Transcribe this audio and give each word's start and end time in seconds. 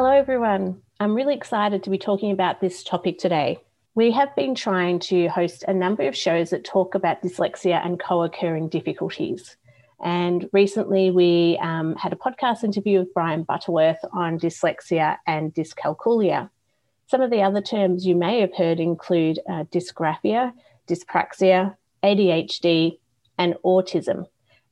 Hello, 0.00 0.12
everyone. 0.12 0.80
I'm 1.00 1.12
really 1.12 1.34
excited 1.34 1.82
to 1.82 1.90
be 1.90 1.98
talking 1.98 2.30
about 2.30 2.60
this 2.60 2.84
topic 2.84 3.18
today. 3.18 3.58
We 3.96 4.12
have 4.12 4.32
been 4.36 4.54
trying 4.54 5.00
to 5.00 5.26
host 5.26 5.64
a 5.66 5.74
number 5.74 6.06
of 6.06 6.16
shows 6.16 6.50
that 6.50 6.64
talk 6.64 6.94
about 6.94 7.20
dyslexia 7.20 7.84
and 7.84 7.98
co 7.98 8.22
occurring 8.22 8.68
difficulties. 8.68 9.56
And 10.00 10.48
recently, 10.52 11.10
we 11.10 11.58
um, 11.60 11.96
had 11.96 12.12
a 12.12 12.16
podcast 12.16 12.62
interview 12.62 13.00
with 13.00 13.12
Brian 13.12 13.42
Butterworth 13.42 13.98
on 14.12 14.38
dyslexia 14.38 15.16
and 15.26 15.52
dyscalculia. 15.52 16.48
Some 17.08 17.20
of 17.20 17.32
the 17.32 17.42
other 17.42 17.60
terms 17.60 18.06
you 18.06 18.14
may 18.14 18.40
have 18.40 18.54
heard 18.56 18.78
include 18.78 19.40
uh, 19.50 19.64
dysgraphia, 19.64 20.52
dyspraxia, 20.86 21.74
ADHD, 22.04 23.00
and 23.36 23.56
autism. 23.64 24.26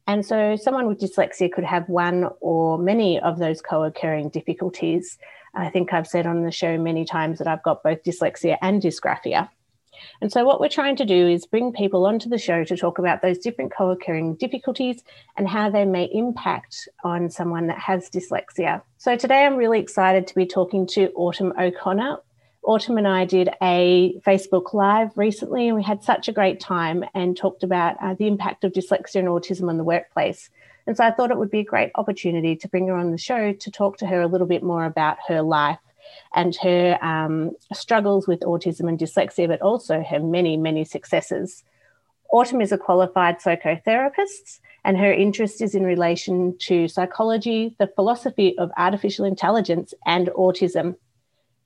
And 0.07 0.25
so, 0.25 0.57
someone 0.57 0.87
with 0.87 1.01
dyslexia 1.01 1.51
could 1.53 1.65
have 1.65 1.89
one 1.89 2.29
or 2.41 2.79
many 2.79 3.19
of 3.21 3.39
those 3.39 3.61
co 3.61 3.83
occurring 3.83 4.29
difficulties. 4.29 5.19
I 5.55 5.69
think 5.69 5.93
I've 5.93 6.07
said 6.07 6.27
on 6.27 6.45
the 6.45 6.53
show 6.53 6.79
many 6.79 7.05
times 7.05 7.39
that 7.39 7.49
I've 7.49 7.63
got 7.63 7.83
both 7.83 8.03
dyslexia 8.05 8.57
and 8.63 8.81
dysgraphia. 8.81 9.49
And 10.21 10.31
so, 10.31 10.45
what 10.45 10.61
we're 10.61 10.69
trying 10.69 10.97
to 10.97 11.05
do 11.05 11.27
is 11.27 11.47
bring 11.47 11.73
people 11.73 12.07
onto 12.07 12.29
the 12.29 12.39
show 12.39 12.65
to 12.65 12.77
talk 12.77 12.99
about 12.99 13.23
those 13.23 13.39
different 13.39 13.73
co 13.77 13.91
occurring 13.91 14.37
difficulties 14.37 15.03
and 15.37 15.49
how 15.49 15.71
they 15.71 15.85
may 15.85 16.05
impact 16.13 16.89
on 17.03 17.31
someone 17.31 17.67
that 17.67 17.79
has 17.79 18.09
dyslexia. 18.11 18.83
So, 18.99 19.17
today 19.17 19.45
I'm 19.45 19.57
really 19.57 19.81
excited 19.81 20.27
to 20.29 20.35
be 20.35 20.47
talking 20.47 20.87
to 20.89 21.11
Autumn 21.15 21.53
O'Connor. 21.59 22.19
Autumn 22.67 22.99
and 22.99 23.07
I 23.07 23.25
did 23.25 23.49
a 23.63 24.21
Facebook 24.27 24.75
Live 24.75 25.17
recently, 25.17 25.69
and 25.69 25.77
we 25.77 25.85
had 25.85 26.03
such 26.03 26.27
a 26.27 26.33
great 26.33 26.59
time 26.59 27.05
and 27.15 27.37
talked 27.37 27.63
about 27.63 27.97
uh, 28.03 28.15
the 28.15 28.27
impact 28.27 28.65
of 28.65 28.73
dyslexia 28.73 29.21
and 29.21 29.29
autism 29.29 29.71
in 29.71 29.77
the 29.77 29.85
workplace. 29.85 30.51
And 30.85 30.97
so 30.97 31.05
I 31.05 31.13
thought 31.13 31.31
it 31.31 31.39
would 31.39 31.51
be 31.51 31.61
a 31.61 31.65
great 31.65 31.93
opportunity 31.95 32.57
to 32.57 32.69
bring 32.69 32.89
her 32.89 32.97
on 32.97 33.13
the 33.13 33.19
show 33.19 33.53
to 33.53 33.71
talk 33.71 33.99
to 33.99 34.07
her 34.07 34.21
a 34.21 34.27
little 34.27 34.49
bit 34.49 34.65
more 34.65 34.85
about 34.85 35.19
her 35.29 35.43
life 35.43 35.79
and 36.35 36.57
her 36.57 36.99
um, 37.03 37.53
struggles 37.73 38.27
with 38.27 38.41
autism 38.41 38.89
and 38.89 38.99
dyslexia, 38.99 39.47
but 39.47 39.63
also 39.63 40.03
her 40.03 40.19
many, 40.19 40.57
many 40.57 40.85
successes. 40.85 41.63
Autumn 42.33 42.61
is 42.61 42.73
a 42.73 42.79
qualified 42.79 43.39
psychotherapist, 43.39 44.59
and 44.85 44.99
her 44.99 45.13
interest 45.13 45.63
is 45.63 45.77
in 45.77 45.85
relation 45.85 46.59
to 46.59 46.89
psychology, 46.89 47.77
the 47.79 47.93
philosophy 47.95 48.59
of 48.59 48.73
artificial 48.77 49.25
intelligence, 49.25 49.95
and 50.05 50.27
autism. 50.37 50.97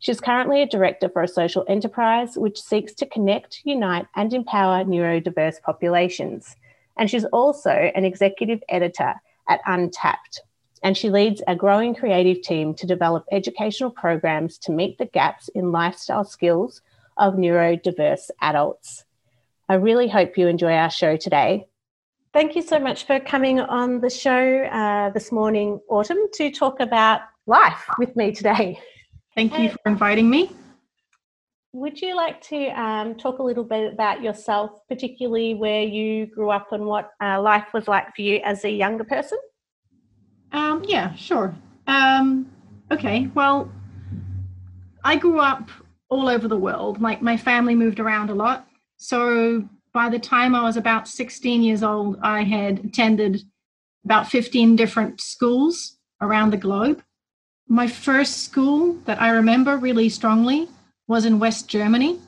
She's 0.01 0.21
currently 0.21 0.63
a 0.63 0.67
director 0.67 1.11
for 1.11 1.23
a 1.23 1.29
social 1.29 1.65
enterprise 1.69 2.37
which 2.37 2.61
seeks 2.61 2.95
to 2.95 3.07
connect, 3.07 3.61
unite, 3.65 4.07
and 4.17 4.33
empower 4.33 4.83
neurodiverse 4.83 5.61
populations. 5.61 6.57
And 6.97 7.11
she's 7.11 7.27
also 7.27 7.71
an 7.71 8.07
executive 8.07 8.63
editor 8.71 9.15
at 9.47 9.61
Untapped, 9.67 10.41
and 10.83 10.97
she 10.97 11.11
leads 11.11 11.43
a 11.47 11.55
growing 11.55 11.95
creative 11.95 12.41
team 12.41 12.73
to 12.75 12.87
develop 12.87 13.27
educational 13.31 13.91
programs 13.91 14.57
to 14.59 14.73
meet 14.73 14.97
the 14.97 15.05
gaps 15.05 15.49
in 15.49 15.71
lifestyle 15.71 16.25
skills 16.25 16.81
of 17.19 17.35
neurodiverse 17.35 18.31
adults. 18.41 19.05
I 19.69 19.75
really 19.75 20.09
hope 20.09 20.39
you 20.39 20.47
enjoy 20.47 20.73
our 20.73 20.91
show 20.91 21.19
today. 21.19 21.67
Thank 22.33 22.57
you 22.57 22.63
so 22.63 22.79
much 22.79 23.05
for 23.05 23.21
coming 23.21 23.61
on 23.61 24.01
the 24.01 24.09
show 24.09 24.63
uh, 24.65 25.11
this 25.11 25.31
morning, 25.31 25.79
Autumn, 25.89 26.29
to 26.35 26.51
talk 26.51 26.81
about 26.81 27.21
life 27.47 27.85
with 27.99 28.17
me 28.17 28.33
today. 28.33 28.79
Thank 29.49 29.59
you 29.59 29.71
for 29.71 29.91
inviting 29.91 30.29
me. 30.29 30.51
Would 31.73 32.03
you 32.03 32.15
like 32.15 32.43
to 32.43 32.67
um, 32.79 33.15
talk 33.15 33.39
a 33.39 33.43
little 33.43 33.65
bit 33.65 33.91
about 33.91 34.23
yourself, 34.23 34.87
particularly 34.87 35.55
where 35.55 35.81
you 35.81 36.27
grew 36.27 36.51
up 36.51 36.73
and 36.73 36.85
what 36.85 37.13
uh, 37.23 37.41
life 37.41 37.69
was 37.73 37.89
like 37.89 38.15
for 38.15 38.21
you 38.21 38.41
as 38.45 38.67
a 38.67 38.71
younger 38.71 39.05
person? 39.05 39.39
Um, 40.53 40.85
yeah, 40.87 41.15
sure. 41.15 41.55
Um, 41.87 42.51
okay, 42.91 43.31
well, 43.35 43.73
I 45.05 45.17
grew 45.17 45.41
up 45.41 45.71
all 46.11 46.29
over 46.29 46.47
the 46.47 46.59
world. 46.59 47.01
Like 47.01 47.23
my 47.23 47.39
family 47.39 47.75
moved 47.75 47.99
around 47.99 48.29
a 48.29 48.35
lot. 48.35 48.69
So 48.99 49.67
by 49.95 50.11
the 50.11 50.19
time 50.19 50.55
I 50.55 50.65
was 50.65 50.77
about 50.77 51.09
16 51.09 51.63
years 51.63 51.83
old, 51.83 52.19
I 52.23 52.43
had 52.43 52.85
attended 52.85 53.43
about 54.05 54.29
15 54.29 54.77
different 54.77 55.23
schools 55.23 55.97
around 56.21 56.51
the 56.51 56.59
globe. 56.59 57.03
My 57.71 57.87
first 57.87 58.45
school 58.45 58.95
that 59.07 59.23
I 59.23 59.31
remember 59.31 59.79
really 59.79 60.11
strongly 60.11 60.69
was 61.09 61.25
in 61.25 61.39
West 61.39 61.69
Germany. 61.69 62.19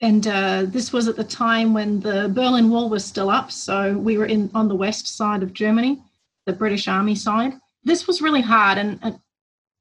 And 0.00 0.26
uh, 0.26 0.64
this 0.66 0.92
was 0.92 1.06
at 1.06 1.16
the 1.16 1.24
time 1.24 1.72
when 1.72 2.00
the 2.00 2.28
Berlin 2.34 2.68
Wall 2.68 2.90
was 2.90 3.04
still 3.04 3.30
up. 3.30 3.52
So 3.52 3.96
we 3.96 4.18
were 4.18 4.26
in 4.26 4.50
on 4.54 4.66
the 4.66 4.74
west 4.74 5.16
side 5.16 5.44
of 5.44 5.52
Germany, 5.52 6.02
the 6.46 6.52
British 6.52 6.88
Army 6.88 7.14
side 7.14 7.54
this 7.86 8.06
was 8.06 8.20
really 8.20 8.42
hard, 8.42 8.76
and, 8.78 8.98
and 9.00 9.18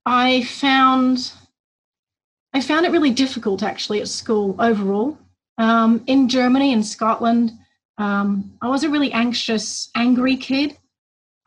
I 0.05 0.43
found 0.43 1.33
I 2.53 2.61
found 2.61 2.85
it 2.85 2.91
really 2.91 3.11
difficult 3.11 3.63
actually 3.63 3.99
at 3.99 4.07
school 4.07 4.55
overall. 4.59 5.17
Um, 5.57 6.03
in 6.07 6.29
Germany 6.29 6.71
and 6.71 6.85
Scotland, 6.85 7.51
um, 7.97 8.53
I 8.61 8.69
was 8.69 8.83
a 8.83 8.89
really 8.89 9.11
anxious, 9.11 9.89
angry 9.95 10.37
kid. 10.37 10.77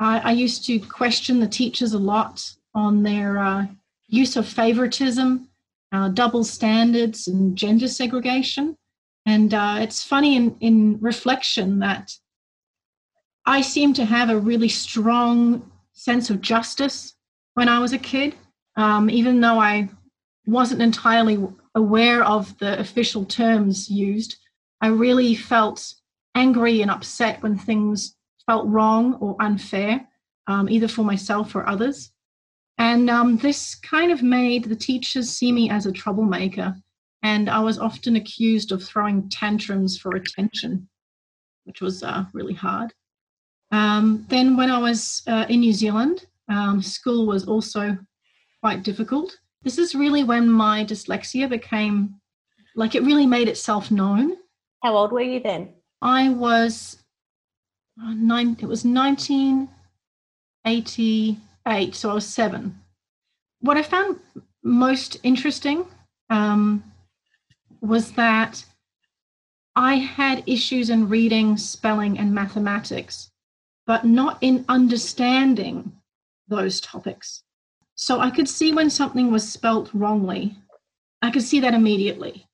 I, 0.01 0.19
I, 0.19 0.33
used 0.33 0.67
to 0.67 0.79
question 0.81 1.41
the 1.41 1.49
teachers 1.49 1.93
a 1.93 1.99
lot 1.99 2.43
on 2.79 3.03
their 3.03 3.39
uh, 3.39 3.67
use 4.07 4.37
of 4.37 4.47
favoritism, 4.47 5.49
uh, 5.91 6.09
double 6.11 6.45
standards, 6.45 7.27
and 7.27 7.57
gender 7.57 7.89
segregation. 7.89 8.77
And 9.27 9.53
uh, 9.53 9.79
it's 9.81 10.05
funny 10.05 10.37
in, 10.37 10.57
in 10.61 10.99
reflection 11.01 11.81
that 11.81 12.13
I 13.45 13.63
seem 13.63 13.93
to 13.95 14.05
have 14.05 14.31
a 14.31 14.39
really 14.39 14.69
strong 14.69 15.71
sense 15.93 16.31
of 16.31 16.41
justice 16.41 17.15
when 17.55 17.69
I 17.69 17.81
was 17.81 17.93
a 17.93 17.99
kid, 17.99 18.37
um, 18.77 19.11
even 19.11 19.41
though 19.41 19.59
I 19.59 19.89
wasn't 20.47 20.81
entirely 20.81 21.37
aware 21.75 22.23
of 22.23 22.57
the 22.59 22.79
official 22.79 23.25
terms 23.25 23.91
used. 23.91 24.37
I 24.81 24.89
really 24.89 25.35
felt 25.35 25.95
angry 26.37 26.81
and 26.83 26.91
upset 26.93 27.43
when 27.43 27.59
things 27.59 28.15
felt 28.47 28.69
wrong 28.69 29.15
or 29.15 29.35
unfair, 29.41 30.07
um, 30.47 30.69
either 30.69 30.87
for 30.87 31.03
myself 31.03 31.57
or 31.57 31.69
others. 31.69 32.13
And 32.79 33.11
um, 33.11 33.37
this 33.37 33.75
kind 33.75 34.13
of 34.13 34.23
made 34.23 34.65
the 34.65 34.77
teachers 34.77 35.31
see 35.31 35.53
me 35.53 35.69
as 35.69 35.87
a 35.87 35.93
troublemaker. 35.93 36.75
And 37.23 37.51
I 37.51 37.59
was 37.59 37.79
often 37.79 38.17
accused 38.17 38.71
of 38.71 38.83
throwing 38.83 39.29
tantrums 39.29 39.99
for 39.99 40.15
attention, 40.15 40.89
which 41.65 41.81
was 41.81 42.03
uh, 42.03 42.25
really 42.33 42.55
hard. 42.55 42.95
Um, 43.73 44.25
then, 44.29 44.57
when 44.57 44.71
I 44.71 44.79
was 44.79 45.23
uh, 45.27 45.45
in 45.49 45.61
New 45.61 45.73
Zealand, 45.73 46.25
um, 46.49 46.81
school 46.81 47.27
was 47.27 47.47
also 47.47 47.99
quite 48.63 48.83
difficult. 48.83 49.37
This 49.63 49.77
is 49.77 49.95
really 49.95 50.25
when 50.25 50.49
my 50.49 50.85
dyslexia 50.85 51.49
became 51.49 52.15
like 52.77 52.95
it 52.95 53.03
really 53.03 53.27
made 53.27 53.49
itself 53.49 53.91
known. 53.91 54.37
How 54.83 54.97
old 54.97 55.13
were 55.13 55.21
you 55.21 55.41
then? 55.41 55.75
I 56.01 56.29
was 56.31 57.03
uh, 58.01 58.15
nine, 58.15 58.57
it 58.61 58.67
was 58.67 58.85
1988, 61.69 61.95
so 61.95 62.11
I 62.11 62.15
was 62.15 62.27
seven. 62.27 62.81
What 63.61 63.77
I 63.77 63.83
found 63.83 64.19
most 64.63 65.19
interesting 65.23 65.87
um, 66.31 66.83
was 67.81 68.13
that 68.13 68.65
I 69.77 69.97
had 69.97 70.43
issues 70.47 70.91
in 70.91 71.09
reading, 71.09 71.57
spelling, 71.57 72.19
and 72.19 72.35
mathematics 72.35 73.31
but 73.89 74.05
not 74.05 74.37
in 74.43 74.67
understanding 74.69 75.91
those 76.47 76.79
topics. 76.79 77.43
So 77.95 78.21
I 78.21 78.31
could 78.31 78.49
see 78.49 78.73
when 78.73 78.91
something 78.91 79.33
was 79.33 79.51
spelt 79.51 79.91
wrongly, 79.95 80.55
I 81.23 81.31
could 81.31 81.43
see 81.43 81.59
that 81.61 81.73
immediately. 81.73 82.47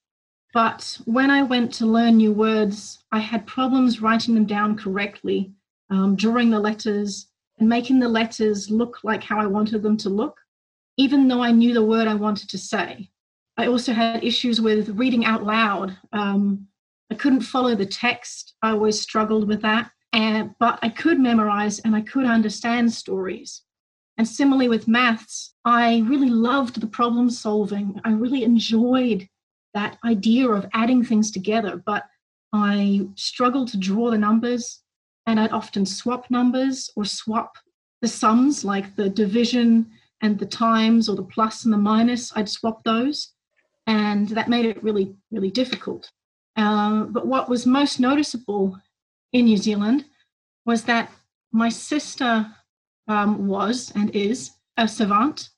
But 0.54 0.96
when 1.06 1.30
I 1.30 1.42
went 1.42 1.72
to 1.74 1.86
learn 1.86 2.18
new 2.18 2.32
words, 2.32 3.00
I 3.10 3.18
had 3.18 3.48
problems 3.48 4.00
writing 4.00 4.34
them 4.34 4.46
down 4.46 4.76
correctly, 4.76 5.52
um, 5.90 6.14
drawing 6.14 6.50
the 6.50 6.60
letters, 6.60 7.26
and 7.58 7.68
making 7.68 8.00
the 8.00 8.08
letters 8.08 8.70
look 8.70 8.98
like 9.04 9.22
how 9.22 9.38
I 9.38 9.46
wanted 9.46 9.82
them 9.82 9.96
to 9.98 10.08
look, 10.08 10.38
even 10.96 11.28
though 11.28 11.42
I 11.42 11.52
knew 11.52 11.74
the 11.74 11.84
word 11.84 12.08
I 12.08 12.14
wanted 12.14 12.48
to 12.50 12.58
say. 12.58 13.10
I 13.56 13.66
also 13.66 13.92
had 13.92 14.24
issues 14.24 14.60
with 14.60 14.88
reading 14.90 15.24
out 15.24 15.44
loud. 15.44 15.96
Um, 16.12 16.66
I 17.10 17.14
couldn't 17.14 17.42
follow 17.42 17.74
the 17.74 17.86
text. 17.86 18.54
I 18.62 18.70
always 18.70 19.00
struggled 19.00 19.46
with 19.46 19.62
that. 19.62 19.90
And, 20.12 20.54
but 20.58 20.78
I 20.82 20.88
could 20.88 21.20
memorize 21.20 21.78
and 21.80 21.94
I 21.94 22.00
could 22.00 22.24
understand 22.24 22.92
stories. 22.92 23.62
And 24.16 24.26
similarly 24.26 24.68
with 24.68 24.88
maths, 24.88 25.54
I 25.64 26.04
really 26.06 26.30
loved 26.30 26.80
the 26.80 26.86
problem 26.86 27.30
solving. 27.30 28.00
I 28.04 28.12
really 28.12 28.44
enjoyed 28.44 29.28
that 29.74 29.98
idea 30.04 30.48
of 30.48 30.66
adding 30.72 31.04
things 31.04 31.32
together, 31.32 31.82
but 31.84 32.04
I 32.52 33.08
struggled 33.16 33.68
to 33.68 33.76
draw 33.76 34.10
the 34.10 34.18
numbers 34.18 34.83
and 35.26 35.40
I'd 35.40 35.52
often 35.52 35.86
swap 35.86 36.30
numbers 36.30 36.90
or 36.96 37.04
swap 37.04 37.56
the 38.02 38.08
sums, 38.08 38.64
like 38.64 38.96
the 38.96 39.08
division 39.08 39.90
and 40.20 40.38
the 40.38 40.46
times 40.46 41.08
or 41.08 41.16
the 41.16 41.22
plus 41.22 41.64
and 41.64 41.72
the 41.72 41.78
minus. 41.78 42.36
I'd 42.36 42.48
swap 42.48 42.84
those, 42.84 43.32
and 43.86 44.28
that 44.30 44.48
made 44.48 44.66
it 44.66 44.82
really, 44.82 45.14
really 45.30 45.50
difficult. 45.50 46.10
Uh, 46.56 47.04
but 47.04 47.26
what 47.26 47.48
was 47.48 47.66
most 47.66 47.98
noticeable 47.98 48.78
in 49.32 49.46
New 49.46 49.56
Zealand 49.56 50.04
was 50.64 50.84
that 50.84 51.10
my 51.52 51.68
sister 51.68 52.46
um, 53.08 53.46
was 53.46 53.92
and 53.94 54.10
is 54.10 54.52
a 54.76 54.88
savant. 54.88 55.50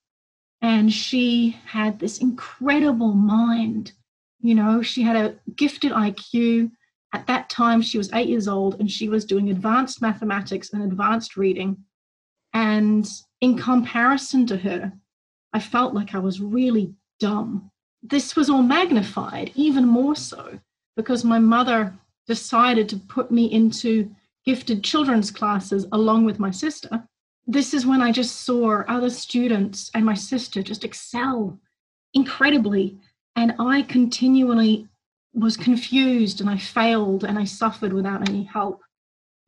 And 0.63 0.93
she 0.93 1.59
had 1.65 1.99
this 1.99 2.19
incredible 2.19 3.13
mind. 3.13 3.93
You 4.41 4.55
know, 4.55 4.83
she 4.83 5.03
had 5.03 5.17
a 5.17 5.37
gifted 5.55 5.93
IQ. 5.93 6.71
At 7.17 7.27
that 7.29 7.49
time, 7.49 7.81
she 7.81 7.97
was 7.97 8.13
eight 8.13 8.29
years 8.29 8.47
old 8.47 8.79
and 8.79 8.91
she 8.91 9.09
was 9.09 9.25
doing 9.25 9.49
advanced 9.49 10.03
mathematics 10.03 10.75
and 10.75 10.83
advanced 10.83 11.39
reading. 11.39 11.79
And 12.53 13.09
in 13.41 13.57
comparison 13.57 14.45
to 14.49 14.59
her, 14.59 14.93
I 15.55 15.61
felt 15.61 15.95
like 15.95 16.15
I 16.15 16.19
was 16.19 16.43
really 16.43 16.93
dumb. 17.19 17.71
This 18.03 18.37
was 18.37 18.51
all 18.51 18.63
magnified, 18.63 19.51
even 19.55 19.87
more 19.87 20.15
so, 20.15 20.61
because 20.95 21.25
my 21.25 21.39
mother 21.39 21.95
decided 22.27 22.87
to 22.91 22.99
put 22.99 23.31
me 23.31 23.51
into 23.51 24.15
gifted 24.45 24.85
children's 24.85 25.31
classes 25.31 25.87
along 25.93 26.27
with 26.27 26.39
my 26.39 26.51
sister. 26.51 27.03
This 27.47 27.73
is 27.73 27.87
when 27.87 28.03
I 28.03 28.13
just 28.13 28.43
saw 28.43 28.83
other 28.89 29.09
students 29.09 29.91
and 29.95 30.05
my 30.05 30.15
sister 30.15 30.63
just 30.63 30.85
excel 30.85 31.59
incredibly. 32.13 32.99
And 33.37 33.55
I 33.59 33.83
continually 33.83 34.87
was 35.37 35.57
confused 35.57 36.41
and 36.41 36.49
I 36.49 36.57
failed 36.57 37.23
and 37.23 37.39
I 37.39 37.45
suffered 37.45 37.93
without 37.93 38.29
any 38.29 38.45
help. 38.45 38.83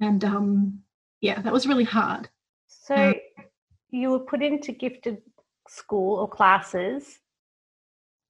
And 0.00 0.22
um, 0.22 0.80
yeah, 1.20 1.40
that 1.40 1.52
was 1.52 1.66
really 1.66 1.84
hard. 1.84 2.28
So 2.68 2.94
um, 2.94 3.14
you 3.90 4.10
were 4.10 4.20
put 4.20 4.42
into 4.42 4.72
gifted 4.72 5.18
school 5.66 6.18
or 6.18 6.28
classes. 6.28 7.18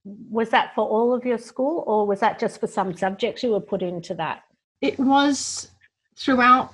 Was 0.05 0.50
that 0.50 0.75
for 0.75 0.88
all 0.88 1.12
of 1.12 1.26
your 1.26 1.38
school 1.38 1.84
or 1.87 2.06
was 2.06 2.20
that 2.20 2.38
just 2.38 2.60
for 2.60 2.69
some 2.69 2.96
subjects 2.96 3.43
you 3.43 3.50
were 3.50 3.61
put 3.61 3.82
into 3.82 4.14
that? 4.14 4.44
It 4.81 4.99
was 4.99 5.70
throughout 6.16 6.72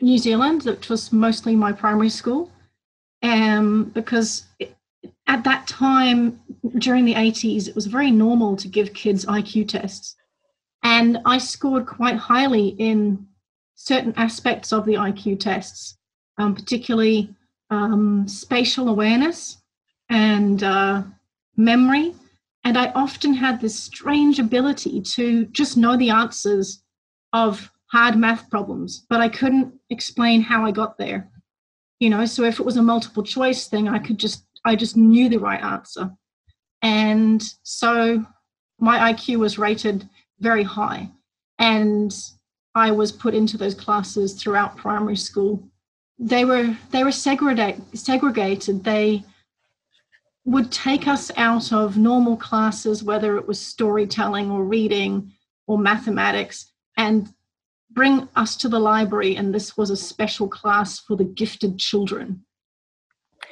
New 0.00 0.18
Zealand, 0.18 0.64
which 0.64 0.88
was 0.88 1.12
mostly 1.12 1.54
my 1.54 1.72
primary 1.72 2.10
school, 2.10 2.50
um, 3.22 3.84
because 3.94 4.44
it, 4.58 4.76
at 5.26 5.44
that 5.44 5.66
time 5.66 6.40
during 6.78 7.04
the 7.04 7.14
80s, 7.14 7.68
it 7.68 7.74
was 7.74 7.86
very 7.86 8.10
normal 8.10 8.56
to 8.56 8.68
give 8.68 8.94
kids 8.94 9.24
IQ 9.24 9.68
tests. 9.68 10.16
And 10.82 11.18
I 11.24 11.38
scored 11.38 11.86
quite 11.86 12.16
highly 12.16 12.68
in 12.68 13.26
certain 13.74 14.14
aspects 14.16 14.72
of 14.72 14.86
the 14.86 14.94
IQ 14.94 15.40
tests, 15.40 15.98
um, 16.38 16.54
particularly 16.54 17.34
um, 17.70 18.26
spatial 18.28 18.88
awareness 18.88 19.58
and 20.08 20.62
uh, 20.62 21.02
memory. 21.56 22.14
And 22.64 22.76
I 22.76 22.90
often 22.94 23.34
had 23.34 23.60
this 23.60 23.78
strange 23.78 24.38
ability 24.38 25.00
to 25.00 25.46
just 25.46 25.76
know 25.76 25.96
the 25.96 26.10
answers 26.10 26.82
of 27.32 27.70
hard 27.92 28.16
math 28.16 28.50
problems, 28.50 29.06
but 29.08 29.20
I 29.20 29.28
couldn't 29.28 29.72
explain 29.90 30.40
how 30.40 30.64
I 30.64 30.72
got 30.72 30.98
there. 30.98 31.30
You 32.00 32.10
know, 32.10 32.26
so 32.26 32.44
if 32.44 32.58
it 32.58 32.66
was 32.66 32.76
a 32.76 32.82
multiple 32.82 33.22
choice 33.22 33.68
thing, 33.68 33.88
I 33.88 33.98
could 33.98 34.18
just, 34.18 34.44
I 34.64 34.76
just 34.76 34.96
knew 34.96 35.28
the 35.28 35.38
right 35.38 35.62
answer. 35.62 36.10
And 36.86 37.42
so 37.64 38.24
my 38.78 39.12
IQ 39.12 39.38
was 39.38 39.58
rated 39.58 40.08
very 40.38 40.62
high. 40.62 41.10
And 41.58 42.14
I 42.76 42.92
was 42.92 43.10
put 43.10 43.34
into 43.34 43.58
those 43.58 43.74
classes 43.74 44.34
throughout 44.34 44.76
primary 44.76 45.16
school. 45.16 45.68
They 46.16 46.44
were 46.44 46.76
they 46.92 47.02
were 47.02 47.10
segregate, 47.10 47.78
segregated. 47.94 48.84
They 48.84 49.24
would 50.44 50.70
take 50.70 51.08
us 51.08 51.32
out 51.36 51.72
of 51.72 51.98
normal 51.98 52.36
classes, 52.36 53.02
whether 53.02 53.36
it 53.36 53.48
was 53.48 53.60
storytelling 53.60 54.48
or 54.52 54.62
reading 54.62 55.32
or 55.66 55.78
mathematics, 55.78 56.72
and 56.96 57.34
bring 57.90 58.28
us 58.36 58.54
to 58.58 58.68
the 58.68 58.78
library. 58.78 59.34
And 59.34 59.52
this 59.52 59.76
was 59.76 59.90
a 59.90 59.96
special 59.96 60.46
class 60.46 61.00
for 61.00 61.16
the 61.16 61.24
gifted 61.24 61.80
children. 61.80 62.44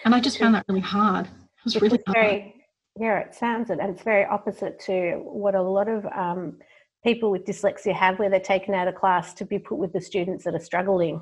And 0.04 0.14
I 0.14 0.20
just 0.20 0.38
found 0.38 0.54
that 0.54 0.66
really 0.68 0.80
hard. 0.80 1.26
It 1.26 1.64
was 1.64 1.82
really 1.82 1.98
hard. 2.06 2.16
Very, 2.16 2.53
yeah, 2.98 3.18
it 3.18 3.34
sounds 3.34 3.70
it. 3.70 3.78
And 3.80 3.90
it's 3.90 4.02
very 4.02 4.24
opposite 4.24 4.78
to 4.80 5.20
what 5.24 5.54
a 5.54 5.62
lot 5.62 5.88
of 5.88 6.06
um, 6.06 6.58
people 7.02 7.30
with 7.30 7.44
dyslexia 7.44 7.92
have, 7.92 8.18
where 8.18 8.30
they're 8.30 8.40
taken 8.40 8.74
out 8.74 8.88
of 8.88 8.94
class 8.94 9.34
to 9.34 9.44
be 9.44 9.58
put 9.58 9.78
with 9.78 9.92
the 9.92 10.00
students 10.00 10.44
that 10.44 10.54
are 10.54 10.60
struggling. 10.60 11.20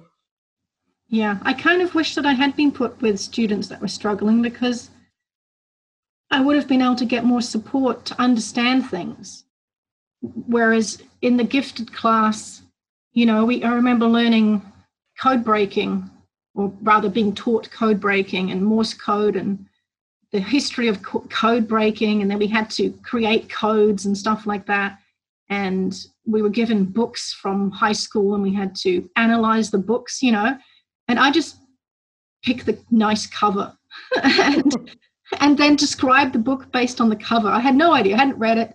Yeah, 1.09 1.39
I 1.43 1.53
kind 1.53 1.83
of 1.83 1.95
wish 1.95 2.15
that 2.15 2.27
I 2.27 2.33
had 2.33 2.57
been 2.57 2.73
put 2.73 3.01
with 3.01 3.19
students 3.19 3.69
that 3.69 3.81
were 3.81 3.89
struggling 3.89 4.43
because 4.43 4.91
I 6.31 6.41
would 6.41 6.57
have 6.57 6.69
been 6.69 6.83
able 6.83 6.97
to 6.97 7.05
get 7.05 7.25
more 7.25 7.43
support 7.43 8.05
to 8.07 8.21
understand 8.21 8.89
things. 8.89 9.45
Whereas 10.23 11.03
in 11.21 11.37
the 11.37 11.45
gifted 11.45 11.93
class, 11.93 12.63
you 13.13 13.27
know, 13.27 13.45
we 13.45 13.63
I 13.63 13.75
remember 13.75 14.07
learning 14.07 14.63
code 15.21 15.45
breaking, 15.45 16.09
or 16.55 16.73
rather 16.83 17.11
being 17.11 17.35
taught 17.35 17.71
code 17.71 18.01
breaking 18.01 18.51
and 18.51 18.65
Morse 18.65 18.95
code 18.95 19.37
and 19.37 19.67
the 20.33 20.41
history 20.41 20.89
of 20.89 21.03
code 21.03 21.69
breaking, 21.69 22.23
and 22.23 22.31
then 22.31 22.39
we 22.39 22.47
had 22.47 22.71
to 22.71 22.91
create 23.03 23.51
codes 23.51 24.07
and 24.07 24.17
stuff 24.17 24.47
like 24.47 24.67
that. 24.67 24.99
And 25.51 25.95
we 26.27 26.41
were 26.41 26.49
given 26.49 26.85
books 26.85 27.33
from 27.33 27.71
high 27.71 27.93
school, 27.93 28.35
and 28.35 28.43
we 28.43 28.55
had 28.55 28.75
to 28.77 29.09
analyze 29.17 29.71
the 29.71 29.79
books, 29.79 30.23
you 30.23 30.33
know. 30.33 30.57
And 31.09 31.19
I 31.19 31.31
just 31.31 31.57
pick 32.43 32.65
the 32.65 32.79
nice 32.91 33.27
cover 33.27 33.77
and 34.23 34.91
and 35.41 35.57
then 35.57 35.77
describe 35.77 36.33
the 36.33 36.39
book 36.39 36.71
based 36.73 37.01
on 37.01 37.09
the 37.09 37.17
cover. 37.17 37.49
I 37.49 37.61
had 37.61 37.75
no 37.75 37.93
idea, 37.93 38.15
I 38.15 38.19
hadn't 38.19 38.39
read 38.39 38.59
it. 38.59 38.75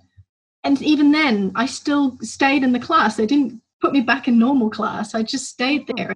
And 0.63 0.81
even 0.81 1.11
then, 1.11 1.51
I 1.55 1.65
still 1.65 2.17
stayed 2.21 2.63
in 2.63 2.71
the 2.71 2.79
class. 2.79 3.15
They 3.15 3.25
didn't 3.25 3.61
put 3.79 3.93
me 3.93 4.01
back 4.01 4.27
in 4.27 4.39
normal 4.39 4.69
class. 4.69 5.15
I 5.15 5.23
just 5.23 5.45
stayed 5.45 5.87
there. 5.95 6.15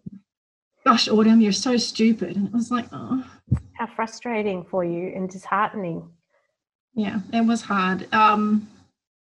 Gosh, 0.86 1.08
Autumn, 1.08 1.42
you're 1.42 1.52
so 1.52 1.78
stupid. 1.78 2.36
And 2.36 2.48
it 2.48 2.54
was 2.54 2.72
like, 2.72 2.88
oh. 2.92 3.24
How 3.74 3.88
frustrating 3.96 4.66
for 4.66 4.84
you 4.84 5.12
and 5.16 5.30
disheartening. 5.30 6.10
Yeah, 6.94 7.20
it 7.34 7.46
was 7.46 7.62
hard. 7.62 8.12
Um, 8.14 8.68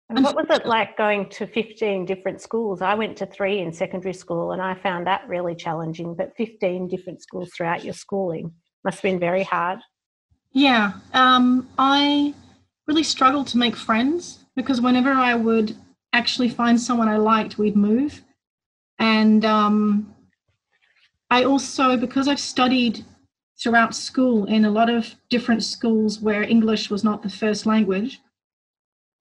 and 0.09 0.23
what 0.23 0.37
was 0.37 0.47
it 0.51 0.67
like 0.67 0.97
going 0.97 1.29
to 1.31 1.47
15 1.47 2.07
different 2.07 2.41
schools? 2.41 2.81
I 2.81 2.95
went 2.95 3.17
to 3.19 3.27
three 3.27 3.59
in 3.59 3.73
secondary 3.73 4.15
school 4.15 4.53
and 4.53 4.63
I 4.63 4.75
found 4.75 5.07
that 5.07 5.27
really 5.27 5.57
challenging, 5.57 6.15
but 6.15 6.37
15 6.37 6.87
different 6.87 7.23
schools 7.23 7.51
throughout 7.57 7.83
your 7.85 7.95
schooling 7.95 8.53
must 8.85 8.99
have 8.99 9.03
been 9.03 9.19
very 9.19 9.43
hard. 9.43 9.81
Yeah, 10.53 10.93
um, 11.13 11.69
I 11.77 12.35
really 12.87 13.03
struggled 13.03 13.49
to 13.49 13.59
make 13.59 13.75
friends 13.75 14.45
because 14.55 14.81
whenever 14.81 15.11
I 15.11 15.35
would 15.35 15.77
actually 16.13 16.51
find 16.51 16.81
someone 16.81 17.09
I 17.09 17.17
liked, 17.17 17.59
we'd 17.59 17.77
move. 17.77 18.23
And 18.99 19.45
um, 19.45 20.15
I 21.31 21.45
also, 21.45 21.97
because 21.97 22.29
I've 22.29 22.41
studied 22.41 23.05
throughout 23.63 23.94
school 23.94 24.44
in 24.44 24.65
a 24.65 24.70
lot 24.70 24.91
of 24.91 25.15
different 25.31 25.63
schools 25.63 26.20
where 26.20 26.43
English 26.43 26.91
was 26.91 27.03
not 27.03 27.22
the 27.22 27.31
first 27.31 27.67
language, 27.67 28.20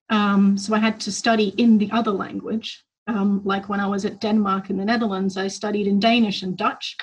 um, 0.08 0.56
so 0.56 0.74
I 0.74 0.78
had 0.78 1.00
to 1.00 1.12
study 1.12 1.48
in 1.56 1.78
the 1.78 1.90
other 1.90 2.12
language. 2.12 2.84
Um, 3.08 3.40
like 3.44 3.68
when 3.68 3.80
I 3.80 3.86
was 3.86 4.04
at 4.04 4.20
Denmark 4.20 4.70
in 4.70 4.76
the 4.76 4.84
Netherlands, 4.84 5.36
I 5.36 5.48
studied 5.48 5.86
in 5.86 6.00
Danish 6.00 6.42
and 6.42 6.56
Dutch. 6.56 6.96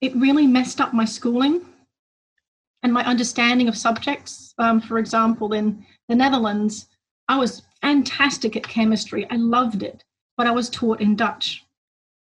It 0.00 0.14
really 0.16 0.46
messed 0.46 0.80
up 0.80 0.92
my 0.92 1.04
schooling 1.04 1.62
and 2.82 2.92
my 2.92 3.04
understanding 3.04 3.68
of 3.68 3.76
subjects. 3.76 4.54
Um, 4.58 4.80
for 4.80 4.98
example, 4.98 5.52
in 5.52 5.86
the 6.08 6.14
Netherlands, 6.14 6.88
I 7.28 7.38
was 7.38 7.62
fantastic 7.80 8.56
at 8.56 8.68
chemistry. 8.68 9.26
I 9.30 9.36
loved 9.36 9.82
it, 9.82 10.04
but 10.36 10.46
I 10.46 10.50
was 10.50 10.68
taught 10.68 11.00
in 11.00 11.16
Dutch. 11.16 11.64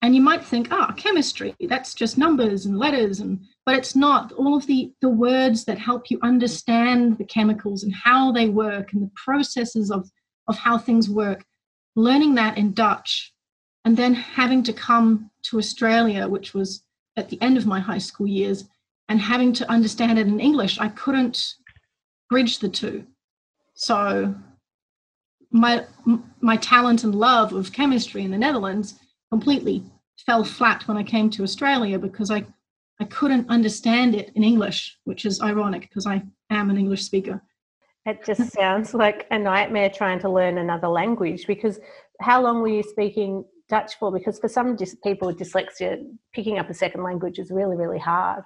And 0.03 0.15
you 0.15 0.21
might 0.21 0.45
think, 0.45 0.69
ah, 0.71 0.89
oh, 0.91 0.95
chemistry, 0.95 1.55
that's 1.69 1.95
just 1.95 2.19
numbers 2.19 2.67
and 2.67 2.79
letters, 2.79 3.21
and 3.21 3.41
but 3.65 3.77
it's 3.77 3.95
not. 3.95 4.33
All 4.33 4.57
of 4.57 4.67
the, 4.67 4.93
the 5.01 5.09
words 5.09 5.65
that 5.65 5.79
help 5.79 6.11
you 6.11 6.19
understand 6.23 7.19
the 7.19 7.25
chemicals 7.25 7.85
and 7.85 7.95
how 7.95 8.33
they 8.33 8.49
work 8.49 8.93
and 8.93 9.03
the 9.03 9.11
processes 9.15 9.91
of, 9.91 10.11
of 10.49 10.57
how 10.57 10.79
things 10.79 11.09
work, 11.09 11.45
learning 11.95 12.35
that 12.35 12.59
in 12.59 12.73
Dutch, 12.73 13.33
and 13.85 13.97
then 13.97 14.15
having 14.15 14.63
to 14.65 14.73
come 14.73 15.31
to 15.45 15.59
Australia, 15.59 16.29
which 16.29 16.55
was 16.55 16.85
at 17.17 17.29
the 17.29 17.41
end 17.43 17.57
of 17.57 17.67
my 17.67 17.81
high 17.81 17.99
school 17.99 18.27
years, 18.27 18.65
and 19.09 19.21
having 19.21 19.53
to 19.53 19.71
understand 19.71 20.19
it 20.19 20.27
in 20.27 20.41
English, 20.41 20.79
I 20.79 20.89
couldn't 20.89 21.55
bridge 22.31 22.59
the 22.59 22.69
two. 22.69 23.07
So 23.75 24.35
my 25.51 25.85
my 26.41 26.57
talent 26.57 27.05
and 27.05 27.15
love 27.15 27.53
of 27.53 27.73
chemistry 27.73 28.25
in 28.25 28.31
the 28.31 28.39
Netherlands 28.39 28.95
completely 29.31 29.85
fell 30.25 30.45
flat 30.45 30.87
when 30.89 30.97
I 30.97 31.03
came 31.03 31.29
to 31.31 31.43
Australia 31.43 31.99
because 31.99 32.31
I 32.31 32.47
I 33.01 33.05
couldn't 33.05 33.49
understand 33.49 34.15
it 34.15 34.31
in 34.35 34.45
English, 34.45 34.99
which 35.05 35.25
is 35.25 35.41
ironic 35.41 35.83
because 35.83 36.07
I 36.07 36.23
am 36.51 36.71
an 36.71 36.79
English 36.79 37.03
speaker. 37.03 37.43
It 38.05 38.25
just 38.25 38.53
sounds 38.53 38.95
like 38.95 39.27
a 39.31 39.39
nightmare 39.39 39.91
trying 39.91 40.19
to 40.21 40.29
learn 40.29 40.59
another 40.59 40.89
language 40.89 41.47
because 41.47 41.79
how 42.21 42.43
long 42.43 42.61
were 42.61 42.69
you 42.69 42.83
speaking 42.83 43.45
Dutch 43.69 43.99
for? 43.99 44.11
Because 44.11 44.39
for 44.39 44.49
some 44.49 44.77
dis- 44.77 44.97
people 45.05 45.29
with 45.29 45.39
dyslexia, 45.39 46.05
picking 46.33 46.59
up 46.59 46.69
a 46.69 46.75
second 46.75 47.03
language 47.03 47.39
is 47.39 47.51
really, 47.51 47.77
really 47.77 47.99
hard. 47.99 48.43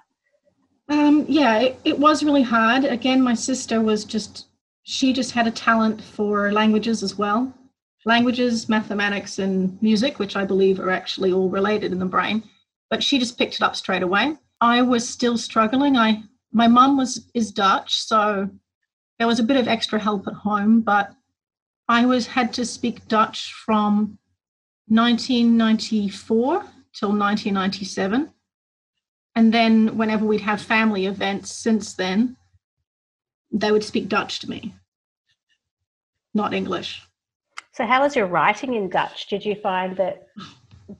Um, 0.89 1.25
yeah, 1.27 1.59
it, 1.59 1.79
it 1.83 1.99
was 1.99 2.23
really 2.23 2.43
hard. 2.43 2.85
Again, 2.85 3.21
my 3.21 3.33
sister 3.33 3.81
was 3.81 4.05
just, 4.05 4.47
she 4.83 5.11
just 5.11 5.31
had 5.31 5.47
a 5.47 5.51
talent 5.51 6.01
for 6.01 6.51
languages 6.51 7.03
as 7.03 7.17
well. 7.17 7.53
Languages, 8.05 8.69
mathematics, 8.69 9.39
and 9.39 9.81
music, 9.81 10.17
which 10.17 10.35
I 10.35 10.45
believe 10.45 10.79
are 10.79 10.91
actually 10.91 11.33
all 11.33 11.49
related 11.49 11.91
in 11.91 11.99
the 11.99 12.05
brain. 12.05 12.41
But 12.89 13.03
she 13.03 13.19
just 13.19 13.37
picked 13.37 13.55
it 13.55 13.61
up 13.61 13.75
straight 13.75 14.03
away. 14.03 14.37
I 14.61 14.81
was 14.81 15.07
still 15.07 15.37
struggling. 15.37 15.97
I 15.97 16.23
my 16.51 16.67
mum 16.67 16.97
was 16.97 17.29
is 17.33 17.51
Dutch, 17.51 17.95
so 17.95 18.49
there 19.19 19.27
was 19.27 19.39
a 19.39 19.43
bit 19.43 19.57
of 19.57 19.67
extra 19.67 19.99
help 19.99 20.27
at 20.27 20.33
home, 20.33 20.81
but 20.81 21.13
I 21.87 22.05
was 22.05 22.27
had 22.27 22.53
to 22.53 22.65
speak 22.65 23.07
Dutch 23.07 23.53
from 23.65 24.17
1994 24.87 26.63
till 26.93 27.09
1997. 27.09 28.31
And 29.35 29.53
then 29.53 29.97
whenever 29.97 30.25
we'd 30.25 30.41
have 30.41 30.61
family 30.61 31.05
events 31.05 31.51
since 31.51 31.93
then, 31.93 32.37
they 33.51 33.71
would 33.71 33.83
speak 33.83 34.09
Dutch 34.09 34.39
to 34.39 34.49
me, 34.49 34.75
not 36.33 36.53
English. 36.53 37.03
So, 37.71 37.85
how 37.85 38.01
was 38.01 38.15
your 38.15 38.25
writing 38.25 38.73
in 38.73 38.89
Dutch? 38.89 39.27
Did 39.27 39.45
you 39.45 39.55
find 39.55 39.95
that 39.97 40.27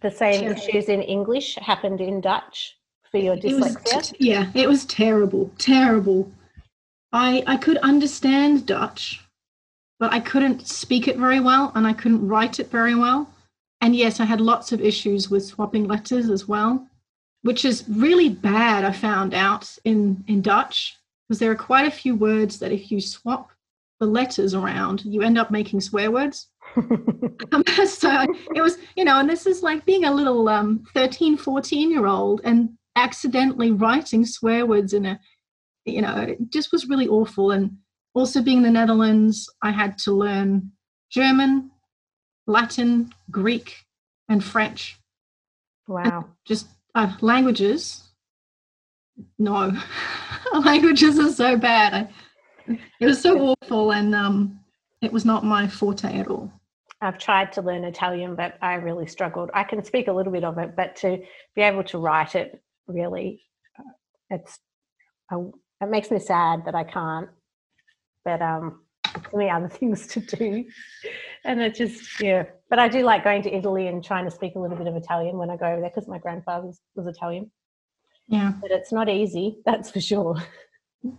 the 0.01 0.11
same 0.11 0.41
terrible. 0.41 0.61
issues 0.61 0.89
in 0.89 1.01
English 1.01 1.55
happened 1.55 2.01
in 2.01 2.21
Dutch 2.21 2.77
for 3.11 3.17
your 3.17 3.35
dyslexia? 3.35 3.91
It 3.91 3.95
was, 3.95 4.13
yeah, 4.19 4.51
it 4.53 4.67
was 4.67 4.85
terrible, 4.85 5.51
terrible. 5.57 6.31
I 7.13 7.43
I 7.47 7.57
could 7.57 7.77
understand 7.77 8.65
Dutch, 8.65 9.25
but 9.99 10.13
I 10.13 10.19
couldn't 10.19 10.67
speak 10.67 11.07
it 11.07 11.17
very 11.17 11.39
well, 11.39 11.71
and 11.75 11.87
I 11.87 11.93
couldn't 11.93 12.27
write 12.27 12.59
it 12.59 12.69
very 12.69 12.95
well. 12.95 13.33
And 13.81 13.95
yes, 13.95 14.19
I 14.19 14.25
had 14.25 14.41
lots 14.41 14.71
of 14.71 14.81
issues 14.81 15.29
with 15.29 15.45
swapping 15.45 15.87
letters 15.87 16.29
as 16.29 16.47
well, 16.47 16.87
which 17.43 17.63
is 17.63 17.85
really 17.87 18.29
bad. 18.29 18.83
I 18.83 18.91
found 18.91 19.33
out 19.33 19.77
in 19.85 20.23
in 20.27 20.41
Dutch 20.41 20.97
because 21.27 21.39
there 21.39 21.51
are 21.51 21.55
quite 21.55 21.87
a 21.87 21.91
few 21.91 22.15
words 22.15 22.59
that 22.59 22.71
if 22.71 22.91
you 22.91 22.99
swap 23.01 23.51
the 23.99 24.05
letters 24.05 24.53
around, 24.53 25.03
you 25.05 25.21
end 25.21 25.37
up 25.37 25.51
making 25.51 25.81
swear 25.81 26.11
words. 26.11 26.47
Um, 26.75 27.63
so 27.87 28.25
it 28.55 28.61
was, 28.61 28.77
you 28.95 29.03
know, 29.03 29.19
and 29.19 29.29
this 29.29 29.45
is 29.45 29.63
like 29.63 29.85
being 29.85 30.05
a 30.05 30.13
little 30.13 30.49
um, 30.49 30.83
13, 30.93 31.37
14 31.37 31.91
year 31.91 32.05
old 32.05 32.41
and 32.43 32.69
accidentally 32.95 33.71
writing 33.71 34.25
swear 34.25 34.65
words 34.65 34.93
in 34.93 35.05
a, 35.05 35.19
you 35.85 36.01
know, 36.01 36.15
it 36.17 36.37
just 36.49 36.71
was 36.71 36.87
really 36.87 37.07
awful. 37.07 37.51
And 37.51 37.77
also 38.13 38.41
being 38.41 38.57
in 38.57 38.63
the 38.63 38.71
Netherlands, 38.71 39.49
I 39.61 39.71
had 39.71 39.97
to 39.99 40.11
learn 40.11 40.71
German, 41.11 41.71
Latin, 42.47 43.13
Greek, 43.31 43.75
and 44.29 44.43
French. 44.43 44.99
Wow. 45.87 46.03
And 46.03 46.25
just 46.45 46.67
uh, 46.95 47.13
languages. 47.21 48.03
No, 49.39 49.71
languages 50.53 51.17
are 51.19 51.31
so 51.31 51.57
bad. 51.57 51.93
I, 52.67 52.79
it 52.99 53.05
was 53.05 53.21
so 53.21 53.55
awful, 53.61 53.91
and 53.91 54.13
um, 54.13 54.59
it 55.01 55.11
was 55.11 55.25
not 55.25 55.45
my 55.45 55.67
forte 55.67 56.19
at 56.19 56.27
all. 56.27 56.51
I've 57.01 57.19
tried 57.19 57.51
to 57.53 57.61
learn 57.61 57.83
Italian, 57.83 58.35
but 58.35 58.57
I 58.61 58.75
really 58.75 59.05
struggled. 59.05 59.51
I 59.53 59.63
can 59.63 59.83
speak 59.83 60.07
a 60.07 60.11
little 60.13 60.33
bit 60.33 60.43
of 60.43 60.57
it, 60.57 60.75
but 60.75 60.95
to 60.97 61.21
be 61.55 61.61
able 61.61 61.83
to 61.85 61.99
write 61.99 62.33
it, 62.33 62.61
really, 62.87 63.43
uh, 63.77 63.83
it's 64.31 64.59
uh, 65.31 65.43
it 65.81 65.89
makes 65.89 66.09
me 66.09 66.19
sad 66.19 66.65
that 66.65 66.73
I 66.73 66.83
can't. 66.83 67.29
But 68.25 68.41
um, 68.41 68.81
too 69.05 69.37
many 69.37 69.49
other 69.49 69.69
things 69.69 70.07
to 70.07 70.19
do, 70.21 70.65
and 71.45 71.61
it 71.61 71.75
just 71.75 72.19
yeah. 72.19 72.45
But 72.69 72.79
I 72.79 72.87
do 72.87 73.03
like 73.03 73.23
going 73.23 73.43
to 73.43 73.55
Italy 73.55 73.87
and 73.87 74.03
trying 74.03 74.25
to 74.25 74.31
speak 74.31 74.55
a 74.55 74.59
little 74.59 74.77
bit 74.77 74.87
of 74.87 74.95
Italian 74.95 75.37
when 75.37 75.51
I 75.51 75.57
go 75.57 75.67
over 75.67 75.81
there 75.81 75.91
because 75.91 76.07
my 76.07 76.17
grandfather 76.17 76.65
was, 76.65 76.81
was 76.95 77.05
Italian. 77.05 77.51
Yeah, 78.27 78.53
but 78.59 78.71
it's 78.71 78.91
not 78.91 79.07
easy, 79.07 79.59
that's 79.65 79.91
for 79.91 80.01
sure. 80.01 80.41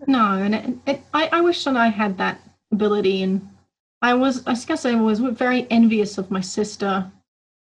No, 0.08 0.32
and 0.32 0.54
it, 0.54 0.74
it, 0.86 1.00
I, 1.14 1.28
I 1.32 1.40
wish 1.40 1.62
that 1.64 1.76
I 1.76 1.86
had 1.86 2.18
that 2.18 2.40
ability 2.72 3.22
and 3.22 3.48
I 4.02 4.14
was, 4.14 4.46
I 4.46 4.54
guess 4.54 4.84
I 4.84 4.94
was 4.94 5.18
very 5.18 5.66
envious 5.70 6.18
of 6.18 6.30
my 6.30 6.40
sister 6.40 7.10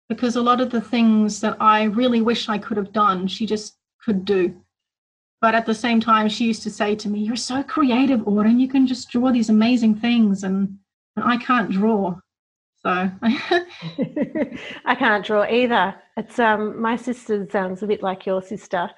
because 0.09 0.37
a 0.37 0.43
lot 0.43 0.61
of 0.61 0.71
the 0.71 0.81
things 0.81 1.41
that 1.41 1.57
I 1.61 1.85
really 1.85 2.21
wish 2.21 2.49
I 2.49 2.59
could 2.59 2.77
have 2.77 2.93
done, 2.93 3.27
she 3.27 3.47
just 3.47 3.77
could 4.05 4.25
do. 4.25 4.55
But 5.41 5.55
at 5.55 5.67
the 5.67 5.75
same 5.75 6.01
time, 6.01 6.29
she 6.29 6.47
used 6.47 6.63
to 6.63 6.71
say 6.71 6.95
to 6.95 7.09
me, 7.09 7.21
You're 7.21 7.37
so 7.37 7.63
creative, 7.63 8.27
Autumn, 8.27 8.59
you 8.59 8.69
can 8.69 8.87
just 8.87 9.11
draw 9.11 9.33
these 9.33 9.51
amazing 9.51 9.97
things, 9.97 10.45
and, 10.45 10.79
and 11.17 11.25
I 11.25 11.37
can't 11.37 11.71
draw. 11.71 12.17
So 12.77 13.11
I 14.85 14.95
can't 14.97 15.25
draw 15.25 15.45
either. 15.45 15.95
It's 16.17 16.39
um 16.39 16.81
my 16.81 16.97
sister 16.97 17.47
sounds 17.51 17.83
a 17.83 17.87
bit 17.87 18.03
like 18.03 18.27
your 18.27 18.43
sister, 18.43 18.91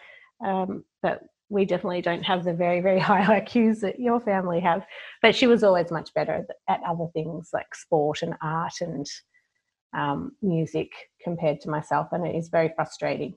um, 0.44 0.84
but 1.02 1.22
we 1.48 1.64
definitely 1.64 2.02
don't 2.02 2.22
have 2.22 2.44
the 2.44 2.54
very 2.54 2.80
very 2.80 3.00
high 3.10 3.40
IQs 3.40 3.80
that 3.80 4.00
your 4.00 4.20
family 4.20 4.60
have. 4.60 4.84
But 5.22 5.34
she 5.34 5.46
was 5.46 5.62
always 5.62 5.90
much 5.90 6.12
better 6.14 6.46
at 6.68 6.80
other 6.86 7.06
things 7.12 7.50
like 7.52 7.74
sport 7.74 8.22
and 8.22 8.34
art 8.42 8.74
and 8.80 9.06
um, 9.96 10.32
music 10.42 10.90
compared 11.22 11.60
to 11.62 11.70
myself, 11.70 12.08
and 12.12 12.26
it 12.26 12.34
is 12.34 12.48
very 12.48 12.72
frustrating. 12.74 13.36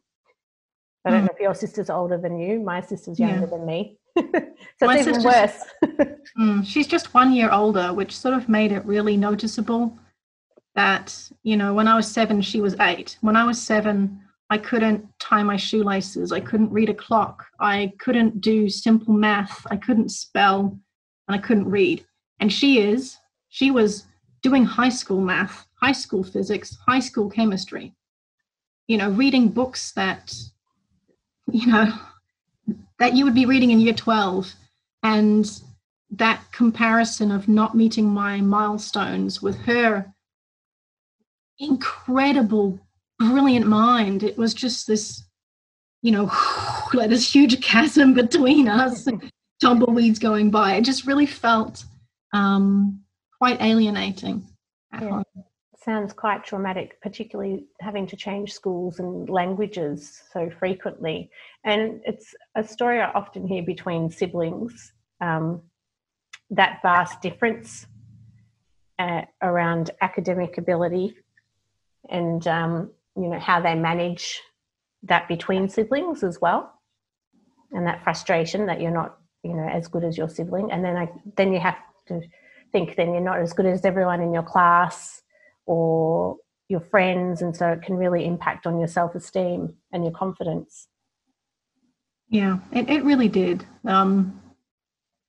I 1.06 1.12
don't 1.12 1.22
mm. 1.22 1.28
know 1.28 1.34
if 1.34 1.40
your 1.40 1.56
sister's 1.56 1.90
older 1.90 2.18
than 2.18 2.40
you. 2.40 2.60
My 2.60 2.82
sister's 2.82 3.20
younger 3.20 3.42
yeah. 3.42 3.46
than 3.46 3.66
me. 3.66 3.98
so 4.18 4.86
My 4.86 4.98
it's 4.98 5.08
even 5.08 5.24
worse. 5.24 5.64
mm, 6.38 6.66
she's 6.66 6.88
just 6.88 7.14
one 7.14 7.32
year 7.32 7.50
older, 7.52 7.94
which 7.94 8.18
sort 8.18 8.34
of 8.34 8.50
made 8.50 8.72
it 8.72 8.84
really 8.86 9.16
noticeable 9.16 9.98
that, 10.76 11.18
you 11.44 11.56
know, 11.56 11.74
when 11.74 11.88
I 11.88 11.96
was 11.96 12.10
seven, 12.10 12.42
she 12.42 12.62
was 12.62 12.76
eight. 12.80 13.18
When 13.22 13.36
I 13.36 13.46
was 13.46 13.62
seven, 13.62 14.22
I 14.50 14.58
couldn't 14.58 15.06
tie 15.20 15.44
my 15.44 15.58
shoelaces. 15.58 16.32
I 16.32 16.40
couldn't 16.40 16.72
read 16.72 16.90
a 16.90 16.94
clock. 16.94 17.46
I 17.60 17.94
couldn't 18.00 18.40
do 18.40 18.70
simple 18.70 19.14
math. 19.14 19.66
I 19.70 19.76
couldn't 19.76 20.10
spell 20.10 20.80
and 21.28 21.36
I 21.36 21.40
couldn't 21.40 21.70
read. 21.70 22.06
And 22.40 22.52
she 22.52 22.80
is, 22.80 23.18
she 23.50 23.72
was 23.72 24.06
doing 24.42 24.64
high 24.64 24.90
school 24.90 25.20
math, 25.20 25.66
high 25.82 25.92
school 25.92 26.24
physics, 26.24 26.78
high 26.88 27.00
school 27.00 27.30
chemistry, 27.30 27.94
you 28.88 28.98
know, 28.98 29.10
reading 29.10 29.50
books 29.50 29.92
that, 29.94 30.34
you 31.52 31.68
know, 31.68 31.92
that 33.00 33.16
you 33.16 33.26
would 33.26 33.36
be 33.36 33.46
reading 33.46 33.72
in 33.72 33.82
year 33.82 33.94
12. 33.94 34.54
And 35.04 35.62
that 36.12 36.42
comparison 36.54 37.32
of 37.32 37.50
not 37.50 37.76
meeting 37.76 38.08
my 38.08 38.40
milestones 38.40 39.42
with 39.42 39.58
her 39.66 40.14
incredible 41.60 42.80
brilliant 43.20 43.68
mind. 43.68 44.24
It 44.24 44.38
was 44.38 44.54
just 44.54 44.88
this, 44.88 45.24
you 46.02 46.12
know, 46.12 46.32
like 46.94 47.10
this 47.10 47.34
huge 47.34 47.62
chasm 47.64 48.14
between 48.14 48.68
us, 48.68 49.08
tumbleweeds 49.62 50.20
going 50.20 50.52
by. 50.52 50.76
It 50.76 50.84
just 50.84 51.08
really 51.08 51.26
felt 51.26 51.84
um, 52.34 53.02
quite 53.38 53.62
alienating. 53.62 54.46
Yeah. 54.94 55.24
Sounds 55.84 56.12
quite 56.12 56.44
traumatic, 56.44 57.00
particularly 57.02 57.66
having 57.80 58.08
to 58.08 58.18
change 58.18 58.52
schools 58.52 59.00
and 59.00 59.30
languages 59.30 60.22
so 60.34 60.50
frequently. 60.50 61.30
And 61.64 62.02
it's 62.04 62.36
a 62.56 62.64
story 62.64 63.00
I 63.00 63.10
often 63.12 63.48
hear 63.48 63.64
between 63.64 64.12
siblings 64.12 64.92
um, 65.22 65.62
that 66.50 66.80
vast 66.82 67.22
difference 67.22 67.86
uh, 69.00 69.22
around 69.42 69.92
academic 70.02 70.58
ability 70.58 71.16
and 72.10 72.46
um, 72.48 72.92
you 73.18 73.28
know 73.28 73.40
how 73.40 73.60
they 73.60 73.76
manage 73.76 74.40
that 75.04 75.28
between 75.28 75.70
siblings 75.70 76.24
as 76.24 76.40
well. 76.40 76.74
And 77.72 77.86
that 77.86 78.04
frustration 78.04 78.68
that 78.68 78.80
you're 78.80 78.92
not 78.92 79.18
you 79.44 79.54
know 79.54 79.68
as 79.68 79.88
good 79.88 80.04
as 80.04 80.18
your 80.18 80.30
sibling. 80.30 80.72
And 80.72 80.84
then 80.84 80.96
I, 80.96 81.10
then 81.36 81.52
you 81.52 81.60
have 81.60 81.78
to 82.08 82.22
think 82.72 82.96
then 82.96 83.14
you're 83.14 83.22
not 83.22 83.40
as 83.40 83.54
good 83.54 83.66
as 83.66 83.84
everyone 83.86 84.22
in 84.22 84.34
your 84.34 84.44
class 84.44 85.22
or 85.66 86.38
your 86.70 86.82
friends. 86.82 87.42
And 87.42 87.56
so 87.56 87.70
it 87.70 87.82
can 87.82 87.96
really 87.96 88.26
impact 88.26 88.68
on 88.68 88.78
your 88.78 88.88
self-esteem 88.88 89.74
and 89.92 90.04
your 90.04 90.14
confidence. 90.14 90.88
Yeah 92.30 92.60
it, 92.72 92.90
it 92.90 93.04
really 93.04 93.30
did. 93.30 93.66
Um 93.86 94.42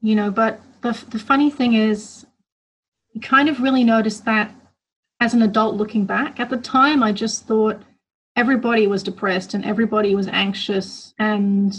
you 0.00 0.14
know 0.14 0.30
but 0.30 0.60
the, 0.82 0.92
the 1.08 1.18
funny 1.18 1.50
thing 1.50 1.74
is 1.74 2.24
you 3.12 3.20
kind 3.20 3.48
of 3.48 3.60
really 3.60 3.82
noticed 3.82 4.24
that 4.26 4.54
as 5.20 5.34
an 5.34 5.42
adult 5.42 5.74
looking 5.74 6.04
back. 6.04 6.38
At 6.40 6.50
the 6.50 6.56
time, 6.56 7.02
I 7.02 7.12
just 7.12 7.46
thought 7.46 7.82
everybody 8.36 8.86
was 8.86 9.02
depressed 9.02 9.54
and 9.54 9.64
everybody 9.64 10.14
was 10.14 10.28
anxious 10.28 11.14
and 11.18 11.76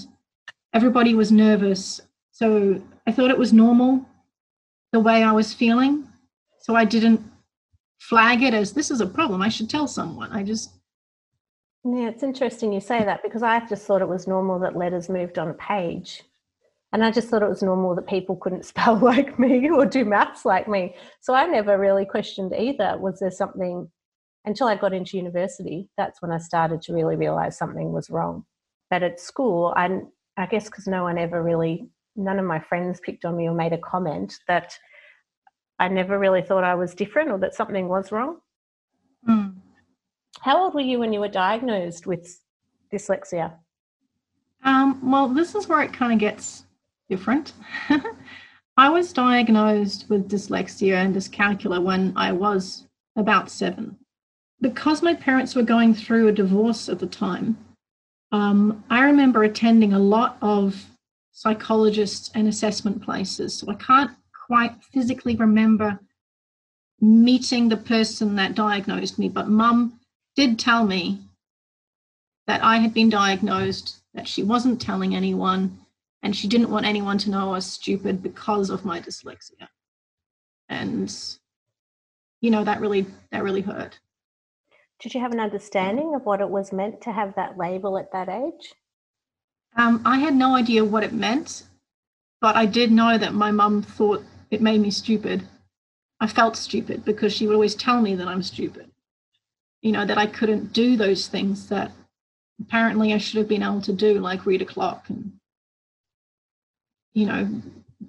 everybody 0.73 1.13
was 1.13 1.31
nervous. 1.31 2.01
So 2.31 2.81
I 3.07 3.11
thought 3.11 3.31
it 3.31 3.37
was 3.37 3.53
normal 3.53 4.05
the 4.91 4.99
way 4.99 5.23
I 5.23 5.31
was 5.31 5.53
feeling. 5.53 6.07
So 6.59 6.75
I 6.75 6.85
didn't 6.85 7.21
flag 7.99 8.43
it 8.43 8.53
as 8.53 8.73
this 8.73 8.91
is 8.91 9.01
a 9.01 9.07
problem. 9.07 9.41
I 9.41 9.49
should 9.49 9.69
tell 9.69 9.87
someone. 9.87 10.31
I 10.31 10.43
just. 10.43 10.71
Yeah, 11.85 12.09
it's 12.09 12.23
interesting 12.23 12.73
you 12.73 12.81
say 12.81 13.05
that 13.05 13.23
because 13.23 13.41
I 13.41 13.65
just 13.67 13.85
thought 13.85 14.01
it 14.01 14.09
was 14.09 14.27
normal 14.27 14.59
that 14.59 14.75
letters 14.75 15.07
moved 15.07 15.39
on 15.39 15.47
a 15.47 15.53
page. 15.53 16.23
And 16.91 17.03
I 17.03 17.11
just 17.11 17.27
thought 17.27 17.43
it 17.43 17.49
was 17.49 17.61
normal 17.61 17.95
that 17.95 18.07
people 18.07 18.35
couldn't 18.35 18.65
spell 18.71 18.97
like 18.97 19.37
me 19.39 19.69
or 19.69 19.85
do 19.85 20.05
maths 20.05 20.45
like 20.45 20.67
me. 20.67 20.95
So 21.21 21.33
I 21.33 21.45
never 21.45 21.77
really 21.77 22.05
questioned 22.05 22.53
either. 22.57 22.97
Was 22.97 23.19
there 23.19 23.31
something 23.31 23.89
until 24.45 24.67
I 24.67 24.75
got 24.75 24.93
into 24.93 25.17
university? 25.17 25.89
That's 25.97 26.21
when 26.21 26.31
I 26.31 26.37
started 26.37 26.81
to 26.83 26.93
really 26.93 27.15
realize 27.15 27.57
something 27.57 27.91
was 27.91 28.09
wrong. 28.09 28.45
But 28.89 29.03
at 29.03 29.19
school, 29.19 29.73
I, 29.75 29.99
I 30.37 30.47
guess 30.47 30.65
because 30.65 30.87
no 30.87 31.03
one 31.03 31.17
ever 31.17 31.43
really, 31.43 31.89
none 32.15 32.39
of 32.39 32.45
my 32.45 32.59
friends 32.59 32.99
picked 32.99 33.25
on 33.25 33.37
me 33.37 33.47
or 33.47 33.53
made 33.53 33.73
a 33.73 33.77
comment 33.77 34.33
that 34.47 34.77
I 35.77 35.87
never 35.87 36.17
really 36.17 36.41
thought 36.41 36.63
I 36.63 36.75
was 36.75 36.95
different 36.95 37.29
or 37.29 37.37
that 37.39 37.53
something 37.53 37.87
was 37.87 38.11
wrong. 38.11 38.37
Mm. 39.27 39.55
How 40.41 40.63
old 40.63 40.73
were 40.73 40.81
you 40.81 40.99
when 40.99 41.13
you 41.13 41.19
were 41.19 41.29
diagnosed 41.29 42.07
with 42.07 42.39
dyslexia? 42.91 43.53
Um, 44.63 44.99
well, 45.09 45.27
this 45.27 45.55
is 45.55 45.67
where 45.67 45.81
it 45.81 45.93
kind 45.93 46.13
of 46.13 46.19
gets 46.19 46.63
different. 47.09 47.53
I 48.77 48.89
was 48.89 49.11
diagnosed 49.11 50.05
with 50.09 50.29
dyslexia 50.29 50.95
and 50.95 51.13
dyscalculia 51.13 51.83
when 51.83 52.13
I 52.15 52.31
was 52.31 52.85
about 53.15 53.49
seven. 53.49 53.97
Because 54.61 55.01
my 55.01 55.13
parents 55.13 55.55
were 55.55 55.63
going 55.63 55.93
through 55.93 56.27
a 56.27 56.33
divorce 56.33 56.89
at 56.89 56.99
the 56.99 57.07
time, 57.07 57.57
um, 58.31 58.83
I 58.89 59.03
remember 59.05 59.43
attending 59.43 59.93
a 59.93 59.99
lot 59.99 60.37
of 60.41 60.85
psychologists 61.31 62.29
and 62.35 62.47
assessment 62.47 63.01
places. 63.01 63.53
So 63.53 63.69
I 63.69 63.75
can't 63.75 64.11
quite 64.47 64.83
physically 64.83 65.35
remember 65.35 65.99
meeting 67.01 67.69
the 67.69 67.77
person 67.77 68.35
that 68.35 68.55
diagnosed 68.55 69.17
me, 69.17 69.29
but 69.29 69.47
mum 69.47 69.99
did 70.35 70.59
tell 70.59 70.85
me 70.85 71.19
that 72.47 72.63
I 72.63 72.77
had 72.77 72.93
been 72.93 73.09
diagnosed, 73.09 74.01
that 74.13 74.27
she 74.27 74.43
wasn't 74.43 74.81
telling 74.81 75.15
anyone, 75.15 75.78
and 76.23 76.35
she 76.35 76.47
didn't 76.47 76.69
want 76.69 76.85
anyone 76.85 77.17
to 77.19 77.29
know 77.29 77.49
I 77.49 77.55
was 77.55 77.65
stupid 77.65 78.21
because 78.21 78.69
of 78.69 78.85
my 78.85 78.99
dyslexia. 78.99 79.67
And 80.67 81.13
you 82.41 82.51
know, 82.51 82.63
that 82.63 82.81
really 82.81 83.05
that 83.31 83.43
really 83.43 83.61
hurt. 83.61 83.99
Did 84.99 85.13
you 85.13 85.21
have 85.21 85.31
an 85.31 85.39
understanding 85.39 86.13
of 86.15 86.25
what 86.25 86.41
it 86.41 86.49
was 86.49 86.73
meant 86.73 87.01
to 87.01 87.11
have 87.11 87.35
that 87.35 87.57
label 87.57 87.97
at 87.97 88.11
that 88.11 88.27
age? 88.27 88.73
Um, 89.77 90.01
I 90.03 90.19
had 90.19 90.35
no 90.35 90.55
idea 90.55 90.83
what 90.83 91.03
it 91.03 91.13
meant, 91.13 91.63
but 92.41 92.55
I 92.55 92.65
did 92.65 92.91
know 92.91 93.17
that 93.17 93.33
my 93.33 93.51
mum 93.51 93.81
thought 93.81 94.23
it 94.51 94.61
made 94.61 94.81
me 94.81 94.91
stupid. 94.91 95.47
I 96.19 96.27
felt 96.27 96.57
stupid 96.57 97.05
because 97.05 97.33
she 97.33 97.47
would 97.47 97.53
always 97.53 97.75
tell 97.75 98.01
me 98.01 98.15
that 98.15 98.27
I'm 98.27 98.43
stupid. 98.43 98.91
You 99.81 99.93
know, 99.93 100.05
that 100.05 100.17
I 100.17 100.25
couldn't 100.25 100.73
do 100.73 100.97
those 100.97 101.27
things 101.27 101.69
that 101.69 101.91
apparently 102.59 103.13
I 103.13 103.19
should 103.19 103.37
have 103.37 103.47
been 103.47 103.63
able 103.63 103.81
to 103.83 103.93
do, 103.93 104.19
like 104.19 104.45
read 104.45 104.61
a 104.61 104.65
clock 104.65 105.05
and, 105.07 105.38
you 107.13 107.25
know, 107.25 107.49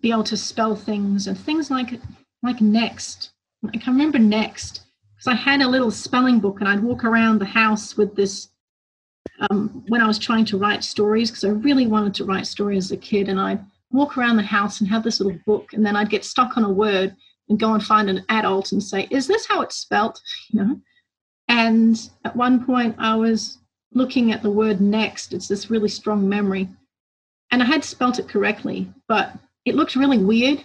be 0.01 0.11
able 0.11 0.25
to 0.25 0.37
spell 0.37 0.77
things 0.77 1.27
and 1.27 1.39
things 1.39 1.71
like 1.71 2.01
like 2.43 2.61
next. 2.61 3.31
I 3.65 3.79
remember 3.87 4.19
next 4.19 4.83
because 5.15 5.27
I 5.27 5.35
had 5.35 5.61
a 5.61 5.69
little 5.69 5.91
spelling 5.91 6.41
book 6.41 6.61
and 6.61 6.69
I'd 6.69 6.83
walk 6.83 7.05
around 7.05 7.39
the 7.39 7.45
house 7.45 7.97
with 7.97 8.17
this 8.17 8.49
um, 9.51 9.85
when 9.89 10.01
I 10.01 10.07
was 10.07 10.19
trying 10.19 10.45
to 10.47 10.59
write 10.59 10.83
stories 10.85 11.31
because 11.31 11.45
I 11.45 11.49
really 11.51 11.87
wanted 11.87 12.15
to 12.15 12.25
write 12.25 12.47
stories 12.47 12.87
as 12.87 12.93
a 12.93 12.97
kid 12.97 13.29
and 13.29 13.39
I'd 13.39 13.65
walk 13.91 14.17
around 14.17 14.37
the 14.37 14.43
house 14.43 14.81
and 14.81 14.89
have 14.89 15.03
this 15.03 15.21
little 15.21 15.39
book 15.45 15.73
and 15.73 15.85
then 15.85 15.97
I'd 15.97 16.11
get 16.11 16.25
stuck 16.25 16.57
on 16.57 16.65
a 16.65 16.71
word 16.71 17.15
and 17.49 17.59
go 17.59 17.75
and 17.75 17.83
find 17.83 18.09
an 18.09 18.25
adult 18.29 18.73
and 18.73 18.83
say, 18.83 19.09
"Is 19.11 19.27
this 19.27 19.47
how 19.47 19.61
it's 19.61 19.77
spelt?" 19.77 20.21
You 20.51 20.65
know. 20.65 20.81
And 21.49 22.11
at 22.25 22.37
one 22.37 22.65
point, 22.65 22.95
I 22.99 23.17
was 23.17 23.59
looking 23.93 24.33
at 24.33 24.43
the 24.43 24.51
word 24.51 24.81
next. 24.81 25.33
It's 25.33 25.49
this 25.49 25.69
really 25.69 25.89
strong 25.89 26.29
memory, 26.29 26.69
and 27.51 27.63
I 27.63 27.67
had 27.67 27.85
spelt 27.85 28.19
it 28.19 28.29
correctly, 28.29 28.93
but 29.09 29.33
it 29.65 29.75
looked 29.75 29.97
really 29.97 30.19
weird. 30.19 30.65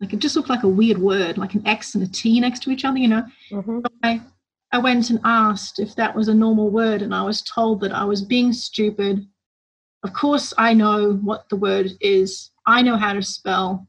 Like 0.00 0.12
it 0.12 0.18
just 0.18 0.36
looked 0.36 0.48
like 0.48 0.62
a 0.62 0.68
weird 0.68 0.98
word, 0.98 1.36
like 1.36 1.54
an 1.54 1.66
X 1.66 1.94
and 1.94 2.04
a 2.04 2.08
T 2.08 2.40
next 2.40 2.62
to 2.62 2.70
each 2.70 2.84
other, 2.84 2.98
you 2.98 3.08
know. 3.08 3.24
Mm-hmm. 3.50 3.80
So 3.80 3.92
I, 4.02 4.20
I 4.72 4.78
went 4.78 5.10
and 5.10 5.20
asked 5.24 5.78
if 5.78 5.94
that 5.96 6.14
was 6.14 6.28
a 6.28 6.34
normal 6.34 6.70
word, 6.70 7.02
and 7.02 7.14
I 7.14 7.22
was 7.22 7.42
told 7.42 7.80
that 7.80 7.92
I 7.92 8.04
was 8.04 8.22
being 8.22 8.52
stupid. 8.52 9.26
Of 10.02 10.14
course, 10.14 10.54
I 10.56 10.72
know 10.72 11.14
what 11.14 11.48
the 11.50 11.56
word 11.56 11.90
is. 12.00 12.50
I 12.66 12.80
know 12.82 12.96
how 12.96 13.12
to 13.12 13.22
spell 13.22 13.86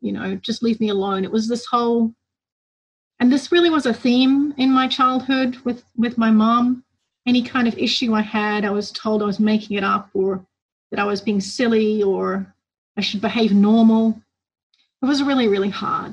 you 0.00 0.12
know, 0.12 0.36
just 0.36 0.62
leave 0.62 0.80
me 0.80 0.90
alone. 0.90 1.24
It 1.24 1.32
was 1.32 1.48
this 1.48 1.66
whole, 1.66 2.14
and 3.20 3.32
this 3.32 3.50
really 3.50 3.70
was 3.70 3.86
a 3.86 3.94
theme 3.94 4.54
in 4.56 4.72
my 4.72 4.88
childhood 4.88 5.56
with 5.64 5.84
with 5.96 6.18
my 6.18 6.30
mom. 6.30 6.84
Any 7.26 7.42
kind 7.42 7.68
of 7.68 7.76
issue 7.76 8.14
I 8.14 8.22
had, 8.22 8.64
I 8.64 8.70
was 8.70 8.90
told 8.90 9.22
I 9.22 9.26
was 9.26 9.40
making 9.40 9.76
it 9.76 9.84
up, 9.84 10.10
or 10.14 10.46
that 10.90 11.00
I 11.00 11.04
was 11.04 11.20
being 11.20 11.40
silly, 11.40 12.02
or 12.02 12.54
I 12.96 13.00
should 13.00 13.20
behave 13.20 13.52
normal. 13.52 14.20
It 15.02 15.06
was 15.06 15.22
really, 15.22 15.48
really 15.48 15.70
hard. 15.70 16.12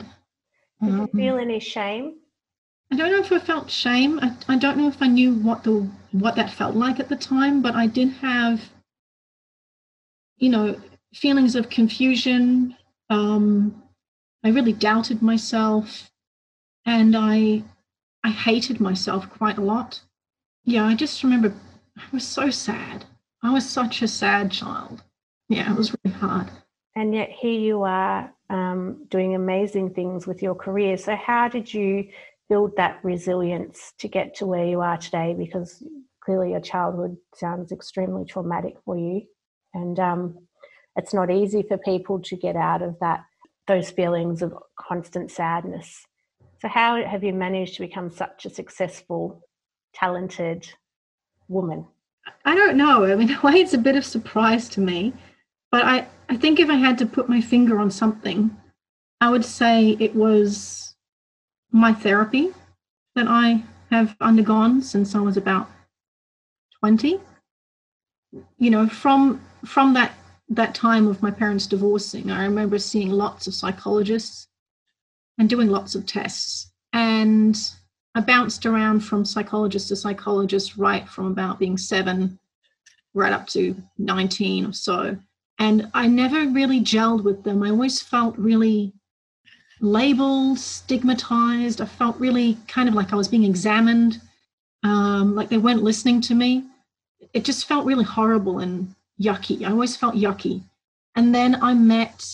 Did 0.82 0.94
you 0.94 1.02
um, 1.02 1.08
feel 1.08 1.38
any 1.38 1.60
shame? 1.60 2.18
I 2.92 2.96
don't 2.96 3.12
know 3.12 3.20
if 3.20 3.32
I 3.32 3.40
felt 3.40 3.72
shame. 3.72 4.20
I, 4.22 4.36
I 4.48 4.58
don't 4.58 4.78
know 4.78 4.88
if 4.88 5.02
I 5.02 5.08
knew 5.08 5.34
what 5.34 5.64
the 5.64 5.90
what 6.12 6.36
that 6.36 6.52
felt 6.52 6.76
like 6.76 7.00
at 7.00 7.10
the 7.10 7.16
time, 7.16 7.62
but 7.62 7.76
I 7.76 7.88
did 7.88 8.10
have, 8.22 8.62
you 10.38 10.50
know, 10.50 10.80
feelings 11.14 11.56
of 11.56 11.70
confusion, 11.70 12.76
um, 13.10 13.84
I 14.44 14.50
really 14.50 14.74
doubted 14.74 15.22
myself, 15.22 16.12
and 16.86 17.16
I 17.16 17.64
I 18.24 18.30
hated 18.30 18.80
myself 18.80 19.30
quite 19.30 19.58
a 19.58 19.64
lot. 19.64 20.02
Yeah, 20.64 20.86
I 20.86 20.96
just 20.96 21.24
remember 21.24 21.54
I 21.98 22.04
was 22.12 22.28
so 22.28 22.50
sad. 22.50 23.06
I 23.46 23.52
was 23.52 23.70
such 23.70 24.02
a 24.02 24.08
sad 24.08 24.52
child. 24.52 25.04
Yeah, 25.50 25.72
it 25.72 25.78
was 25.78 25.94
really 26.04 26.18
hard. 26.18 26.50
And 26.96 27.14
yet 27.14 27.30
here 27.30 27.60
you 27.60 27.84
are 27.84 28.34
um, 28.50 29.06
doing 29.10 29.36
amazing 29.36 29.94
things 29.94 30.26
with 30.26 30.42
your 30.42 30.56
career. 30.56 30.98
So 30.98 31.16
how 31.16 31.48
did 31.48 31.72
you 31.72 32.10
build 32.50 32.76
that 32.78 33.00
resilience 33.04 33.94
to 34.00 34.08
get 34.08 34.36
to 34.38 34.48
where 34.48 34.66
you 34.66 34.82
are 34.82 34.98
today? 34.98 35.36
Because 35.38 35.84
clearly 36.24 36.52
your 36.52 36.60
childhood 36.60 37.18
sounds 37.36 37.72
extremely 37.72 38.26
traumatic 38.26 38.78
for 38.84 38.98
you, 38.98 39.22
and 39.76 40.00
um, 40.00 40.48
it's 40.96 41.14
not 41.14 41.30
easy 41.30 41.62
for 41.62 41.78
people 41.78 42.20
to 42.22 42.36
get 42.36 42.56
out 42.56 42.82
of 42.82 42.98
that 43.00 43.26
those 43.68 43.92
feelings 43.92 44.42
of 44.42 44.56
constant 44.80 45.30
sadness. 45.30 46.04
So 46.62 46.68
how 46.68 47.04
have 47.04 47.24
you 47.24 47.34
managed 47.34 47.76
to 47.76 47.82
become 47.82 48.10
such 48.10 48.48
a 48.48 48.50
successful, 48.50 49.44
talented 49.94 50.68
woman? 51.48 51.86
I 52.44 52.56
don't 52.56 52.78
know. 52.78 53.06
I 53.06 53.16
mean, 53.16 53.38
it's 53.44 53.74
a 53.74 53.78
bit 53.80 53.96
of 53.96 54.06
surprise 54.06 54.70
to 54.70 54.82
me. 54.82 55.14
But 55.72 55.84
I, 55.84 56.08
I 56.30 56.38
think 56.38 56.60
if 56.60 56.70
I 56.70 56.76
had 56.76 56.98
to 57.00 57.06
put 57.06 57.30
my 57.30 57.42
finger 57.42 57.80
on 57.80 57.92
something, 57.92 58.56
I 59.22 59.30
would 59.30 59.46
say 59.46 59.98
it 60.00 60.16
was 60.16 60.96
my 61.72 61.94
therapy 61.94 62.52
that 63.16 63.28
I 63.28 63.64
have 63.92 64.16
undergone 64.22 64.82
since 64.82 65.16
I 65.16 65.20
was 65.20 65.38
about 65.38 65.70
20. 66.80 67.20
You 68.58 68.70
know, 68.70 68.88
from 68.88 69.42
from 69.66 69.94
that 69.94 70.14
that 70.50 70.76
time 70.76 71.08
of 71.08 71.24
my 71.24 71.32
parents 71.32 71.66
divorcing, 71.66 72.30
I 72.30 72.44
remember 72.44 72.78
seeing 72.78 73.10
lots 73.10 73.48
of 73.48 73.54
psychologists 73.54 74.48
and 75.38 75.50
doing 75.50 75.70
lots 75.70 75.96
of 75.96 76.06
tests. 76.06 76.72
And 76.94 77.58
I 78.16 78.22
bounced 78.22 78.66
around 78.66 79.02
from 79.02 79.26
psychologist 79.26 79.90
to 79.90 79.96
psychologist 79.98 80.78
right 80.78 81.08
from 81.08 81.28
about 81.28 81.60
being 81.60 81.78
seven 81.78 82.40
right 83.14 83.34
up 83.34 83.48
to 83.48 83.76
19 83.98 84.66
or 84.66 84.74
so. 84.74 85.18
And 85.60 85.90
I 85.94 86.08
never 86.08 86.48
really 86.48 86.80
gelled 86.82 87.24
with 87.24 87.44
them. 87.44 87.62
I 87.62 87.70
always 87.70 88.02
felt 88.02 88.38
really 88.38 88.94
labeled, 89.82 90.60
stigmatized. 90.60 91.82
I 91.82 91.86
felt 91.86 92.20
really 92.20 92.58
kind 92.68 92.88
of 92.88 92.96
like 92.96 93.12
I 93.12 93.18
was 93.18 93.28
being 93.28 93.44
examined, 93.44 94.22
um, 94.84 95.36
like 95.36 95.50
they 95.50 95.58
weren't 95.58 95.84
listening 95.84 96.22
to 96.22 96.36
me. 96.36 96.64
It 97.34 97.44
just 97.44 97.66
felt 97.66 97.86
really 97.86 98.06
horrible 98.06 98.60
and 98.60 98.96
yucky. 99.22 99.66
I 99.66 99.72
always 99.72 99.98
felt 99.98 100.16
yucky. 100.16 100.64
And 101.16 101.36
then 101.36 101.62
I 101.62 101.74
met, 101.74 102.26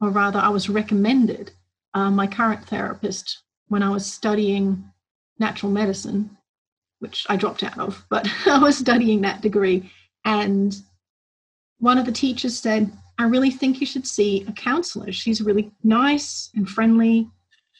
or 0.00 0.10
rather, 0.10 0.38
I 0.38 0.48
was 0.48 0.68
recommended 0.68 1.52
uh, 1.94 2.10
my 2.10 2.26
current 2.26 2.64
therapist 2.66 3.42
when 3.68 3.82
I 3.82 3.90
was 3.90 4.10
studying 4.10 4.91
natural 5.42 5.70
medicine, 5.72 6.34
which 7.00 7.26
I 7.28 7.36
dropped 7.36 7.62
out 7.62 7.78
of, 7.78 8.06
but 8.08 8.26
I 8.46 8.58
was 8.58 8.78
studying 8.78 9.20
that 9.20 9.42
degree. 9.42 9.90
And 10.24 10.74
one 11.80 11.98
of 11.98 12.06
the 12.06 12.12
teachers 12.12 12.58
said, 12.58 12.90
I 13.18 13.24
really 13.24 13.50
think 13.50 13.80
you 13.80 13.86
should 13.86 14.06
see 14.06 14.44
a 14.48 14.52
counselor. 14.52 15.12
She's 15.12 15.42
really 15.42 15.70
nice 15.82 16.50
and 16.54 16.68
friendly. 16.68 17.28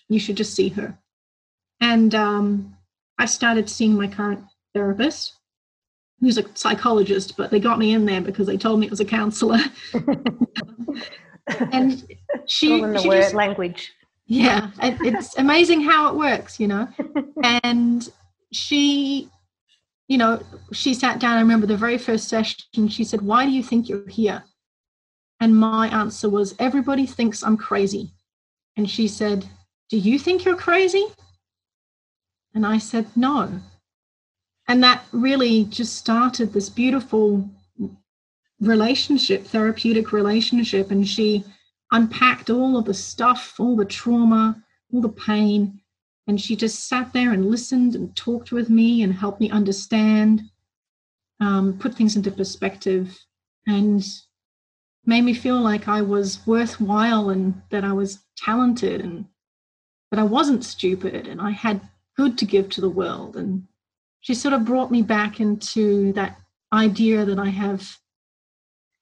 You 0.08 0.18
should 0.18 0.36
just 0.36 0.54
see 0.54 0.68
her. 0.70 0.98
And 1.80 2.14
um, 2.14 2.76
I 3.18 3.26
started 3.26 3.70
seeing 3.70 3.94
my 3.94 4.08
current 4.08 4.44
therapist 4.74 5.34
who's 6.20 6.38
a 6.38 6.44
psychologist, 6.54 7.36
but 7.36 7.50
they 7.50 7.58
got 7.58 7.78
me 7.78 7.92
in 7.92 8.04
there 8.04 8.20
because 8.20 8.46
they 8.46 8.56
told 8.56 8.78
me 8.78 8.86
it 8.86 8.90
was 8.90 9.00
a 9.00 9.04
counselor. 9.04 9.58
and 11.72 12.04
she, 12.46 12.80
in 12.80 12.92
the 12.92 13.00
she 13.00 13.08
word 13.08 13.22
just, 13.22 13.34
language. 13.34 13.92
Yeah, 14.26 14.70
it's 14.80 15.36
amazing 15.36 15.82
how 15.82 16.08
it 16.08 16.16
works, 16.16 16.58
you 16.58 16.68
know. 16.68 16.88
and 17.62 18.08
she, 18.52 19.28
you 20.08 20.18
know, 20.18 20.42
she 20.72 20.94
sat 20.94 21.18
down. 21.18 21.36
I 21.36 21.40
remember 21.40 21.66
the 21.66 21.76
very 21.76 21.98
first 21.98 22.28
session. 22.28 22.88
She 22.88 23.04
said, 23.04 23.20
"Why 23.20 23.44
do 23.44 23.52
you 23.52 23.62
think 23.62 23.88
you're 23.88 24.08
here?" 24.08 24.44
And 25.40 25.56
my 25.56 25.88
answer 25.88 26.30
was, 26.30 26.54
"Everybody 26.58 27.06
thinks 27.06 27.42
I'm 27.42 27.56
crazy." 27.56 28.12
And 28.76 28.88
she 28.88 29.08
said, 29.08 29.46
"Do 29.90 29.98
you 29.98 30.18
think 30.18 30.44
you're 30.44 30.56
crazy?" 30.56 31.06
And 32.54 32.64
I 32.64 32.78
said, 32.78 33.06
"No." 33.16 33.60
and 34.68 34.82
that 34.82 35.04
really 35.12 35.64
just 35.64 35.96
started 35.96 36.52
this 36.52 36.68
beautiful 36.68 37.48
relationship 38.60 39.44
therapeutic 39.46 40.12
relationship 40.12 40.90
and 40.90 41.06
she 41.06 41.44
unpacked 41.92 42.50
all 42.50 42.76
of 42.76 42.84
the 42.84 42.94
stuff 42.94 43.54
all 43.58 43.76
the 43.76 43.84
trauma 43.84 44.62
all 44.92 45.00
the 45.00 45.08
pain 45.08 45.80
and 46.26 46.40
she 46.40 46.56
just 46.56 46.88
sat 46.88 47.12
there 47.12 47.32
and 47.32 47.50
listened 47.50 47.94
and 47.94 48.14
talked 48.16 48.52
with 48.52 48.68
me 48.70 49.02
and 49.02 49.12
helped 49.12 49.40
me 49.40 49.50
understand 49.50 50.42
um, 51.40 51.76
put 51.78 51.94
things 51.94 52.16
into 52.16 52.30
perspective 52.30 53.18
and 53.66 54.04
made 55.04 55.22
me 55.22 55.34
feel 55.34 55.60
like 55.60 55.88
I 55.88 56.02
was 56.02 56.46
worthwhile 56.46 57.30
and 57.30 57.60
that 57.70 57.84
I 57.84 57.92
was 57.92 58.20
talented 58.36 59.00
and 59.00 59.26
that 60.10 60.20
I 60.20 60.24
wasn't 60.24 60.64
stupid 60.64 61.26
and 61.26 61.40
I 61.40 61.50
had 61.50 61.80
good 62.16 62.38
to 62.38 62.44
give 62.44 62.68
to 62.70 62.80
the 62.80 62.90
world. 62.90 63.36
And 63.36 63.66
she 64.20 64.34
sort 64.34 64.54
of 64.54 64.64
brought 64.64 64.90
me 64.90 65.02
back 65.02 65.40
into 65.40 66.12
that 66.12 66.38
idea 66.72 67.24
that 67.24 67.38
I 67.38 67.48
have, 67.48 67.96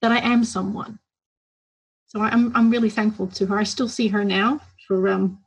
that 0.01 0.13
I 0.13 0.19
am 0.19 0.45
someone. 0.45 1.00
So 2.11 2.21
I'm 2.21 2.55
I'm 2.57 2.71
really 2.71 2.91
thankful 2.91 3.29
to 3.29 3.47
her. 3.47 3.59
I 3.59 3.63
still 3.63 3.89
see 3.89 4.09
her 4.09 4.25
now 4.25 4.61
for 4.89 5.09
um, 5.09 5.39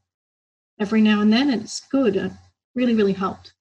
every 0.79 1.01
now 1.01 1.19
and 1.19 1.31
then, 1.31 1.49
and 1.49 1.61
it's 1.61 1.81
good. 1.81 2.15
It 2.15 2.31
really 2.73 2.95
really 2.95 3.13
helped. 3.13 3.53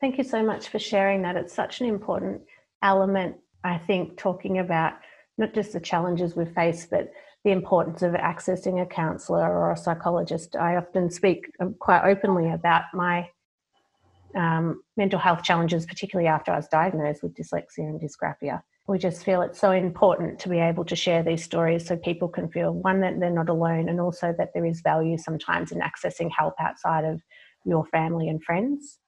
Thank 0.00 0.16
you 0.16 0.24
so 0.24 0.42
much 0.42 0.68
for 0.68 0.78
sharing 0.78 1.22
that. 1.22 1.36
It's 1.36 1.52
such 1.52 1.80
an 1.80 1.88
important 1.88 2.42
element. 2.82 3.36
I 3.64 3.78
think 3.78 4.16
talking 4.16 4.58
about 4.58 4.94
not 5.38 5.54
just 5.54 5.72
the 5.72 5.80
challenges 5.80 6.36
we 6.36 6.44
face, 6.44 6.86
but 6.86 7.12
the 7.44 7.50
importance 7.50 8.02
of 8.02 8.12
accessing 8.12 8.80
a 8.80 8.86
counsellor 8.86 9.50
or 9.52 9.72
a 9.72 9.76
psychologist. 9.76 10.54
I 10.54 10.76
often 10.76 11.10
speak 11.10 11.50
um, 11.58 11.74
quite 11.80 12.08
openly 12.08 12.52
about 12.52 12.84
my 12.94 13.28
um, 14.36 14.82
mental 14.96 15.18
health 15.18 15.42
challenges, 15.42 15.84
particularly 15.84 16.28
after 16.28 16.52
I 16.52 16.56
was 16.56 16.68
diagnosed 16.68 17.24
with 17.24 17.34
dyslexia 17.34 17.78
and 17.78 18.00
dysgraphia. 18.00 18.62
We 18.90 18.98
just 18.98 19.24
feel 19.24 19.40
it's 19.42 19.60
so 19.60 19.70
important 19.70 20.40
to 20.40 20.48
be 20.48 20.58
able 20.58 20.84
to 20.86 20.96
share 20.96 21.22
these 21.22 21.44
stories 21.44 21.86
so 21.86 21.96
people 21.96 22.26
can 22.26 22.48
feel 22.48 22.72
one, 22.72 23.00
that 23.02 23.20
they're 23.20 23.30
not 23.30 23.48
alone, 23.48 23.88
and 23.88 24.00
also 24.00 24.34
that 24.36 24.50
there 24.52 24.66
is 24.66 24.80
value 24.80 25.16
sometimes 25.16 25.70
in 25.70 25.78
accessing 25.78 26.28
help 26.36 26.54
outside 26.58 27.04
of 27.04 27.22
your 27.64 27.86
family 27.86 28.28
and 28.28 28.42
friends. 28.42 28.98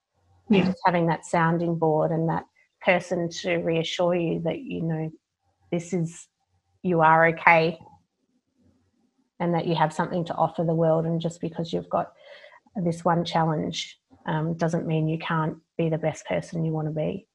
Yeah. 0.49 0.59
And 0.59 0.67
just 0.67 0.79
having 0.87 1.07
that 1.07 1.27
sounding 1.27 1.81
board 1.81 2.13
and 2.13 2.29
that 2.29 2.45
person 2.81 3.29
to 3.41 3.57
reassure 3.57 4.15
you 4.15 4.41
that, 4.45 4.61
you 4.61 4.83
know, 4.83 5.11
this 5.73 5.93
is, 5.93 6.29
you 6.85 7.01
are 7.01 7.27
okay 7.31 7.77
and 9.41 9.53
that 9.53 9.67
you 9.67 9.75
have 9.75 9.93
something 9.93 10.25
to 10.27 10.35
offer 10.35 10.63
the 10.63 10.77
world. 10.77 11.07
And 11.07 11.21
just 11.21 11.41
because 11.41 11.73
you've 11.73 11.91
got 11.91 12.13
this 12.77 13.05
one 13.05 13.25
challenge 13.25 13.99
um, 14.27 14.55
doesn't 14.55 14.87
mean 14.87 15.09
you 15.09 15.19
can't 15.19 15.57
be 15.77 15.89
the 15.89 15.99
best 15.99 16.25
person 16.27 16.65
you 16.65 16.71
want 16.71 16.87
to 16.87 16.95
be. 16.95 17.27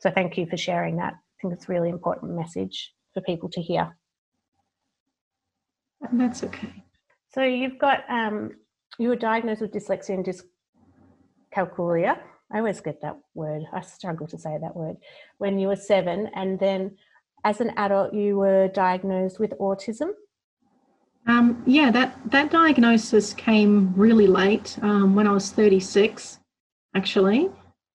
So 0.00 0.10
thank 0.10 0.36
you 0.36 0.46
for 0.46 0.56
sharing 0.56 0.96
that. 0.96 1.14
Think 1.44 1.56
it's 1.56 1.68
a 1.68 1.72
really 1.72 1.90
important 1.90 2.32
message 2.32 2.94
for 3.12 3.20
people 3.20 3.50
to 3.50 3.60
hear. 3.60 3.94
And 6.00 6.18
that's 6.18 6.42
okay. 6.42 6.82
So 7.34 7.42
you've 7.42 7.78
got 7.78 8.08
um, 8.08 8.52
you 8.98 9.08
were 9.08 9.16
diagnosed 9.16 9.60
with 9.60 9.70
dyslexia 9.70 10.14
and 10.14 10.24
dyscalculia. 11.54 12.18
I 12.50 12.58
always 12.60 12.80
get 12.80 13.02
that 13.02 13.18
word. 13.34 13.64
I 13.74 13.82
struggle 13.82 14.26
to 14.28 14.38
say 14.38 14.56
that 14.58 14.74
word. 14.74 14.96
When 15.36 15.58
you 15.58 15.68
were 15.68 15.76
seven, 15.76 16.30
and 16.34 16.58
then 16.58 16.96
as 17.44 17.60
an 17.60 17.72
adult, 17.76 18.14
you 18.14 18.38
were 18.38 18.68
diagnosed 18.68 19.38
with 19.38 19.50
autism. 19.60 20.12
Um, 21.26 21.62
yeah, 21.66 21.90
that, 21.90 22.18
that 22.30 22.50
diagnosis 22.52 23.34
came 23.34 23.92
really 23.94 24.26
late 24.26 24.78
um, 24.80 25.14
when 25.14 25.26
I 25.26 25.32
was 25.32 25.50
36, 25.50 26.38
actually. 26.94 27.50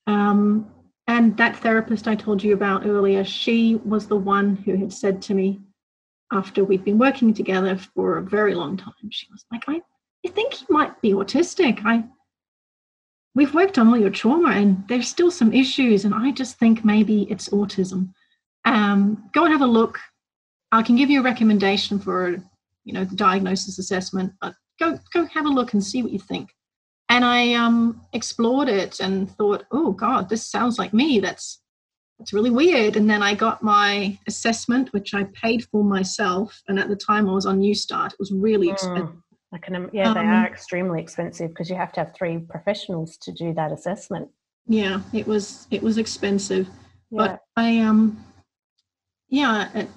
Um, 0.05 0.69
and 1.09 1.35
that 1.37 1.57
therapist 1.57 2.07
I 2.07 2.13
told 2.13 2.43
you 2.43 2.53
about 2.53 2.85
earlier, 2.85 3.23
she 3.23 3.77
was 3.83 4.07
the 4.07 4.15
one 4.15 4.57
who 4.57 4.75
had 4.75 4.93
said 4.93 5.23
to 5.23 5.33
me 5.33 5.59
after 6.31 6.63
we'd 6.63 6.85
been 6.85 6.99
working 6.99 7.33
together 7.33 7.75
for 7.75 8.19
a 8.19 8.21
very 8.21 8.53
long 8.53 8.77
time, 8.77 8.93
she 9.09 9.25
was 9.31 9.43
like, 9.51 9.63
I, 9.67 9.81
I 10.23 10.29
think 10.29 10.61
you 10.61 10.67
might 10.69 11.01
be 11.01 11.13
autistic. 11.13 11.81
I 11.83 12.03
we've 13.33 13.55
worked 13.55 13.79
on 13.79 13.87
all 13.87 13.97
your 13.97 14.11
trauma 14.11 14.51
and 14.51 14.87
there's 14.87 15.09
still 15.09 15.31
some 15.31 15.51
issues, 15.51 16.05
and 16.05 16.13
I 16.13 16.29
just 16.29 16.59
think 16.59 16.85
maybe 16.85 17.23
it's 17.23 17.49
autism. 17.49 18.13
Um, 18.65 19.31
go 19.33 19.45
and 19.45 19.51
have 19.51 19.63
a 19.63 19.65
look. 19.79 19.97
I 20.71 20.83
can 20.83 20.95
give 20.95 21.09
you 21.09 21.21
a 21.21 21.23
recommendation 21.23 21.97
for 21.97 22.37
you 22.83 22.93
know 22.93 23.03
the 23.03 23.15
diagnosis 23.15 23.79
assessment 23.79 24.31
but 24.41 24.53
go 24.79 24.99
go 25.11 25.25
have 25.25 25.47
a 25.47 25.55
look 25.57 25.73
and 25.73 25.83
see 25.83 26.03
what 26.03 26.11
you 26.11 26.19
think 26.19 26.49
and 27.09 27.25
i 27.25 27.53
um 27.53 28.01
explored 28.13 28.69
it 28.69 28.99
and 28.99 29.29
thought 29.31 29.65
oh 29.71 29.91
god 29.91 30.29
this 30.29 30.45
sounds 30.45 30.77
like 30.79 30.93
me. 30.93 31.19
That's 31.19 31.61
that's 32.17 32.33
really 32.33 32.49
weird. 32.49 32.95
And 32.97 33.09
then 33.09 33.23
i 33.23 33.33
got 33.33 33.63
my 33.63 34.17
assessment 34.27 34.93
which 34.93 35.13
i 35.13 35.23
paid 35.33 35.65
for 35.65 35.83
myself. 35.83 36.61
And 36.67 36.79
at 36.79 36.89
the 36.89 36.95
time 36.95 37.29
i 37.29 37.33
was 37.33 37.45
on 37.45 37.59
Newstart. 37.59 38.13
It 38.13 38.19
was 38.19 38.31
really 38.31 38.67
mm, 38.67 38.73
expensive 38.73 39.15
I 39.51 39.57
can, 39.57 39.89
yeah, 39.91 40.13
they 40.13 40.19
um, 40.19 40.27
are 40.27 40.45
extremely 40.45 41.01
expensive 41.01 41.49
because 41.49 41.69
you 41.69 41.75
have 41.75 41.91
to 41.93 42.01
have 42.01 42.13
three 42.15 42.37
professionals 42.37 43.17
to 43.17 43.31
do 43.31 43.53
that 43.55 43.71
assessment. 43.71 44.29
Yeah, 44.67 45.01
it 45.11 45.25
was 45.25 45.65
it 45.71 45.81
was 45.81 45.97
expensive, 45.97 46.67
yeah. 47.09 47.17
but 47.17 47.41
I 47.55 47.79
um, 47.79 48.23
yeah, 49.27 49.69
it, 49.73 49.89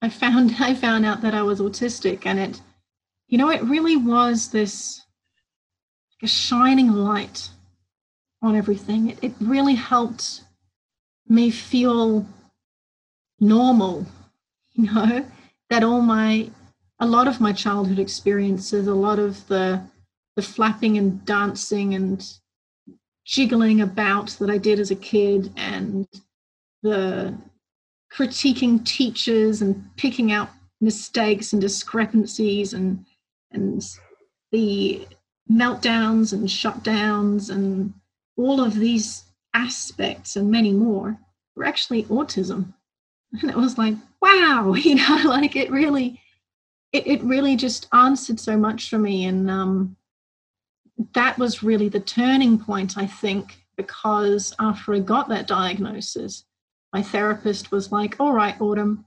I 0.00 0.08
found 0.08 0.54
I 0.60 0.74
found 0.74 1.04
out 1.04 1.20
that 1.20 1.34
I 1.34 1.42
was 1.42 1.60
autistic, 1.60 2.24
and 2.24 2.38
it, 2.38 2.62
you 3.28 3.36
know, 3.36 3.50
it 3.50 3.62
really 3.64 3.96
was 3.96 4.48
this 4.48 5.02
a 6.22 6.26
shining 6.26 6.92
light 6.92 7.50
on 8.42 8.56
everything. 8.56 9.10
It, 9.10 9.18
it 9.22 9.32
really 9.40 9.74
helped 9.74 10.42
me 11.28 11.50
feel 11.50 12.26
normal, 13.40 14.06
you 14.72 14.92
know, 14.92 15.26
that 15.70 15.84
all 15.84 16.00
my 16.00 16.50
a 16.98 17.06
lot 17.06 17.28
of 17.28 17.40
my 17.40 17.52
childhood 17.52 17.98
experiences, 17.98 18.86
a 18.86 18.94
lot 18.94 19.18
of 19.18 19.46
the 19.48 19.82
the 20.36 20.42
flapping 20.42 20.98
and 20.98 21.24
dancing 21.24 21.94
and 21.94 22.24
jiggling 23.24 23.80
about 23.80 24.28
that 24.38 24.50
I 24.50 24.58
did 24.58 24.78
as 24.78 24.90
a 24.90 24.96
kid 24.96 25.52
and 25.56 26.06
the 26.82 27.34
critiquing 28.12 28.84
teachers 28.84 29.62
and 29.62 29.84
picking 29.96 30.30
out 30.30 30.50
mistakes 30.80 31.52
and 31.52 31.60
discrepancies 31.60 32.72
and 32.72 33.04
and 33.50 33.82
the 34.52 35.06
meltdowns 35.50 36.32
and 36.32 36.48
shutdowns 36.48 37.50
and 37.50 37.92
all 38.36 38.60
of 38.60 38.74
these 38.74 39.24
aspects 39.54 40.36
and 40.36 40.50
many 40.50 40.72
more 40.72 41.18
were 41.54 41.64
actually 41.64 42.04
autism. 42.04 42.72
And 43.42 43.50
it 43.50 43.56
was 43.56 43.76
like 43.76 43.94
wow 44.22 44.74
you 44.78 44.94
know 44.94 45.20
like 45.24 45.56
it 45.56 45.70
really 45.70 46.20
it, 46.92 47.06
it 47.06 47.22
really 47.22 47.56
just 47.56 47.88
answered 47.92 48.40
so 48.40 48.56
much 48.56 48.88
for 48.88 48.98
me. 48.98 49.26
And 49.26 49.50
um, 49.50 49.96
that 51.12 51.36
was 51.36 51.62
really 51.62 51.90
the 51.90 52.00
turning 52.00 52.58
point 52.58 52.96
i 52.96 53.06
think 53.06 53.58
because 53.76 54.54
after 54.58 54.94
i 54.94 54.98
got 54.98 55.28
that 55.28 55.46
diagnosis 55.46 56.46
my 56.96 57.02
therapist 57.02 57.70
was 57.70 57.92
like, 57.92 58.16
all 58.18 58.32
right, 58.32 58.58
Autumn, 58.58 59.04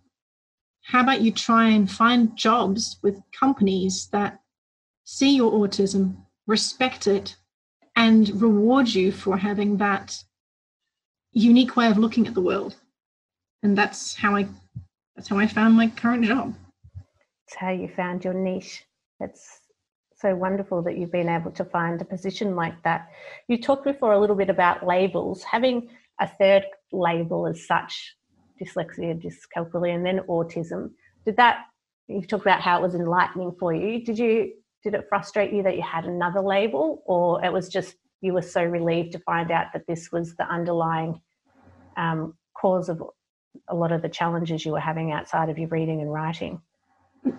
how 0.83 1.01
about 1.01 1.21
you 1.21 1.31
try 1.31 1.69
and 1.69 1.89
find 1.89 2.37
jobs 2.37 2.99
with 3.01 3.19
companies 3.31 4.09
that 4.11 4.41
see 5.05 5.35
your 5.35 5.51
autism, 5.51 6.17
respect 6.49 7.07
it, 7.07 7.35
and 7.95 8.41
reward 8.41 8.87
you 8.87 9.11
for 9.11 9.37
having 9.37 9.77
that 9.77 10.17
unique 11.31 11.75
way 11.77 11.87
of 11.87 11.97
looking 11.97 12.25
at 12.27 12.33
the 12.33 12.41
world. 12.41 12.75
And 13.63 13.77
that's 13.77 14.15
how 14.15 14.35
I 14.35 14.47
that's 15.15 15.29
how 15.29 15.37
I 15.37 15.47
found 15.47 15.75
my 15.75 15.87
current 15.87 16.25
job. 16.25 16.55
It's 17.45 17.55
how 17.55 17.71
you 17.71 17.87
found 17.87 18.23
your 18.23 18.33
niche. 18.33 18.85
It's 19.19 19.59
so 20.15 20.35
wonderful 20.35 20.81
that 20.83 20.97
you've 20.97 21.11
been 21.11 21.29
able 21.29 21.51
to 21.51 21.65
find 21.65 22.01
a 22.01 22.05
position 22.05 22.55
like 22.55 22.81
that. 22.83 23.09
You 23.47 23.61
talked 23.61 23.83
before 23.83 24.13
a 24.13 24.19
little 24.19 24.35
bit 24.35 24.49
about 24.49 24.85
labels. 24.85 25.43
Having 25.43 25.89
a 26.19 26.27
third 26.27 26.63
label 26.91 27.47
as 27.47 27.65
such 27.65 28.15
dyslexia, 28.61 29.21
dyscalculia, 29.21 29.95
and 29.95 30.05
then 30.05 30.19
autism. 30.27 30.91
Did 31.25 31.37
that, 31.37 31.65
you 32.07 32.21
talked 32.21 32.45
about 32.45 32.61
how 32.61 32.79
it 32.79 32.81
was 32.81 32.95
enlightening 32.95 33.55
for 33.59 33.73
you. 33.73 34.03
Did 34.03 34.19
you, 34.19 34.53
did 34.83 34.93
it 34.93 35.05
frustrate 35.09 35.53
you 35.53 35.63
that 35.63 35.75
you 35.75 35.83
had 35.83 36.05
another 36.05 36.41
label, 36.41 37.03
or 37.05 37.43
it 37.43 37.51
was 37.51 37.69
just 37.69 37.95
you 38.21 38.33
were 38.33 38.41
so 38.41 38.63
relieved 38.63 39.11
to 39.13 39.19
find 39.19 39.51
out 39.51 39.67
that 39.73 39.87
this 39.87 40.11
was 40.11 40.35
the 40.35 40.45
underlying 40.45 41.21
um, 41.97 42.33
cause 42.53 42.89
of 42.89 43.01
a 43.67 43.75
lot 43.75 43.91
of 43.91 44.01
the 44.01 44.09
challenges 44.09 44.65
you 44.65 44.71
were 44.71 44.79
having 44.79 45.11
outside 45.11 45.49
of 45.49 45.57
your 45.57 45.69
reading 45.69 46.01
and 46.01 46.11
writing? 46.11 46.61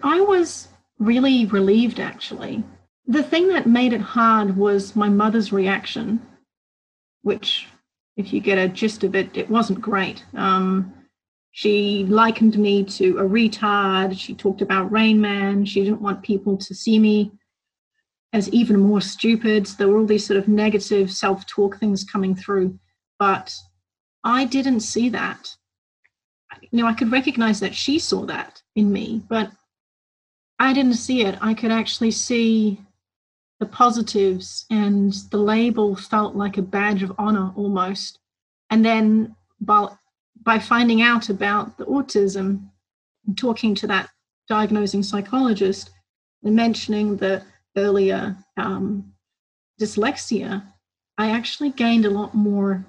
I 0.03 0.21
was 0.21 0.69
really 0.99 1.47
relieved 1.47 2.01
actually. 2.01 2.63
The 3.07 3.23
thing 3.23 3.49
that 3.49 3.67
made 3.67 3.93
it 3.93 4.01
hard 4.01 4.57
was 4.57 4.95
my 4.95 5.09
mother's 5.09 5.53
reaction, 5.53 6.25
which 7.23 7.67
if 8.17 8.33
you 8.33 8.41
get 8.41 8.59
a 8.59 8.69
gist 8.69 9.03
of 9.05 9.15
it, 9.15 9.37
it 9.37 9.51
wasn't 9.51 9.81
great. 9.81 10.25
Um, 10.35 10.93
she 11.53 12.05
likened 12.05 12.59
me 12.59 12.85
to 12.85 13.19
a 13.19 13.23
retard. 13.23 14.19
She 14.19 14.35
talked 14.35 14.63
about 14.63 14.93
Rain 14.93 15.21
Man. 15.21 15.65
She 15.65 15.83
didn't 15.83 16.03
want 16.03 16.23
people 16.23 16.57
to 16.57 16.75
see 16.75 16.99
me 16.99 17.33
as 18.33 18.49
even 18.51 18.79
more 18.79 19.01
stupid. 19.01 19.67
There 19.67 19.89
were 19.89 19.99
all 19.99 20.07
these 20.07 20.27
sort 20.27 20.39
of 20.39 20.49
negative 20.49 21.11
self 21.11 21.47
talk 21.47 21.79
things 21.79 22.05
coming 22.05 22.35
through. 22.35 22.79
But 23.19 23.55
I 24.23 24.45
didn't 24.45 24.81
see 24.81 25.09
that. 25.11 25.55
You 26.71 26.83
know, 26.83 26.87
I 26.87 26.95
could 26.95 27.11
recognize 27.11 27.61
that 27.61 27.75
she 27.75 27.99
saw 27.99 28.25
that 28.27 28.63
in 28.77 28.93
me, 28.93 29.23
but 29.29 29.51
I 30.59 30.73
didn't 30.73 30.95
see 30.95 31.23
it. 31.23 31.37
I 31.41 31.55
could 31.55 31.73
actually 31.73 32.11
see 32.11 32.81
the 33.61 33.67
positives 33.67 34.67
and 34.71 35.13
the 35.31 35.37
label 35.37 35.97
felt 35.97 36.35
like 36.35 36.59
a 36.59 36.63
badge 36.63 37.03
of 37.03 37.13
honor 37.19 37.53
almost 37.57 38.19
and 38.71 38.85
then 38.85 39.37
by, 39.61 39.89
by 40.43 40.59
finding 40.59 41.03
out 41.03 41.29
about 41.29 41.77
the 41.77 41.85
autism 41.87 42.69
and 43.27 43.37
talking 43.37 43.75
to 43.75 43.87
that 43.87 44.09
diagnosing 44.49 45.03
psychologist 45.03 45.91
and 46.43 46.55
mentioning 46.55 47.17
the 47.17 47.43
earlier 47.77 48.37
um, 48.57 49.13
dyslexia, 49.81 50.63
I 51.19 51.31
actually 51.31 51.71
gained 51.71 52.07
a 52.07 52.11
lot 52.11 52.35
more, 52.35 52.85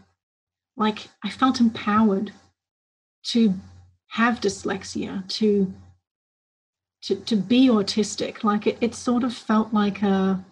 like, 0.77 1.07
I 1.23 1.29
felt 1.29 1.59
empowered 1.59 2.31
to 3.23 3.53
have 4.07 4.41
dyslexia, 4.41 5.27
to 5.37 5.73
to, 7.03 7.15
to 7.15 7.35
be 7.35 7.67
autistic. 7.67 8.43
Like 8.43 8.67
it, 8.67 8.77
it 8.79 8.95
sort 8.95 9.23
of 9.23 9.33
felt 9.33 9.73
like 9.73 10.01
a 10.03 10.43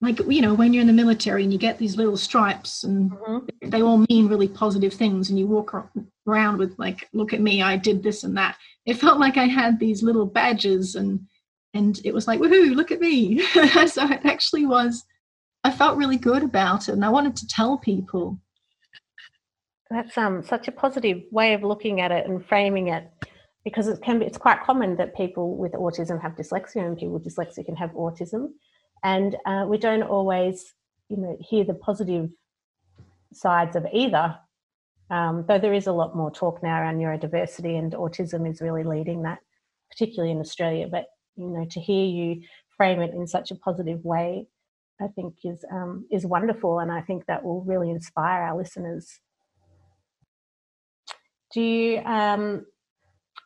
like 0.00 0.20
you 0.28 0.40
know 0.40 0.54
when 0.54 0.72
you're 0.72 0.80
in 0.80 0.86
the 0.86 0.92
military 0.92 1.42
and 1.42 1.52
you 1.52 1.58
get 1.58 1.78
these 1.78 1.96
little 1.96 2.16
stripes 2.16 2.84
and 2.84 3.10
mm-hmm. 3.10 3.68
they 3.68 3.82
all 3.82 4.04
mean 4.08 4.28
really 4.28 4.48
positive 4.48 4.92
things 4.92 5.30
and 5.30 5.38
you 5.38 5.46
walk 5.46 5.74
around 6.26 6.58
with 6.58 6.78
like 6.78 7.08
look 7.12 7.32
at 7.32 7.40
me 7.40 7.62
i 7.62 7.76
did 7.76 8.02
this 8.02 8.24
and 8.24 8.36
that. 8.36 8.56
It 8.86 8.94
felt 8.94 9.18
like 9.18 9.36
i 9.36 9.46
had 9.46 9.78
these 9.78 10.02
little 10.02 10.26
badges 10.26 10.94
and 10.94 11.20
and 11.74 12.00
it 12.04 12.14
was 12.14 12.26
like 12.26 12.40
woohoo 12.40 12.74
look 12.74 12.90
at 12.90 13.00
me. 13.00 13.42
So 13.88 14.04
it 14.10 14.24
actually 14.24 14.66
was 14.66 15.04
i 15.64 15.70
felt 15.70 15.98
really 15.98 16.16
good 16.16 16.42
about 16.42 16.88
it 16.88 16.92
and 16.92 17.04
i 17.04 17.08
wanted 17.08 17.36
to 17.36 17.48
tell 17.48 17.78
people. 17.78 18.38
That's 19.90 20.16
um 20.16 20.42
such 20.44 20.68
a 20.68 20.72
positive 20.72 21.22
way 21.32 21.54
of 21.54 21.62
looking 21.64 22.00
at 22.00 22.12
it 22.12 22.26
and 22.26 22.44
framing 22.44 22.88
it 22.88 23.10
because 23.64 23.88
it 23.88 24.00
can 24.00 24.20
be 24.20 24.26
it's 24.26 24.38
quite 24.38 24.62
common 24.62 24.96
that 24.96 25.16
people 25.16 25.56
with 25.56 25.72
autism 25.72 26.22
have 26.22 26.36
dyslexia 26.36 26.86
and 26.86 26.96
people 26.96 27.14
with 27.14 27.24
dyslexia 27.24 27.64
can 27.64 27.74
have 27.74 27.90
autism 27.90 28.50
and 29.02 29.36
uh, 29.46 29.64
we 29.68 29.78
don't 29.78 30.02
always 30.02 30.74
you 31.08 31.16
know 31.16 31.36
hear 31.40 31.64
the 31.64 31.74
positive 31.74 32.30
sides 33.32 33.76
of 33.76 33.86
either. 33.92 34.36
Um, 35.10 35.46
though 35.48 35.58
there 35.58 35.72
is 35.72 35.86
a 35.86 35.92
lot 35.92 36.14
more 36.14 36.30
talk 36.30 36.62
now 36.62 36.80
around 36.80 36.98
neurodiversity 36.98 37.78
and 37.78 37.92
autism 37.92 38.48
is 38.50 38.60
really 38.60 38.84
leading 38.84 39.22
that 39.22 39.38
particularly 39.90 40.32
in 40.32 40.40
australia. 40.40 40.86
But 40.90 41.06
you 41.36 41.48
know 41.48 41.66
to 41.70 41.80
hear 41.80 42.04
you 42.06 42.42
frame 42.76 43.00
it 43.00 43.14
in 43.14 43.26
such 43.26 43.50
a 43.50 43.56
positive 43.56 44.04
way 44.04 44.46
i 45.00 45.08
think 45.08 45.34
is 45.44 45.64
um, 45.72 46.06
is 46.10 46.26
wonderful. 46.26 46.80
And 46.80 46.92
i 46.92 47.00
think 47.00 47.26
that 47.26 47.44
will 47.44 47.62
really 47.62 47.90
inspire 47.90 48.42
our 48.42 48.56
listeners. 48.56 49.20
Do 51.54 51.62
you 51.62 51.98
um, 52.00 52.66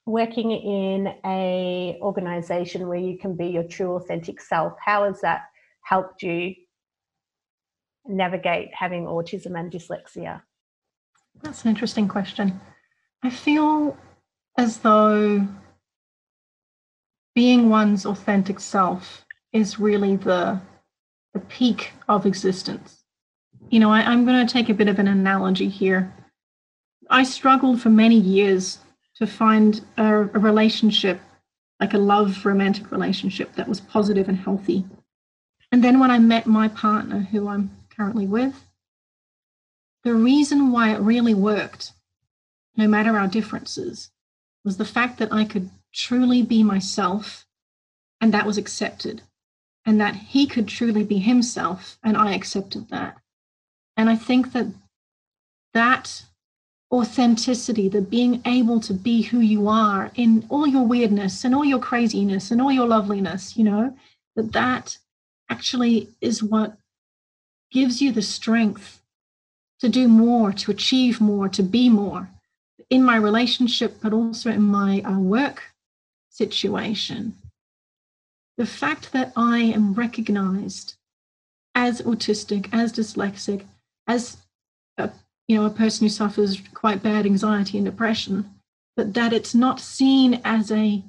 working 0.07 0.51
in 0.51 1.15
a 1.25 1.99
organization 2.03 2.89
where 2.89 2.99
you 2.99 3.19
can 3.19 3.37
be 3.37 3.47
your 3.47 3.63
true 3.63 3.95
authentic 3.95 4.41
self. 4.41 4.75
How 4.85 5.05
has 5.05 5.21
that 5.21 5.43
helped 5.83 6.23
you 6.23 6.55
navigate 8.07 8.71
having 8.75 9.05
autism 9.05 9.59
and 9.59 9.71
dyslexia? 9.71 10.43
That's 11.43 11.63
an 11.65 11.71
interesting 11.71 12.09
question. 12.09 12.61
I 13.23 13.31
feel 13.31 13.97
as 14.59 14.79
though 14.79 15.47
being 17.35 17.71
one's 17.71 18.05
authentic 18.05 18.61
self 18.61 19.25
is 19.53 19.79
really 19.79 20.17
the 20.17 20.61
the 21.33 21.41
peak 21.41 21.93
of 22.09 22.27
existence. 22.27 23.05
You 23.71 23.81
know 23.81 23.91
I, 23.91 24.01
i'm 24.01 24.27
going 24.27 24.47
to 24.47 24.53
take 24.53 24.69
a 24.69 24.75
bit 24.75 24.89
of 24.89 24.99
an 24.99 25.09
analogy 25.09 25.69
here. 25.69 26.13
I 27.09 27.25
struggled 27.25 27.81
for 27.81 27.89
many 27.89 28.17
years 28.17 28.79
to 29.23 29.27
find 29.29 29.85
a, 29.97 30.05
a 30.05 30.39
relationship, 30.39 31.21
like 31.79 31.95
a 31.95 31.99
love 31.99 32.45
romantic 32.45 32.91
relationship 32.91 33.55
that 33.55 33.69
was 33.69 33.81
positive 33.81 34.29
and 34.29 34.39
healthy. 34.39 34.85
And 35.71 35.83
then 35.83 36.01
when 36.01 36.11
I 36.11 36.19
met 36.19 36.47
my 36.47 36.67
partner, 36.67 37.21
who 37.31 37.49
I'm 37.49 37.71
currently 37.89 38.27
with, 38.27 38.67
the 40.03 40.13
reason 40.13 40.73
why 40.73 40.93
it 40.93 40.99
really 40.99 41.35
worked, 41.35 41.93
no 42.77 42.89
matter 42.89 43.17
our 43.17 43.29
differences, 43.29 44.11
was 44.65 44.77
the 44.77 44.85
fact 44.85 45.19
that 45.19 45.33
I 45.33 45.45
could 45.45 45.71
truly 45.93 46.43
be 46.43 46.65
myself 46.65 47.47
and 48.21 48.35
that 48.35 48.47
was 48.47 48.59
accepted, 48.59 49.23
and 49.87 50.01
that 50.01 50.17
he 50.17 50.47
could 50.47 50.67
truly 50.69 51.05
be 51.05 51.19
himself 51.19 51.99
and 52.03 52.17
I 52.17 52.35
accepted 52.35 52.89
that. 52.89 53.19
And 53.97 54.11
I 54.11 54.17
think 54.17 54.53
that 54.53 54.67
that 55.75 56.25
authenticity, 56.93 57.89
the 57.89 58.03
being 58.03 58.43
able 58.45 58.79
to 58.81 58.93
be 58.93 59.23
who 59.23 59.41
you 59.41 59.67
are 59.67 60.11
in 60.15 60.47
all 60.51 60.67
your 60.67 60.87
weirdness 60.87 61.45
and 61.45 61.55
all 61.55 61.65
your 61.65 61.79
craziness 61.79 62.51
and 62.51 62.61
all 62.61 62.71
your 62.71 62.87
loveliness, 62.87 63.57
you 63.57 63.65
know, 63.65 63.97
that 64.37 64.53
that 64.53 64.99
actually 65.49 66.09
is 66.21 66.43
what 66.43 66.77
gives 67.71 68.03
you 68.03 68.13
the 68.13 68.23
strength 68.23 69.01
to 69.81 69.89
do 69.89 70.07
more, 70.07 70.53
to 70.53 70.71
achieve 70.71 71.21
more, 71.21 71.49
to 71.49 71.63
be 71.63 71.89
more 71.89 72.29
in 72.91 73.03
my 73.03 73.17
relationship, 73.17 73.97
but 74.03 74.13
also 74.13 74.51
in 74.51 74.63
my 74.63 75.01
uh, 75.01 75.19
work 75.19 75.63
situation. 76.29 77.35
The 78.59 78.67
fact 78.67 79.13
that 79.13 79.33
I 79.35 79.61
am 79.61 79.95
recognized 79.95 80.95
as 81.75 82.03
autistic, 82.03 82.69
as 82.71 82.93
dyslexic, 82.93 83.65
as 84.07 84.37
a 84.99 85.11
you 85.49 85.57
know, 85.57 85.67
a 85.67 85.71
person 85.71 86.05
who 86.05 86.09
suffers 86.09 86.61
quite 86.75 87.03
bad 87.03 87.27
anxiety 87.27 87.79
and 87.79 87.85
depression, 87.85 88.49
but 88.97 89.15
that 89.15 89.33
it's 89.33 89.55
not 89.55 89.81
seen 89.81 90.41
as 90.45 90.71
a 90.71 91.03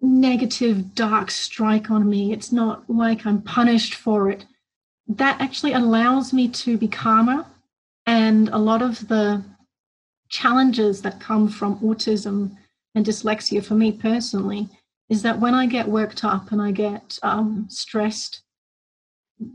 negative, 0.00 0.94
dark 0.94 1.30
strike 1.30 1.90
on 1.90 2.08
me. 2.08 2.32
It's 2.32 2.52
not 2.52 2.88
like 2.88 3.26
I'm 3.26 3.42
punished 3.42 3.94
for 3.94 4.30
it. 4.30 4.44
That 5.08 5.40
actually 5.40 5.72
allows 5.72 6.32
me 6.32 6.48
to 6.48 6.78
be 6.78 6.88
calmer. 6.88 7.46
And 8.06 8.48
a 8.50 8.58
lot 8.58 8.82
of 8.82 9.08
the 9.08 9.42
challenges 10.28 11.02
that 11.02 11.20
come 11.20 11.48
from 11.48 11.78
autism 11.80 12.56
and 12.94 13.04
dyslexia 13.04 13.64
for 13.64 13.74
me 13.74 13.92
personally 13.92 14.68
is 15.08 15.22
that 15.22 15.40
when 15.40 15.54
I 15.54 15.66
get 15.66 15.88
worked 15.88 16.24
up 16.24 16.52
and 16.52 16.60
I 16.60 16.70
get 16.70 17.18
um, 17.22 17.66
stressed, 17.68 18.42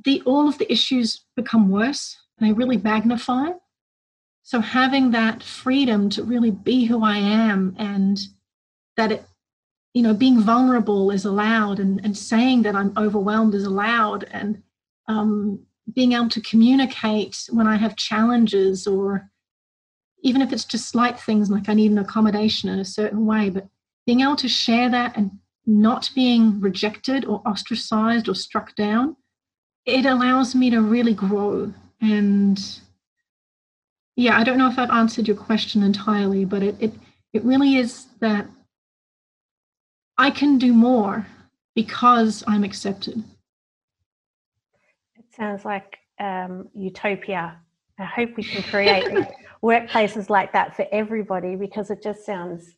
the 0.06 0.22
all 0.26 0.48
of 0.48 0.58
the 0.58 0.72
issues 0.72 1.26
become 1.36 1.70
worse 1.70 2.18
and 2.38 2.48
they 2.48 2.54
really 2.54 2.78
magnify. 2.78 3.50
So 4.50 4.62
having 4.62 5.12
that 5.12 5.44
freedom 5.44 6.10
to 6.10 6.24
really 6.24 6.50
be 6.50 6.86
who 6.86 7.04
I 7.04 7.18
am 7.18 7.76
and 7.78 8.20
that 8.98 9.12
it, 9.12 9.24
you 9.94 10.02
know, 10.02 10.16
being 10.16 10.42
vulnerable 10.42 11.12
is 11.12 11.24
allowed 11.24 11.80
and, 11.80 12.02
and 12.04 12.18
saying 12.18 12.64
that 12.64 12.76
I'm 12.76 12.92
overwhelmed 12.98 13.54
is 13.54 13.66
allowed 13.66 14.24
and 14.32 14.64
um, 15.08 15.68
being 15.94 16.14
able 16.14 16.30
to 16.30 16.42
communicate 16.42 17.48
when 17.52 17.68
I 17.68 17.76
have 17.76 17.96
challenges 17.96 18.88
or 18.88 19.30
even 20.24 20.42
if 20.42 20.52
it's 20.52 20.66
just 20.66 20.90
slight 20.90 21.20
things 21.20 21.52
like 21.52 21.70
I 21.70 21.76
need 21.76 21.92
an 21.92 22.00
accommodation 22.00 22.70
in 22.70 22.80
a 22.80 22.86
certain 22.86 23.28
way, 23.28 23.52
but 23.52 23.68
being 24.08 24.22
able 24.22 24.36
to 24.38 24.48
share 24.48 24.90
that 24.90 25.16
and 25.16 25.30
not 25.68 26.10
being 26.16 26.60
rejected 26.60 27.24
or 27.24 27.44
ostracized 27.48 28.28
or 28.28 28.34
struck 28.34 28.74
down, 28.74 29.16
it 29.86 30.08
allows 30.08 30.56
me 30.56 30.72
to 30.72 30.82
really 30.82 31.14
grow 31.14 31.72
and 32.02 32.82
yeah, 34.20 34.38
I 34.38 34.44
don't 34.44 34.58
know 34.58 34.68
if 34.68 34.78
I've 34.78 34.90
answered 34.90 35.30
your 35.30 35.38
question 35.38 35.82
entirely, 35.82 36.44
but 36.44 36.62
it, 36.62 36.76
it, 36.82 36.94
it 37.32 37.42
really 37.46 37.78
is 37.78 38.08
that 38.20 38.50
I 40.18 40.30
can 40.30 40.58
do 40.58 40.74
more 40.74 41.26
because 41.74 42.44
I'm 42.46 42.66
accepted. 42.66 43.24
It 45.16 45.24
sounds 45.34 45.64
like 45.64 46.00
um, 46.20 46.68
utopia. 46.76 47.62
I 47.98 48.04
hope 48.04 48.32
we 48.36 48.44
can 48.44 48.62
create 48.64 49.08
workplaces 49.64 50.30
like 50.30 50.52
that 50.52 50.76
for 50.76 50.86
everybody 50.92 51.56
because 51.56 51.90
it 51.90 52.04
just 52.04 52.26
sounds, 52.26 52.76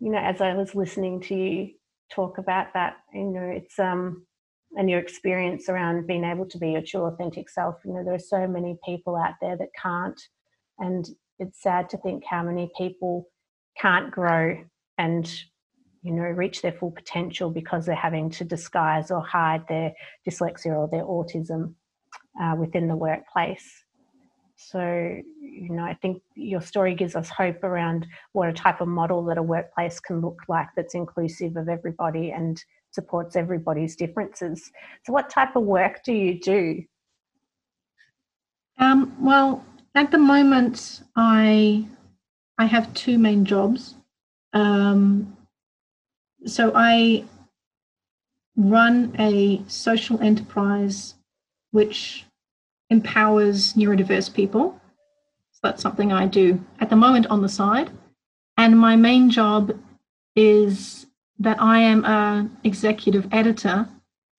you 0.00 0.10
know, 0.10 0.18
as 0.18 0.40
I 0.40 0.54
was 0.54 0.74
listening 0.74 1.20
to 1.20 1.36
you 1.36 1.70
talk 2.10 2.38
about 2.38 2.74
that, 2.74 2.96
you 3.14 3.30
know, 3.30 3.44
it's 3.44 3.78
um, 3.78 4.26
and 4.76 4.90
your 4.90 4.98
experience 4.98 5.68
around 5.68 6.08
being 6.08 6.24
able 6.24 6.46
to 6.46 6.58
be 6.58 6.72
your 6.72 6.82
true 6.82 7.02
authentic 7.02 7.48
self. 7.48 7.76
You 7.84 7.92
know, 7.92 8.02
there 8.02 8.14
are 8.14 8.18
so 8.18 8.48
many 8.48 8.76
people 8.84 9.14
out 9.14 9.34
there 9.40 9.56
that 9.56 9.68
can't 9.80 10.20
and 10.78 11.08
it's 11.38 11.62
sad 11.62 11.88
to 11.90 11.98
think 11.98 12.24
how 12.24 12.42
many 12.42 12.70
people 12.76 13.28
can't 13.80 14.10
grow 14.10 14.58
and 14.98 15.42
you 16.02 16.12
know 16.12 16.22
reach 16.22 16.62
their 16.62 16.72
full 16.72 16.90
potential 16.90 17.50
because 17.50 17.86
they're 17.86 17.94
having 17.94 18.30
to 18.30 18.44
disguise 18.44 19.10
or 19.10 19.20
hide 19.20 19.66
their 19.68 19.92
dyslexia 20.28 20.76
or 20.76 20.88
their 20.88 21.04
autism 21.04 21.74
uh, 22.40 22.54
within 22.56 22.88
the 22.88 22.96
workplace. 22.96 23.84
So 24.56 24.80
you 25.40 25.70
know 25.70 25.84
i 25.84 25.94
think 25.94 26.22
your 26.34 26.60
story 26.60 26.94
gives 26.94 27.14
us 27.14 27.28
hope 27.28 27.62
around 27.62 28.06
what 28.32 28.48
a 28.48 28.52
type 28.52 28.80
of 28.80 28.88
model 28.88 29.24
that 29.26 29.38
a 29.38 29.42
workplace 29.42 30.00
can 30.00 30.20
look 30.20 30.40
like 30.48 30.68
that's 30.76 30.94
inclusive 30.94 31.56
of 31.56 31.68
everybody 31.68 32.30
and 32.32 32.62
supports 32.90 33.36
everybody's 33.36 33.96
differences. 33.96 34.70
So 35.04 35.12
what 35.12 35.30
type 35.30 35.56
of 35.56 35.62
work 35.62 36.02
do 36.04 36.12
you 36.12 36.40
do? 36.40 36.82
Um, 38.78 39.16
well 39.20 39.64
at 39.98 40.12
the 40.12 40.18
moment, 40.18 41.02
I 41.16 41.84
I 42.56 42.66
have 42.66 42.94
two 42.94 43.18
main 43.18 43.44
jobs. 43.44 43.96
Um, 44.52 45.36
so 46.46 46.72
I 46.74 47.24
run 48.56 49.14
a 49.18 49.62
social 49.66 50.20
enterprise 50.20 51.14
which 51.72 52.24
empowers 52.90 53.74
neurodiverse 53.74 54.32
people. 54.32 54.80
So 55.52 55.60
that's 55.64 55.82
something 55.82 56.12
I 56.12 56.26
do 56.26 56.64
at 56.80 56.90
the 56.90 56.96
moment 56.96 57.26
on 57.26 57.42
the 57.42 57.48
side. 57.48 57.90
And 58.56 58.78
my 58.78 58.94
main 58.94 59.30
job 59.30 59.76
is 60.36 61.06
that 61.40 61.60
I 61.60 61.80
am 61.80 62.04
an 62.04 62.56
executive 62.62 63.26
editor. 63.32 63.88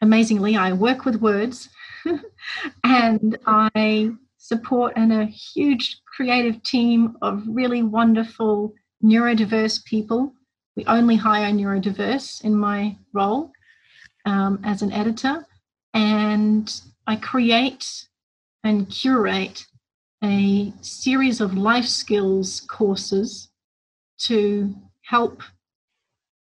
Amazingly, 0.02 0.56
I 0.56 0.72
work 0.72 1.04
with 1.04 1.17
words 1.17 1.69
and 2.84 3.38
I 3.45 4.13
support 4.39 4.93
and 4.95 5.13
a 5.13 5.25
huge 5.25 6.02
creative 6.15 6.63
team 6.63 7.15
of 7.21 7.43
really 7.47 7.84
wonderful 7.84 8.73
neurodiverse 9.04 9.84
people. 9.86 10.34
We 10.75 10.86
only 10.86 11.17
hire 11.17 11.52
neurodiverse 11.52 12.43
in 12.43 12.56
my 12.56 12.97
role 13.13 13.52
um, 14.25 14.60
as 14.63 14.82
an 14.82 14.91
editor. 14.91 15.45
And 15.93 16.73
I 17.06 17.17
create 17.17 18.08
and 18.63 18.89
curate 18.89 19.65
a 20.23 20.73
series 20.82 21.41
of 21.41 21.58
life 21.58 21.86
skills 21.86 22.62
courses 22.62 23.49
to 24.19 24.73
help 25.02 25.41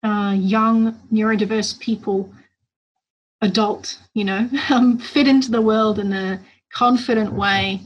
uh, 0.03 0.35
young 0.39 0.99
neurodiverse 1.13 1.79
people 1.79 2.33
adult 3.41 3.99
you 4.15 4.25
know 4.25 4.49
um, 4.71 4.99
fit 4.99 5.29
into 5.29 5.51
the 5.51 5.63
world 5.63 5.99
in 5.99 6.13
a 6.13 6.41
confident 6.73 7.33
way 7.33 7.81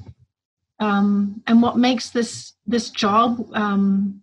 um, 0.82 1.42
and 1.46 1.62
what 1.62 1.76
makes 1.76 2.10
this 2.10 2.54
this 2.66 2.90
job 2.90 3.48
um, 3.54 4.22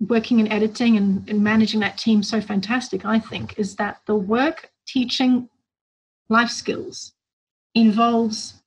working 0.00 0.40
in 0.40 0.50
editing 0.50 0.96
and, 0.96 1.28
and 1.28 1.42
managing 1.42 1.80
that 1.80 1.98
team 1.98 2.22
so 2.22 2.40
fantastic 2.40 3.04
i 3.04 3.18
think 3.18 3.58
is 3.58 3.76
that 3.76 4.00
the 4.06 4.14
work 4.14 4.70
teaching 4.86 5.48
life 6.28 6.50
skills 6.50 7.12
involves 7.74 8.60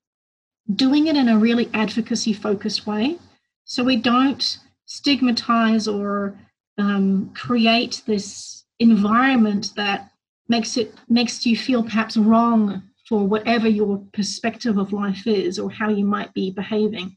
doing 0.76 1.08
it 1.08 1.16
in 1.16 1.30
a 1.30 1.38
really 1.38 1.70
advocacy 1.74 2.34
focused 2.34 2.88
way. 2.88 3.18
So 3.66 3.84
we 3.84 3.98
don't 3.98 4.60
stigmatize 4.86 5.88
or 5.88 6.38
um, 6.78 7.32
create 7.34 8.02
this 8.06 8.66
environment 8.80 9.72
that 9.76 10.12
makes 10.50 10.78
it 10.78 10.94
makes 11.08 11.46
you 11.46 11.56
feel 11.56 11.84
perhaps 11.84 12.18
wrong 12.18 12.84
for 13.08 13.28
whatever 13.28 13.68
your 13.68 14.04
perspective 14.14 14.78
of 14.78 14.94
life 14.94 15.28
is 15.28 15.60
or 15.60 15.70
how 15.70 15.90
you 15.90 16.06
might 16.06 16.34
be 16.34 16.52
behaving 16.52 17.16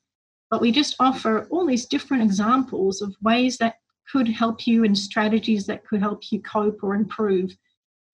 but 0.50 0.60
we 0.60 0.70
just 0.70 0.94
offer 1.00 1.46
all 1.50 1.66
these 1.66 1.86
different 1.86 2.22
examples 2.22 3.02
of 3.02 3.14
ways 3.22 3.58
that 3.58 3.76
could 4.10 4.28
help 4.28 4.66
you 4.66 4.84
and 4.84 4.96
strategies 4.96 5.66
that 5.66 5.84
could 5.84 6.00
help 6.00 6.22
you 6.30 6.40
cope 6.40 6.78
or 6.82 6.94
improve 6.94 7.56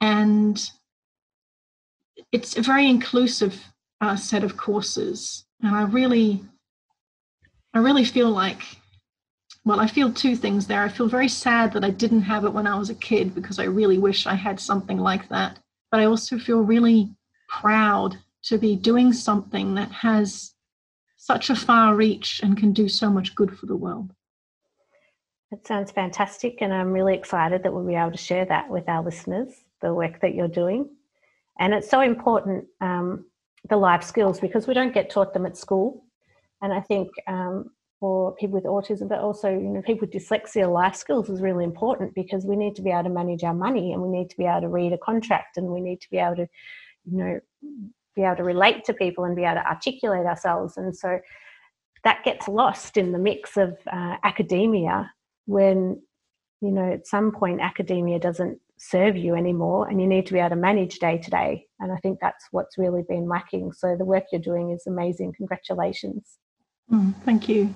and 0.00 0.70
it's 2.30 2.56
a 2.56 2.62
very 2.62 2.88
inclusive 2.88 3.60
uh, 4.00 4.16
set 4.16 4.44
of 4.44 4.56
courses 4.56 5.44
and 5.62 5.74
i 5.74 5.82
really 5.82 6.42
i 7.74 7.78
really 7.78 8.04
feel 8.04 8.30
like 8.30 8.62
well, 9.64 9.80
I 9.80 9.86
feel 9.86 10.12
two 10.12 10.34
things 10.34 10.66
there. 10.66 10.82
I 10.82 10.88
feel 10.88 11.06
very 11.06 11.28
sad 11.28 11.72
that 11.72 11.84
I 11.84 11.90
didn't 11.90 12.22
have 12.22 12.44
it 12.44 12.52
when 12.52 12.66
I 12.66 12.76
was 12.76 12.90
a 12.90 12.96
kid 12.96 13.34
because 13.34 13.58
I 13.58 13.64
really 13.64 13.98
wish 13.98 14.26
I 14.26 14.34
had 14.34 14.58
something 14.58 14.98
like 14.98 15.28
that. 15.28 15.58
But 15.90 16.00
I 16.00 16.06
also 16.06 16.38
feel 16.38 16.62
really 16.62 17.10
proud 17.60 18.18
to 18.44 18.58
be 18.58 18.74
doing 18.74 19.12
something 19.12 19.74
that 19.74 19.90
has 19.92 20.54
such 21.16 21.50
a 21.50 21.54
far 21.54 21.94
reach 21.94 22.40
and 22.42 22.56
can 22.56 22.72
do 22.72 22.88
so 22.88 23.08
much 23.08 23.34
good 23.34 23.56
for 23.56 23.66
the 23.66 23.76
world. 23.76 24.12
That 25.50 25.66
sounds 25.66 25.92
fantastic, 25.92 26.62
and 26.62 26.72
I'm 26.72 26.92
really 26.92 27.14
excited 27.14 27.62
that 27.62 27.72
we'll 27.72 27.86
be 27.86 27.94
able 27.94 28.12
to 28.12 28.16
share 28.16 28.46
that 28.46 28.70
with 28.70 28.88
our 28.88 29.04
listeners, 29.04 29.52
the 29.82 29.92
work 29.92 30.20
that 30.20 30.34
you're 30.34 30.48
doing. 30.48 30.88
And 31.58 31.74
it's 31.74 31.90
so 31.90 32.00
important, 32.00 32.64
um, 32.80 33.26
the 33.68 33.76
life 33.76 34.02
skills, 34.02 34.40
because 34.40 34.66
we 34.66 34.74
don't 34.74 34.94
get 34.94 35.10
taught 35.10 35.34
them 35.34 35.44
at 35.44 35.56
school. 35.56 36.04
And 36.62 36.72
I 36.72 36.80
think 36.80 37.10
um, 37.26 37.70
for 38.00 38.34
people 38.34 38.54
with 38.54 38.64
autism, 38.64 39.08
but 39.08 39.20
also 39.20 39.50
you 39.50 39.68
know 39.68 39.82
people 39.82 40.08
with 40.08 40.10
dyslexia, 40.10 40.72
life 40.72 40.96
skills 40.96 41.28
is 41.28 41.40
really 41.40 41.64
important 41.64 42.14
because 42.14 42.44
we 42.46 42.56
need 42.56 42.74
to 42.74 42.82
be 42.82 42.90
able 42.90 43.04
to 43.04 43.10
manage 43.10 43.44
our 43.44 43.54
money 43.54 43.92
and 43.92 44.02
we 44.02 44.08
need 44.08 44.30
to 44.30 44.36
be 44.36 44.44
able 44.44 44.62
to 44.62 44.68
read 44.68 44.92
a 44.92 44.98
contract 44.98 45.58
and 45.58 45.66
we 45.68 45.80
need 45.80 46.00
to 46.00 46.10
be 46.10 46.16
able 46.16 46.34
to, 46.34 46.48
you 47.10 47.18
know, 47.18 47.40
be 48.14 48.22
able 48.22 48.36
to 48.36 48.44
relate 48.44 48.84
to 48.84 48.94
people 48.94 49.24
and 49.24 49.36
be 49.36 49.44
able 49.44 49.54
to 49.54 49.66
articulate 49.66 50.26
ourselves. 50.26 50.76
And 50.76 50.96
so 50.96 51.18
that 52.04 52.24
gets 52.24 52.48
lost 52.48 52.96
in 52.96 53.12
the 53.12 53.18
mix 53.18 53.56
of 53.56 53.76
uh, 53.90 54.16
academia 54.24 55.10
when 55.46 56.00
you 56.60 56.70
know 56.70 56.92
at 56.92 57.06
some 57.06 57.32
point 57.32 57.60
academia 57.60 58.18
doesn't 58.18 58.58
serve 58.78 59.16
you 59.16 59.34
anymore 59.34 59.88
and 59.88 60.00
you 60.00 60.06
need 60.06 60.26
to 60.26 60.32
be 60.32 60.40
able 60.40 60.50
to 60.50 60.56
manage 60.56 60.98
day 60.98 61.16
to 61.16 61.30
day. 61.30 61.66
And 61.78 61.92
i 61.92 61.96
think 61.96 62.18
that's 62.20 62.46
what's 62.50 62.78
really 62.78 63.02
been 63.08 63.28
lacking. 63.28 63.72
So 63.72 63.96
the 63.96 64.04
work 64.04 64.24
you're 64.32 64.40
doing 64.40 64.70
is 64.70 64.86
amazing. 64.86 65.34
Congratulations. 65.36 66.38
Mm, 66.90 67.14
thank 67.24 67.48
you. 67.48 67.72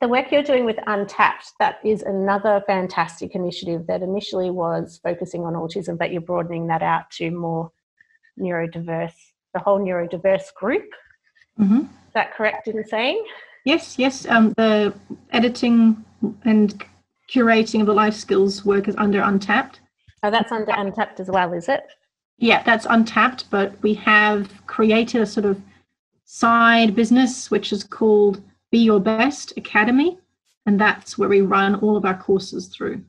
The 0.00 0.08
work 0.08 0.32
you're 0.32 0.42
doing 0.42 0.64
with 0.64 0.76
Untapped, 0.86 1.52
that 1.60 1.78
is 1.84 2.02
another 2.02 2.62
fantastic 2.66 3.34
initiative 3.34 3.86
that 3.86 4.02
initially 4.02 4.50
was 4.50 5.00
focusing 5.02 5.44
on 5.44 5.54
autism, 5.54 5.96
but 5.96 6.10
you're 6.10 6.20
broadening 6.20 6.66
that 6.66 6.82
out 6.82 7.08
to 7.12 7.30
more 7.30 7.70
neurodiverse, 8.38 9.14
the 9.52 9.60
whole 9.60 9.78
neurodiverse 9.78 10.54
group. 10.54 10.86
Mm-hmm. 11.58 11.80
Is 11.80 12.14
that 12.14 12.34
correct 12.34 12.68
in 12.68 12.84
saying? 12.86 13.24
Yes, 13.64 13.98
yes. 13.98 14.26
Um, 14.26 14.52
the 14.56 14.94
editing 15.30 16.04
and 16.44 16.84
curating 17.30 17.80
of 17.80 17.86
the 17.86 17.94
life 17.94 18.14
skills 18.14 18.64
work 18.64 18.88
is 18.88 18.96
under 18.96 19.20
Untapped. 19.22 19.80
Oh, 20.22 20.30
that's 20.30 20.52
under 20.52 20.72
Untapped 20.72 21.20
as 21.20 21.28
well, 21.28 21.52
is 21.52 21.68
it? 21.68 21.84
Yeah, 22.38 22.62
that's 22.62 22.86
Untapped, 22.88 23.50
but 23.50 23.80
we 23.82 23.94
have 23.94 24.66
created 24.66 25.20
a 25.20 25.26
sort 25.26 25.46
of 25.46 25.60
side 26.24 26.94
business 26.94 27.50
which 27.50 27.72
is 27.72 27.84
called 27.84 28.42
be 28.70 28.78
Your 28.78 29.00
Best 29.00 29.52
Academy, 29.56 30.18
and 30.66 30.80
that's 30.80 31.16
where 31.16 31.28
we 31.28 31.42
run 31.42 31.76
all 31.76 31.96
of 31.96 32.04
our 32.04 32.16
courses 32.16 32.68
through. 32.68 33.04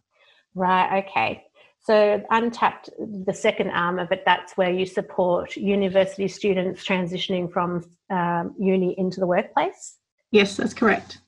Right, 0.54 1.04
okay. 1.04 1.45
So, 1.86 2.24
Untapped, 2.32 2.90
the 2.98 3.34
second 3.34 3.70
arm 3.70 4.00
of 4.00 4.12
it, 4.12 4.24
that's 4.26 4.58
where 4.58 4.72
you 4.72 4.86
support 4.86 5.56
university 5.56 6.28
students 6.28 6.84
transitioning 6.84 7.52
from 7.52 7.84
um, 8.10 8.56
uni 8.60 8.96
into 8.98 9.20
the 9.20 9.28
workplace? 9.28 9.98
Yes, 10.32 10.58
that's 10.58 10.74
correct. 10.74 11.20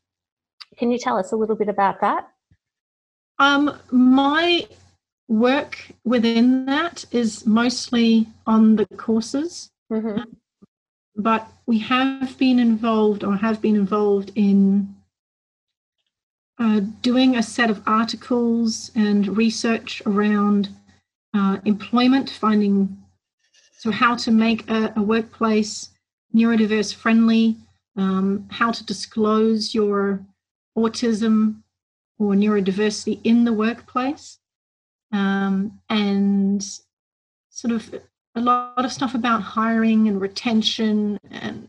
Can 0.78 0.92
you 0.92 0.98
tell 0.98 1.18
us 1.18 1.32
a 1.32 1.36
little 1.36 1.56
bit 1.56 1.70
about 1.70 2.02
that? 2.02 2.28
Um, 3.38 3.78
my 3.92 4.68
work 5.28 5.92
within 6.04 6.66
that 6.66 7.06
is 7.12 7.46
mostly 7.46 8.28
on 8.48 8.78
the 8.78 8.88
courses. 8.98 9.70
Mm-hmm 9.92 10.24
but 11.18 11.48
we 11.66 11.80
have 11.80 12.38
been 12.38 12.60
involved 12.60 13.24
or 13.24 13.36
have 13.36 13.60
been 13.62 13.76
involved 13.76 14.32
in 14.36 14.96
uh, 16.60 16.82
doing 17.02 17.36
a 17.36 17.44
set 17.44 17.70
of 17.70 17.82
articles 17.86 18.92
and 18.96 19.38
research 19.38 20.02
around 20.06 20.70
uh, 21.34 21.58
employment, 21.66 22.30
finding 22.30 22.98
so 23.78 23.92
how 23.92 24.16
to 24.16 24.32
make 24.32 24.68
a, 24.70 24.92
a 24.96 25.02
workplace 25.02 25.92
neurodiverse 26.36 26.94
friendly, 26.94 27.56
um, 27.96 28.48
how 28.50 28.72
to 28.72 28.84
disclose 28.86 29.76
your 29.76 30.20
autism 30.78 31.62
or 32.18 32.34
neurodiversity 32.34 33.20
in 33.24 33.44
the 33.44 33.54
workplace, 33.54 34.40
um, 35.12 35.80
and 35.90 36.64
sort 37.50 37.72
of 37.72 37.94
a 38.36 38.42
lot 38.42 38.84
of 38.84 38.92
stuff 38.92 39.16
about 39.16 39.42
hiring 39.42 40.08
and 40.08 40.22
retention 40.22 41.20
and 41.30 41.67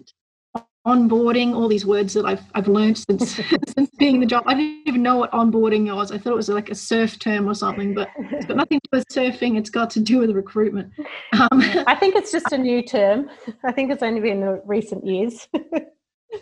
onboarding, 0.89 1.55
all 1.55 1.69
these 1.69 1.85
words 1.85 2.15
that 2.15 2.25
I've 2.25 2.43
I've 2.55 2.67
learned 2.67 2.97
since 2.99 3.35
since 3.77 3.91
being 3.99 4.21
the 4.21 4.27
job. 4.27 4.45
I 4.47 4.55
didn't 4.55 4.83
even 4.87 5.03
know 5.03 5.17
what 5.17 5.31
onboarding 5.33 5.95
was. 5.95 6.11
I 6.11 6.19
thought 6.19 6.33
it 6.33 6.37
was 6.37 6.49
like 6.49 6.71
a 6.71 6.75
surf 6.75 7.19
term 7.19 7.49
or 7.49 7.55
something, 7.55 7.95
but 7.95 8.09
it's 8.33 8.47
got 8.47 8.57
nothing 8.57 8.81
to 8.81 8.89
do 8.91 8.99
with 8.99 9.09
surfing. 9.09 9.59
It's 9.59 9.71
got 9.71 9.91
to 9.91 10.01
do 10.01 10.19
with 10.19 10.31
recruitment. 10.31 10.93
Um, 11.33 11.63
I 11.87 11.95
think 11.95 12.17
it's 12.17 12.33
just 12.33 12.53
a 12.53 12.59
new 12.59 12.83
term. 12.83 13.29
I 13.65 13.73
think 13.73 13.93
it's 13.93 14.03
only 14.03 14.21
been 14.21 14.43
in 14.43 14.61
recent 14.65 15.05
years. 15.05 15.47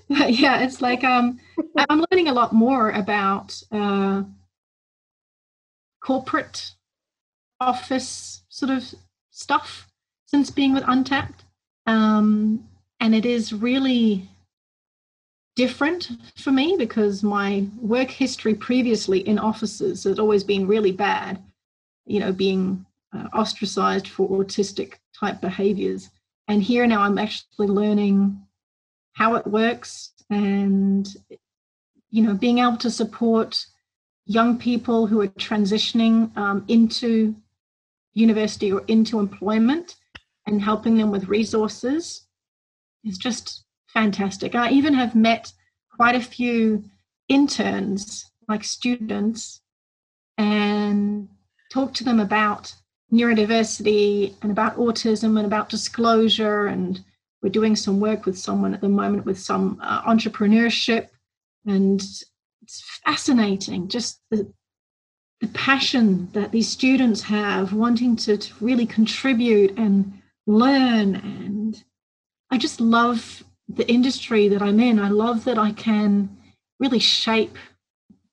yeah, 0.08 0.60
it's 0.60 0.80
like 0.80 1.02
um, 1.02 1.38
I'm 1.90 2.04
learning 2.10 2.28
a 2.28 2.32
lot 2.32 2.52
more 2.52 2.90
about 2.90 3.60
uh, 3.72 4.22
corporate 6.00 6.72
office 7.58 8.44
sort 8.48 8.70
of 8.70 8.94
stuff 9.30 9.88
since 10.26 10.50
being 10.50 10.72
with 10.72 10.84
Untapped. 10.86 11.44
Um, 11.86 12.68
and 13.00 13.14
it 13.14 13.26
is 13.26 13.52
really 13.52 14.28
different 15.56 16.10
for 16.36 16.52
me 16.52 16.76
because 16.78 17.22
my 17.22 17.66
work 17.80 18.10
history 18.10 18.54
previously 18.54 19.20
in 19.20 19.38
offices 19.38 20.04
has 20.04 20.18
always 20.18 20.44
been 20.44 20.66
really 20.66 20.92
bad, 20.92 21.42
you 22.04 22.20
know, 22.20 22.32
being 22.32 22.84
uh, 23.12 23.26
ostracized 23.32 24.06
for 24.06 24.28
autistic 24.28 24.94
type 25.18 25.40
behaviors. 25.40 26.10
And 26.46 26.62
here 26.62 26.86
now 26.86 27.00
I'm 27.00 27.18
actually 27.18 27.66
learning 27.66 28.40
how 29.14 29.34
it 29.34 29.46
works 29.46 30.12
and, 30.30 31.08
you 32.10 32.22
know, 32.22 32.34
being 32.34 32.58
able 32.58 32.76
to 32.76 32.90
support 32.90 33.66
young 34.26 34.58
people 34.58 35.06
who 35.06 35.22
are 35.22 35.28
transitioning 35.28 36.36
um, 36.36 36.64
into 36.68 37.34
university 38.12 38.72
or 38.72 38.84
into 38.88 39.20
employment 39.20 39.96
and 40.46 40.60
helping 40.60 40.96
them 40.96 41.10
with 41.10 41.28
resources 41.28 42.26
is 43.04 43.16
just 43.18 43.65
fantastic. 43.88 44.54
I 44.54 44.70
even 44.70 44.94
have 44.94 45.14
met 45.14 45.52
quite 45.94 46.14
a 46.14 46.20
few 46.20 46.84
interns, 47.28 48.30
like 48.48 48.64
students, 48.64 49.60
and 50.38 51.28
talked 51.72 51.96
to 51.96 52.04
them 52.04 52.20
about 52.20 52.74
neurodiversity 53.12 54.34
and 54.42 54.50
about 54.50 54.76
autism 54.76 55.36
and 55.36 55.46
about 55.46 55.68
disclosure. 55.68 56.66
And 56.66 57.02
we're 57.42 57.50
doing 57.50 57.76
some 57.76 58.00
work 58.00 58.26
with 58.26 58.38
someone 58.38 58.74
at 58.74 58.80
the 58.80 58.88
moment 58.88 59.24
with 59.24 59.38
some 59.38 59.78
uh, 59.82 60.02
entrepreneurship. 60.02 61.08
And 61.66 62.00
it's 62.62 63.00
fascinating 63.04 63.88
just 63.88 64.20
the, 64.30 64.52
the 65.40 65.48
passion 65.48 66.28
that 66.32 66.52
these 66.52 66.68
students 66.68 67.22
have 67.22 67.72
wanting 67.72 68.16
to, 68.16 68.36
to 68.36 68.54
really 68.60 68.86
contribute 68.86 69.76
and 69.78 70.20
learn. 70.46 71.16
And 71.16 71.82
I 72.50 72.58
just 72.58 72.80
love 72.80 73.44
the 73.68 73.88
industry 73.90 74.48
that 74.48 74.62
I'm 74.62 74.80
in. 74.80 74.98
I 74.98 75.08
love 75.08 75.44
that 75.44 75.58
I 75.58 75.72
can 75.72 76.36
really 76.78 76.98
shape 76.98 77.56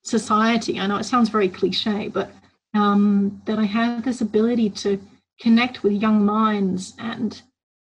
society. 0.03 0.79
I 0.79 0.87
know 0.87 0.97
it 0.97 1.05
sounds 1.05 1.29
very 1.29 1.49
cliche, 1.49 2.07
but 2.09 2.31
um, 2.73 3.41
that 3.45 3.59
I 3.59 3.65
have 3.65 4.03
this 4.03 4.21
ability 4.21 4.69
to 4.71 5.01
connect 5.39 5.83
with 5.83 5.93
young 5.93 6.25
minds 6.25 6.93
and 6.99 7.41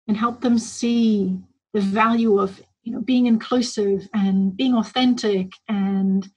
and 0.08 0.16
help 0.16 0.42
them 0.42 0.58
see 0.58 1.38
the 1.74 1.82
value 1.82 2.40
of 2.40 2.62
you 2.84 2.94
know 2.94 3.02
being 3.02 3.26
inclusive 3.26 4.08
and 4.14 4.56
being 4.56 4.74
authentic 4.74 5.52
and 5.68 6.30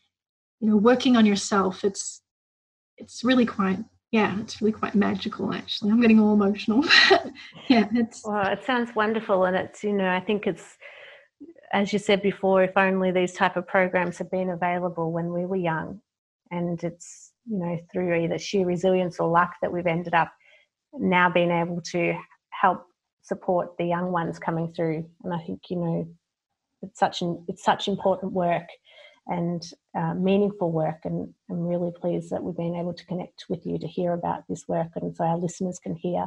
you 0.60 0.68
know 0.68 0.76
working 0.76 1.16
on 1.16 1.26
yourself. 1.26 1.84
It's 1.84 2.22
it's 2.96 3.24
really 3.24 3.46
quite 3.46 3.78
yeah, 4.12 4.38
it's 4.40 4.60
really 4.60 4.72
quite 4.72 4.94
magical 4.94 5.54
actually. 5.54 5.90
I'm 5.90 6.00
getting 6.00 6.20
all 6.20 6.34
emotional. 6.34 6.84
yeah, 7.68 7.88
it's 7.92 8.22
well, 8.24 8.46
it 8.52 8.64
sounds 8.64 8.94
wonderful 8.94 9.44
and 9.44 9.56
it's 9.56 9.82
you 9.84 9.92
know, 9.92 10.08
I 10.08 10.20
think 10.20 10.46
it's 10.46 10.76
as 11.72 11.92
you 11.92 11.98
said 11.98 12.22
before, 12.22 12.62
if 12.62 12.76
only 12.76 13.10
these 13.10 13.32
type 13.32 13.56
of 13.56 13.66
programs 13.66 14.18
had 14.18 14.30
been 14.30 14.50
available 14.50 15.12
when 15.12 15.32
we 15.32 15.46
were 15.46 15.56
young. 15.56 16.00
And 16.50 16.82
it's 16.82 17.32
you 17.46 17.58
know, 17.58 17.78
through 17.92 18.14
either 18.14 18.38
sheer 18.38 18.66
resilience 18.66 19.18
or 19.18 19.28
luck 19.28 19.54
that 19.62 19.72
we've 19.72 19.86
ended 19.86 20.14
up 20.14 20.32
now 20.98 21.30
being 21.30 21.50
able 21.50 21.80
to 21.80 22.14
help 22.50 22.86
support 23.22 23.76
the 23.78 23.84
young 23.84 24.12
ones 24.12 24.38
coming 24.38 24.72
through. 24.72 25.08
And 25.24 25.32
I 25.32 25.38
think, 25.38 25.62
you 25.68 25.76
know, 25.76 26.08
it's 26.82 26.98
such 26.98 27.22
an, 27.22 27.44
it's 27.48 27.62
such 27.62 27.88
important 27.88 28.32
work 28.32 28.66
and 29.26 29.62
uh, 29.96 30.14
meaningful 30.14 30.72
work. 30.72 31.00
And 31.04 31.32
I'm 31.50 31.66
really 31.66 31.92
pleased 31.92 32.30
that 32.30 32.42
we've 32.42 32.56
been 32.56 32.74
able 32.74 32.94
to 32.94 33.06
connect 33.06 33.44
with 33.48 33.64
you 33.64 33.78
to 33.78 33.86
hear 33.86 34.12
about 34.12 34.44
this 34.48 34.66
work 34.66 34.88
and 34.96 35.14
so 35.14 35.24
our 35.24 35.38
listeners 35.38 35.78
can 35.78 35.94
hear. 35.94 36.26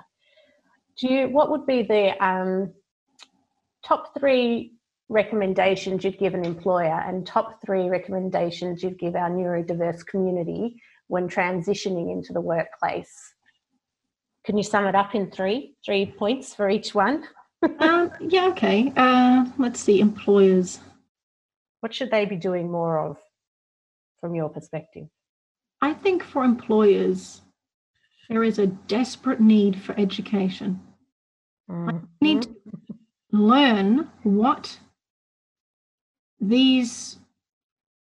Do 0.98 1.08
you, 1.08 1.28
what 1.30 1.50
would 1.50 1.66
be 1.66 1.82
the 1.82 2.24
um, 2.24 2.72
top 3.84 4.14
three 4.18 4.74
recommendations 5.14 6.03
you'd 6.03 6.18
give 6.18 6.34
an 6.34 6.43
employer 6.43 6.99
and 7.07 7.26
top 7.26 7.61
three 7.64 7.88
recommendations 7.88 8.82
you'd 8.82 8.97
give 8.97 9.16
our 9.16 9.30
neurodiverse 9.30 10.05
community 10.05 10.82
when 11.07 11.30
transitioning 11.30 12.11
into 12.11 12.34
the 12.34 12.41
workplace. 12.41 13.34
Can 14.43 14.57
you 14.57 14.64
sum 14.64 14.86
it 14.86 14.95
up 14.95 15.16
in 15.16 15.30
three, 15.30 15.76
three 15.86 16.07
points 16.07 16.53
for 16.53 16.70
each 16.70 16.95
one? 16.95 17.26
um, 17.80 18.11
yeah, 18.20 18.47
okay. 18.47 18.91
Uh, 18.97 19.45
let's 19.57 19.80
see, 19.80 20.01
employers. 20.01 20.80
What 21.80 21.93
should 21.93 22.11
they 22.11 22.26
be 22.26 22.36
doing 22.36 22.70
more 22.70 22.99
of 22.99 23.18
from 24.20 24.36
your 24.36 24.49
perspective? 24.49 25.07
I 25.82 25.93
think 25.93 26.24
for 26.24 26.43
employers, 26.43 27.41
there 28.30 28.43
is 28.43 28.57
a 28.57 28.68
desperate 28.68 29.39
need 29.39 29.80
for 29.80 29.97
education. 29.99 30.82
Mm-hmm. 31.70 31.97
need 32.20 32.41
to 32.41 32.55
learn 33.32 34.09
what 34.24 34.78
these 36.50 37.18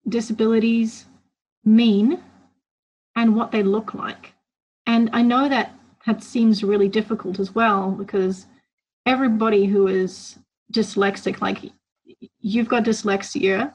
disabilities 0.07 1.05
mean 1.63 2.21
and 3.15 3.35
what 3.35 3.51
they 3.51 3.63
look 3.63 3.93
like. 3.93 4.33
And 4.85 5.09
I 5.13 5.21
know 5.21 5.49
that 5.49 5.73
that 6.05 6.23
seems 6.23 6.63
really 6.63 6.89
difficult 6.89 7.39
as 7.39 7.55
well 7.55 7.91
because 7.91 8.45
everybody 9.05 9.65
who 9.65 9.87
is 9.87 10.37
dyslexic, 10.71 11.41
like 11.41 11.59
you've 12.39 12.67
got 12.67 12.83
dyslexia, 12.83 13.73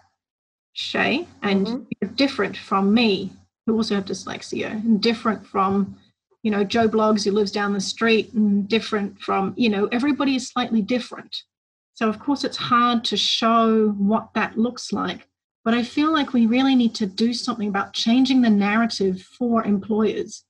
Shay, 0.72 1.26
and 1.42 1.66
mm-hmm. 1.66 1.82
you're 2.00 2.10
different 2.12 2.56
from 2.56 2.94
me, 2.94 3.32
who 3.66 3.76
also 3.76 3.96
have 3.96 4.04
dyslexia, 4.04 4.70
and 4.70 5.02
different 5.02 5.44
from, 5.44 5.96
you 6.42 6.50
know, 6.50 6.62
Joe 6.62 6.88
Bloggs 6.88 7.24
who 7.24 7.32
lives 7.32 7.50
down 7.50 7.72
the 7.72 7.80
street, 7.80 8.32
and 8.34 8.68
different 8.68 9.18
from, 9.20 9.52
you 9.56 9.68
know, 9.68 9.88
everybody 9.90 10.36
is 10.36 10.48
slightly 10.48 10.82
different. 10.82 11.42
So 12.00 12.08
of 12.08 12.18
course 12.18 12.44
it's 12.44 12.56
hard 12.56 13.04
to 13.04 13.16
show 13.16 13.90
what 13.90 14.32
that 14.34 14.58
looks 14.58 14.92
like 14.92 15.30
but 15.64 15.74
I 15.74 15.82
feel 15.82 16.12
like 16.12 16.32
we 16.32 16.46
really 16.46 16.74
need 16.74 16.94
to 16.96 17.06
do 17.06 17.34
something 17.34 17.68
about 17.68 17.92
changing 17.92 18.40
the 18.40 18.50
narrative 18.50 19.20
for 19.22 19.64
employers 19.64 20.44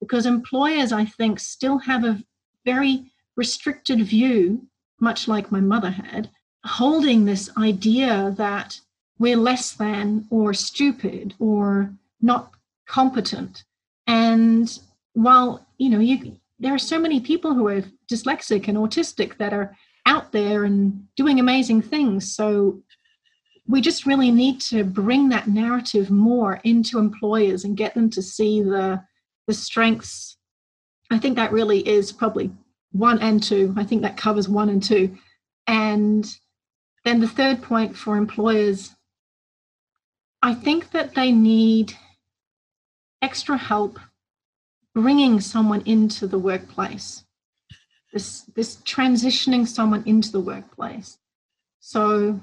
because 0.00 0.26
employers, 0.26 0.92
I 0.92 1.04
think, 1.04 1.40
still 1.40 1.78
have 1.78 2.04
a 2.04 2.22
very 2.64 3.12
restricted 3.36 4.00
view, 4.00 4.66
much 5.00 5.28
like 5.28 5.52
my 5.52 5.60
mother 5.60 5.90
had, 5.90 6.30
holding 6.64 7.24
this 7.24 7.50
idea 7.56 8.34
that 8.36 8.80
we're 9.18 9.36
less 9.36 9.72
than 9.72 10.26
or 10.30 10.54
stupid 10.54 11.34
or 11.38 11.94
not 12.20 12.52
competent. 12.86 13.64
And 14.06 14.76
while, 15.14 15.66
you 15.78 15.90
know, 15.90 16.00
you, 16.00 16.36
there 16.58 16.74
are 16.74 16.78
so 16.78 16.98
many 16.98 17.20
people 17.20 17.54
who 17.54 17.68
are 17.68 17.84
dyslexic 18.10 18.66
and 18.68 18.78
autistic 18.78 19.36
that 19.38 19.52
are 19.52 19.76
out 20.08 20.32
there 20.32 20.64
and 20.64 21.06
doing 21.16 21.38
amazing 21.38 21.82
things. 21.82 22.34
So 22.34 22.82
we 23.66 23.80
just 23.80 24.06
really 24.06 24.30
need 24.30 24.60
to 24.62 24.82
bring 24.82 25.28
that 25.28 25.46
narrative 25.46 26.10
more 26.10 26.60
into 26.64 26.98
employers 26.98 27.64
and 27.64 27.76
get 27.76 27.94
them 27.94 28.10
to 28.10 28.22
see 28.22 28.62
the 28.62 29.02
the 29.46 29.54
strengths. 29.54 30.36
I 31.10 31.18
think 31.18 31.36
that 31.36 31.52
really 31.52 31.86
is 31.86 32.12
probably 32.12 32.50
one 32.92 33.18
and 33.20 33.42
two. 33.42 33.74
I 33.76 33.84
think 33.84 34.02
that 34.02 34.16
covers 34.16 34.48
one 34.48 34.68
and 34.68 34.82
two. 34.82 35.16
And 35.66 36.26
then 37.08 37.20
the 37.20 37.28
third 37.28 37.62
point 37.62 37.96
for 37.96 38.18
employers 38.18 38.94
i 40.42 40.52
think 40.52 40.90
that 40.90 41.14
they 41.14 41.32
need 41.32 41.94
extra 43.22 43.56
help 43.56 43.98
bringing 44.94 45.40
someone 45.40 45.80
into 45.86 46.26
the 46.26 46.38
workplace 46.38 47.24
this 48.12 48.42
this 48.54 48.76
transitioning 48.76 49.66
someone 49.66 50.02
into 50.06 50.32
the 50.32 50.40
workplace 50.40 51.18
so 51.80 52.40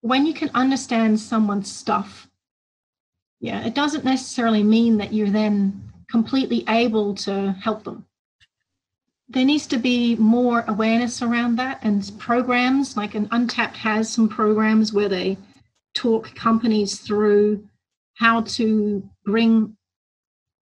when 0.00 0.26
you 0.26 0.34
can 0.34 0.50
understand 0.54 1.18
someone's 1.18 1.70
stuff, 1.70 2.28
yeah, 3.40 3.64
it 3.66 3.74
doesn't 3.74 4.04
necessarily 4.04 4.62
mean 4.62 4.98
that 4.98 5.12
you're 5.12 5.30
then 5.30 5.92
completely 6.10 6.64
able 6.68 7.14
to 7.14 7.52
help 7.52 7.84
them. 7.84 8.04
There 9.28 9.44
needs 9.44 9.66
to 9.68 9.78
be 9.78 10.16
more 10.16 10.62
awareness 10.68 11.22
around 11.22 11.56
that 11.56 11.78
and 11.82 12.10
programs 12.18 12.98
like 12.98 13.14
an 13.14 13.28
Untapped 13.30 13.78
has 13.78 14.12
some 14.12 14.28
programs 14.28 14.92
where 14.92 15.08
they 15.08 15.38
talk 15.94 16.34
companies 16.34 17.00
through 17.00 17.66
how 18.14 18.42
to 18.42 19.08
bring 19.24 19.74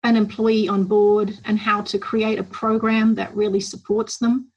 an 0.04 0.16
employee 0.16 0.68
on 0.68 0.84
board 0.84 1.38
and 1.44 1.58
how 1.58 1.80
to 1.82 1.98
create 1.98 2.38
a 2.38 2.44
program 2.44 3.14
that 3.14 3.34
really 3.36 3.60
supports 3.60 4.18
them, 4.18 4.50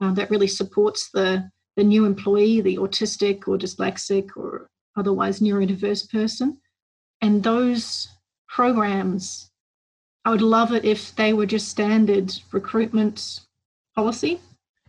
uh, 0.00 0.12
that 0.12 0.30
really 0.30 0.48
supports 0.48 1.10
the 1.10 1.50
the 1.76 1.84
new 1.84 2.04
employee, 2.04 2.60
the 2.60 2.76
autistic 2.76 3.48
or 3.48 3.56
dyslexic 3.56 4.30
or 4.36 4.68
otherwise 4.96 5.40
neurodiverse 5.40 6.10
person. 6.10 6.58
And 7.22 7.42
those 7.42 8.08
programs, 8.48 9.50
I 10.24 10.30
would 10.30 10.42
love 10.42 10.72
it 10.72 10.84
if 10.84 11.14
they 11.16 11.32
were 11.32 11.46
just 11.46 11.68
standard 11.68 12.34
recruitment 12.52 13.40
policy. 13.94 14.40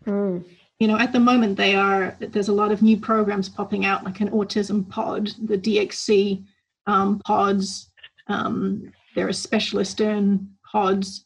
Mm. 0.05 0.43
You 0.79 0.87
know, 0.87 0.97
at 0.97 1.13
the 1.13 1.19
moment, 1.19 1.57
they 1.57 1.75
are, 1.75 2.17
there's 2.19 2.49
a 2.49 2.53
lot 2.53 2.71
of 2.71 2.81
new 2.81 2.97
programs 2.97 3.47
popping 3.47 3.85
out, 3.85 4.03
like 4.03 4.19
an 4.19 4.31
autism 4.31 4.89
pod, 4.89 5.31
the 5.41 5.57
DXC 5.57 6.43
um, 6.87 7.19
pods. 7.19 7.91
Um, 8.27 8.91
there 9.15 9.27
are 9.27 9.31
Specialisterne 9.31 10.47
pods. 10.71 11.25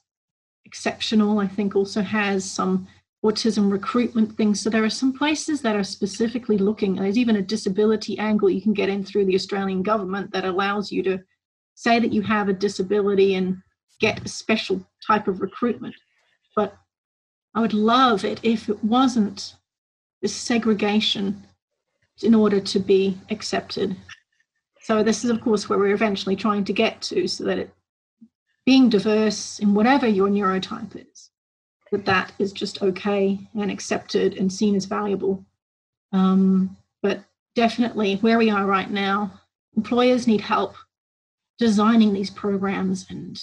Xceptional, 0.70 1.44
I 1.44 1.48
think, 1.48 1.76
also 1.76 2.02
has 2.02 2.50
some 2.50 2.88
autism 3.24 3.72
recruitment 3.72 4.36
things. 4.38 4.62
So 4.62 4.70
there 4.70 4.84
are 4.84 4.90
some 4.90 5.14
places 5.14 5.62
that 5.62 5.76
are 5.76 5.84
specifically 5.84 6.58
looking. 6.58 6.96
There's 6.96 7.18
even 7.18 7.38
a 7.38 7.42
disability 7.42 8.18
angle 8.20 8.50
you 8.50 8.62
can 8.62 8.74
get 8.74 8.90
in 8.90 9.04
through 9.04 9.26
the 9.26 9.36
Australian 9.36 9.84
government 9.84 10.32
that 10.32 10.46
allows 10.46 10.92
you 10.92 11.02
to 11.04 11.20
say 11.76 12.00
that 12.00 12.14
you 12.14 12.22
have 12.22 12.50
a 12.50 12.54
disability 12.54 13.36
and 13.36 13.58
get 14.00 14.26
a 14.26 14.28
special 14.28 14.86
type 15.06 15.28
of 15.28 15.42
recruitment. 15.42 15.96
But 16.56 16.76
I 17.54 17.62
would 17.62 17.74
love 17.74 18.26
it 18.26 18.40
if 18.44 18.70
it 18.70 18.84
wasn't 18.84 19.56
this 20.22 20.36
segregation 20.36 21.46
in 22.22 22.36
order 22.36 22.60
to 22.60 22.80
be 22.80 23.18
accepted. 23.30 23.96
So 24.82 25.02
this 25.02 25.24
is, 25.24 25.30
of 25.32 25.42
course, 25.42 25.68
where 25.68 25.80
we're 25.80 25.94
eventually 25.96 26.36
trying 26.36 26.64
to 26.66 26.74
get 26.74 27.02
to, 27.04 27.28
so 27.28 27.44
that 27.46 27.58
it, 27.58 27.74
being 28.66 28.90
diverse 28.90 29.60
in 29.60 29.74
whatever 29.74 30.08
your 30.08 30.28
neurotype 30.28 30.96
is 30.96 31.30
that 31.92 32.06
that 32.06 32.34
is 32.40 32.52
just 32.52 32.82
okay 32.82 33.40
and 33.54 33.72
accepted 33.72 34.36
and 34.36 34.52
seen 34.52 34.76
as 34.76 34.86
valuable. 34.86 35.46
Um, 36.12 36.76
but 37.02 37.24
definitely 37.56 38.16
where 38.18 38.38
we 38.38 38.50
are 38.50 38.66
right 38.66 38.90
now, 38.90 39.40
employers 39.78 40.28
need 40.28 40.42
help 40.42 40.76
designing 41.58 42.14
these 42.14 42.30
programs 42.30 43.06
and 43.10 43.40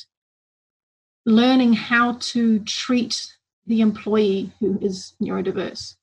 learning 1.24 1.72
how 1.72 2.18
to 2.20 2.58
treat 2.60 3.32
the 3.66 3.80
employee 3.80 4.52
who 4.58 4.78
is 4.82 5.14
neurodiverse. 5.22 5.94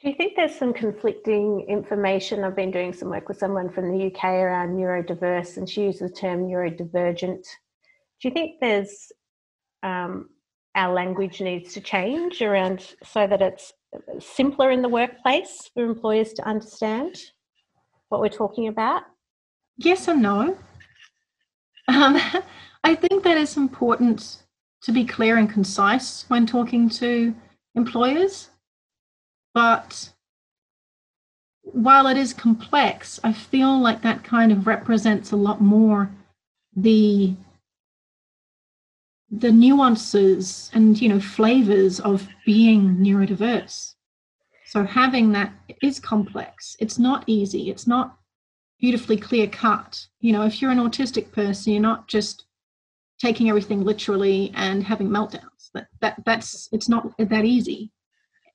Do 0.00 0.08
you 0.08 0.14
think 0.14 0.34
there's 0.34 0.54
some 0.54 0.72
conflicting 0.72 1.66
information? 1.68 2.42
I've 2.42 2.56
been 2.56 2.70
doing 2.70 2.92
some 2.92 3.10
work 3.10 3.28
with 3.28 3.38
someone 3.38 3.70
from 3.70 3.90
the 3.90 4.06
UK 4.06 4.24
around 4.24 4.76
neurodiverse, 4.76 5.56
and 5.56 5.68
she 5.68 5.82
uses 5.82 6.00
the 6.00 6.08
term 6.10 6.48
neurodivergent. 6.48 7.46
Do 8.22 8.28
you 8.28 8.34
think 8.34 8.60
there's 8.60 9.10
um, 9.82 10.28
our 10.76 10.94
language 10.94 11.40
needs 11.40 11.74
to 11.74 11.80
change 11.80 12.40
around 12.40 12.94
so 13.02 13.26
that 13.26 13.42
it's 13.42 13.72
simpler 14.20 14.70
in 14.70 14.80
the 14.80 14.88
workplace 14.88 15.68
for 15.74 15.84
employers 15.84 16.32
to 16.34 16.48
understand 16.48 17.18
what 18.10 18.20
we're 18.20 18.28
talking 18.28 18.68
about? 18.68 19.02
Yes 19.76 20.06
and 20.06 20.22
no. 20.22 20.56
Um, 21.88 22.16
I 22.84 22.94
think 22.94 23.24
that 23.24 23.36
it's 23.36 23.56
important 23.56 24.44
to 24.84 24.92
be 24.92 25.04
clear 25.04 25.36
and 25.36 25.50
concise 25.50 26.24
when 26.28 26.46
talking 26.46 26.88
to 26.90 27.34
employers. 27.74 28.50
But 29.52 30.10
while 31.62 32.06
it 32.06 32.16
is 32.16 32.32
complex, 32.32 33.18
I 33.24 33.32
feel 33.32 33.80
like 33.80 34.02
that 34.02 34.22
kind 34.22 34.52
of 34.52 34.68
represents 34.68 35.32
a 35.32 35.36
lot 35.36 35.60
more 35.60 36.08
the 36.76 37.34
the 39.32 39.50
nuances 39.50 40.70
and 40.74 41.00
you 41.00 41.08
know 41.08 41.18
flavors 41.18 42.00
of 42.00 42.28
being 42.44 42.96
neurodiverse. 42.96 43.94
So 44.66 44.84
having 44.84 45.32
that 45.32 45.52
is 45.82 45.98
complex. 45.98 46.76
It's 46.78 46.98
not 46.98 47.24
easy. 47.26 47.70
It's 47.70 47.86
not 47.86 48.16
beautifully 48.78 49.16
clear 49.16 49.46
cut. 49.46 50.06
You 50.20 50.32
know, 50.32 50.42
if 50.42 50.60
you're 50.60 50.70
an 50.70 50.78
autistic 50.78 51.32
person, 51.32 51.72
you're 51.72 51.82
not 51.82 52.08
just 52.08 52.44
taking 53.18 53.48
everything 53.48 53.84
literally 53.84 54.52
and 54.54 54.84
having 54.84 55.08
meltdowns. 55.08 55.70
That 55.72 55.86
that 56.00 56.22
that's 56.26 56.68
it's 56.72 56.88
not 56.88 57.14
that 57.18 57.44
easy. 57.44 57.90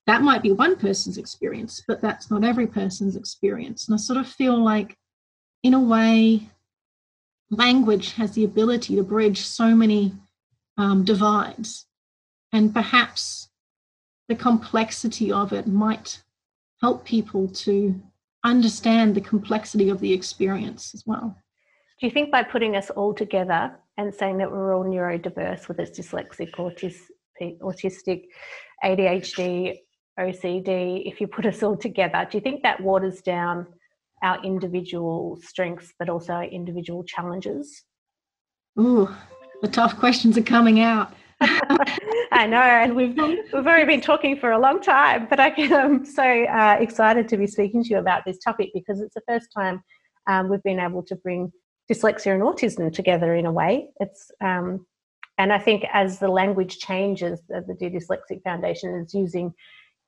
That 0.05 0.21
might 0.21 0.43
be 0.43 0.51
one 0.51 0.77
person's 0.77 1.17
experience, 1.17 1.83
but 1.87 2.01
that's 2.01 2.29
not 2.31 2.43
every 2.43 2.67
person's 2.67 3.15
experience. 3.15 3.87
And 3.87 3.95
I 3.95 3.97
sort 3.97 4.17
of 4.17 4.27
feel 4.27 4.57
like, 4.57 4.95
in 5.63 5.73
a 5.73 5.79
way, 5.81 6.49
language 7.49 8.13
has 8.13 8.31
the 8.31 8.45
ability 8.45 8.95
to 8.95 9.03
bridge 9.03 9.41
so 9.41 9.75
many 9.75 10.13
um, 10.77 11.03
divides, 11.03 11.85
and 12.51 12.73
perhaps 12.73 13.49
the 14.27 14.35
complexity 14.35 15.31
of 15.31 15.53
it 15.53 15.67
might 15.67 16.21
help 16.81 17.05
people 17.05 17.47
to 17.47 17.99
understand 18.43 19.15
the 19.15 19.21
complexity 19.21 19.89
of 19.89 19.99
the 19.99 20.13
experience 20.13 20.93
as 20.93 21.03
well. 21.05 21.35
Do 21.99 22.05
you 22.05 22.11
think 22.11 22.31
by 22.31 22.43
putting 22.43 22.75
us 22.75 22.89
all 22.91 23.13
together 23.13 23.75
and 23.97 24.13
saying 24.13 24.37
that 24.37 24.51
we're 24.51 24.75
all 24.75 24.83
neurodiverse, 24.83 25.67
whether 25.67 25.83
it's 25.83 25.99
dyslexic, 25.99 26.51
autistic, 26.51 27.59
autistic 27.59 28.25
ADHD, 28.83 29.79
OCD, 30.19 31.03
if 31.05 31.19
you 31.19 31.27
put 31.27 31.45
us 31.45 31.63
all 31.63 31.75
together, 31.75 32.27
do 32.29 32.37
you 32.37 32.41
think 32.41 32.63
that 32.63 32.79
waters 32.81 33.21
down 33.21 33.65
our 34.23 34.43
individual 34.43 35.39
strengths 35.41 35.93
but 35.97 36.09
also 36.09 36.33
our 36.33 36.43
individual 36.43 37.03
challenges? 37.03 37.83
Ooh, 38.79 39.09
the 39.61 39.67
tough 39.67 39.97
questions 39.97 40.37
are 40.37 40.43
coming 40.43 40.79
out. 40.79 41.13
I 41.41 42.47
know, 42.47 42.57
and 42.57 42.95
we've 42.95 43.15
we've 43.15 43.53
already 43.53 43.85
been 43.85 44.01
talking 44.01 44.37
for 44.39 44.51
a 44.51 44.59
long 44.59 44.81
time, 44.81 45.27
but 45.29 45.39
I 45.39 45.49
am 45.49 46.03
so 46.05 46.23
uh, 46.23 46.77
excited 46.79 47.27
to 47.29 47.37
be 47.37 47.47
speaking 47.47 47.83
to 47.83 47.89
you 47.89 47.97
about 47.99 48.25
this 48.25 48.39
topic 48.39 48.71
because 48.73 49.01
it's 49.01 49.13
the 49.13 49.21
first 49.27 49.49
time 49.55 49.83
um, 50.27 50.49
we've 50.49 50.63
been 50.63 50.79
able 50.79 51.03
to 51.03 51.15
bring 51.15 51.51
dyslexia 51.91 52.33
and 52.33 52.41
autism 52.41 52.91
together 52.91 53.35
in 53.35 53.45
a 53.45 53.51
way. 53.51 53.89
It's 53.99 54.31
um, 54.41 54.85
and 55.37 55.53
I 55.53 55.59
think 55.59 55.85
as 55.93 56.19
the 56.19 56.27
language 56.27 56.79
changes, 56.79 57.41
the, 57.47 57.63
the 57.67 57.75
Dyslexic 57.75 58.41
Foundation 58.43 58.95
is 58.95 59.13
using, 59.13 59.53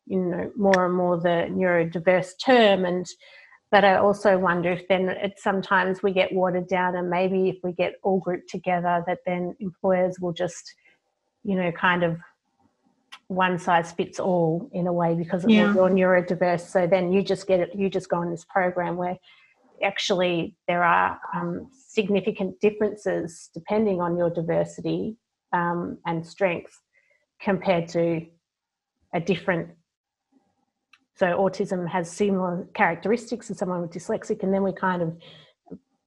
you 0.07 0.19
know, 0.19 0.51
more 0.57 0.85
and 0.85 0.95
more 0.95 1.17
the 1.17 1.47
neurodiverse 1.51 2.31
term, 2.43 2.85
and 2.85 3.05
but 3.71 3.85
I 3.85 3.97
also 3.97 4.37
wonder 4.37 4.71
if 4.71 4.87
then 4.87 5.09
it 5.09 5.39
sometimes 5.39 6.01
we 6.01 6.11
get 6.11 6.33
watered 6.33 6.67
down, 6.67 6.95
and 6.95 7.09
maybe 7.09 7.49
if 7.49 7.57
we 7.63 7.71
get 7.71 7.95
all 8.03 8.19
grouped 8.19 8.49
together, 8.49 9.03
that 9.07 9.19
then 9.25 9.55
employers 9.59 10.19
will 10.19 10.33
just, 10.33 10.73
you 11.43 11.55
know, 11.55 11.71
kind 11.71 12.03
of 12.03 12.17
one 13.27 13.59
size 13.59 13.91
fits 13.91 14.19
all 14.19 14.69
in 14.73 14.87
a 14.87 14.93
way 14.93 15.13
because 15.13 15.45
yeah. 15.47 15.71
you're 15.73 15.89
neurodiverse. 15.89 16.61
So 16.61 16.87
then 16.87 17.11
you 17.11 17.21
just 17.21 17.47
get 17.47 17.59
it, 17.59 17.75
you 17.75 17.89
just 17.89 18.09
go 18.09 18.17
on 18.17 18.31
this 18.31 18.43
program 18.43 18.97
where 18.97 19.17
actually 19.83 20.55
there 20.67 20.83
are 20.83 21.19
um, 21.35 21.69
significant 21.71 22.59
differences 22.59 23.49
depending 23.53 24.01
on 24.01 24.17
your 24.17 24.31
diversity 24.31 25.15
um, 25.53 25.99
and 26.05 26.25
strength 26.25 26.79
compared 27.39 27.87
to 27.89 28.25
a 29.13 29.19
different 29.19 29.69
so 31.19 31.37
autism 31.37 31.87
has 31.87 32.09
similar 32.09 32.67
characteristics 32.73 33.51
as 33.51 33.57
someone 33.57 33.81
with 33.81 33.91
dyslexic 33.91 34.43
and 34.43 34.53
then 34.53 34.63
we 34.63 34.71
kind 34.71 35.01
of 35.01 35.15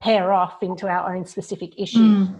pair 0.01 0.33
off 0.33 0.61
into 0.61 0.87
our 0.87 1.15
own 1.15 1.25
specific 1.25 1.79
issue 1.79 1.99
mm. 1.99 2.35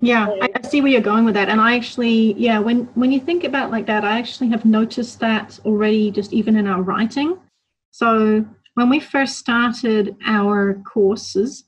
yeah 0.00 0.26
so, 0.26 0.38
i 0.42 0.68
see 0.68 0.80
where 0.80 0.90
you're 0.90 1.00
going 1.00 1.24
with 1.24 1.34
that 1.34 1.48
and 1.48 1.60
i 1.60 1.76
actually 1.76 2.32
yeah 2.34 2.58
when 2.58 2.86
when 2.94 3.12
you 3.12 3.20
think 3.20 3.44
about 3.44 3.70
like 3.70 3.86
that 3.86 4.04
i 4.04 4.18
actually 4.18 4.48
have 4.48 4.64
noticed 4.64 5.20
that 5.20 5.58
already 5.64 6.10
just 6.10 6.32
even 6.32 6.56
in 6.56 6.66
our 6.66 6.82
writing 6.82 7.38
so 7.94 8.44
when 8.74 8.88
we 8.88 8.98
first 8.98 9.38
started 9.38 10.16
our 10.26 10.74
courses, 10.84 11.64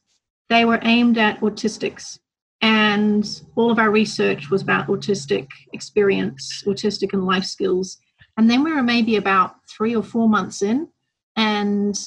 they 0.48 0.64
were 0.64 0.80
aimed 0.82 1.18
at 1.18 1.40
autistics. 1.40 2.18
And 2.60 3.24
all 3.54 3.70
of 3.70 3.78
our 3.78 3.90
research 3.90 4.50
was 4.50 4.62
about 4.62 4.88
autistic 4.88 5.46
experience, 5.72 6.64
autistic 6.66 7.12
and 7.12 7.24
life 7.24 7.44
skills. 7.44 7.98
And 8.36 8.50
then 8.50 8.62
we 8.62 8.72
were 8.72 8.82
maybe 8.82 9.16
about 9.16 9.56
three 9.68 9.94
or 9.94 10.02
four 10.02 10.28
months 10.28 10.62
in, 10.62 10.88
and 11.36 11.98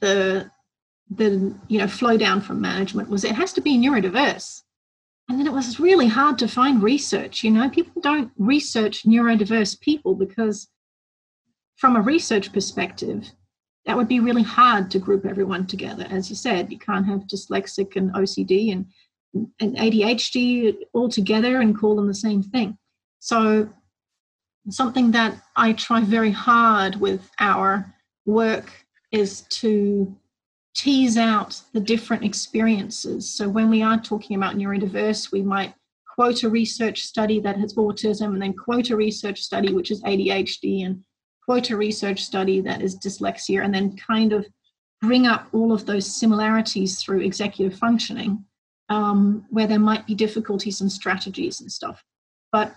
the 0.00 0.50
the 1.10 1.54
you 1.68 1.78
know 1.78 1.86
flow 1.86 2.16
down 2.16 2.40
from 2.40 2.60
management 2.60 3.10
was 3.10 3.24
it 3.24 3.34
has 3.34 3.52
to 3.52 3.60
be 3.60 3.76
neurodiverse 3.76 4.62
and 5.28 5.38
then 5.38 5.46
it 5.46 5.52
was 5.52 5.78
really 5.78 6.06
hard 6.06 6.38
to 6.38 6.48
find 6.48 6.82
research 6.82 7.44
you 7.44 7.50
know 7.50 7.68
people 7.68 8.00
don't 8.00 8.32
research 8.38 9.04
neurodiverse 9.04 9.78
people 9.78 10.14
because 10.14 10.68
from 11.76 11.94
a 11.94 12.00
research 12.00 12.54
perspective 12.54 13.30
that 13.86 13.96
would 13.96 14.08
be 14.08 14.20
really 14.20 14.42
hard 14.42 14.90
to 14.90 14.98
group 14.98 15.26
everyone 15.26 15.66
together. 15.66 16.06
As 16.10 16.30
you 16.30 16.36
said, 16.36 16.72
you 16.72 16.78
can't 16.78 17.06
have 17.06 17.26
dyslexic 17.26 17.96
and 17.96 18.12
OCD 18.14 18.72
and, 18.72 18.86
and 19.60 19.76
ADHD 19.76 20.74
all 20.92 21.08
together 21.08 21.60
and 21.60 21.78
call 21.78 21.96
them 21.96 22.06
the 22.06 22.14
same 22.14 22.42
thing. 22.42 22.78
So, 23.18 23.68
something 24.70 25.10
that 25.12 25.36
I 25.56 25.72
try 25.74 26.00
very 26.00 26.30
hard 26.30 26.96
with 26.96 27.30
our 27.40 27.94
work 28.26 28.70
is 29.12 29.42
to 29.42 30.14
tease 30.74 31.16
out 31.16 31.60
the 31.72 31.80
different 31.80 32.24
experiences. 32.24 33.28
So, 33.28 33.48
when 33.48 33.70
we 33.70 33.82
are 33.82 34.00
talking 34.00 34.36
about 34.36 34.56
neurodiverse, 34.56 35.30
we 35.30 35.42
might 35.42 35.74
quote 36.14 36.42
a 36.42 36.48
research 36.48 37.02
study 37.02 37.40
that 37.40 37.56
has 37.56 37.74
autism 37.74 38.34
and 38.34 38.42
then 38.42 38.54
quote 38.54 38.90
a 38.90 38.96
research 38.96 39.40
study 39.40 39.72
which 39.72 39.90
is 39.90 40.02
ADHD 40.02 40.86
and 40.86 41.02
quote 41.44 41.70
a 41.70 41.76
research 41.76 42.22
study 42.22 42.60
that 42.60 42.82
is 42.82 42.98
dyslexia 42.98 43.64
and 43.64 43.74
then 43.74 43.96
kind 43.96 44.32
of 44.32 44.46
bring 45.02 45.26
up 45.26 45.48
all 45.52 45.72
of 45.72 45.84
those 45.86 46.06
similarities 46.06 47.02
through 47.02 47.20
executive 47.20 47.78
functioning 47.78 48.44
um, 48.88 49.44
where 49.50 49.66
there 49.66 49.78
might 49.78 50.06
be 50.06 50.14
difficulties 50.14 50.80
and 50.80 50.90
strategies 50.90 51.60
and 51.60 51.70
stuff. 51.70 52.02
But 52.52 52.74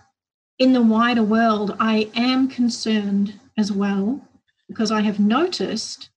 in 0.58 0.72
the 0.72 0.82
wider 0.82 1.22
world, 1.22 1.76
I 1.78 2.10
am 2.14 2.48
concerned 2.48 3.38
as 3.56 3.72
well 3.72 4.20
because 4.68 4.90
I 4.90 5.00
have 5.02 5.18
noticed, 5.18 6.10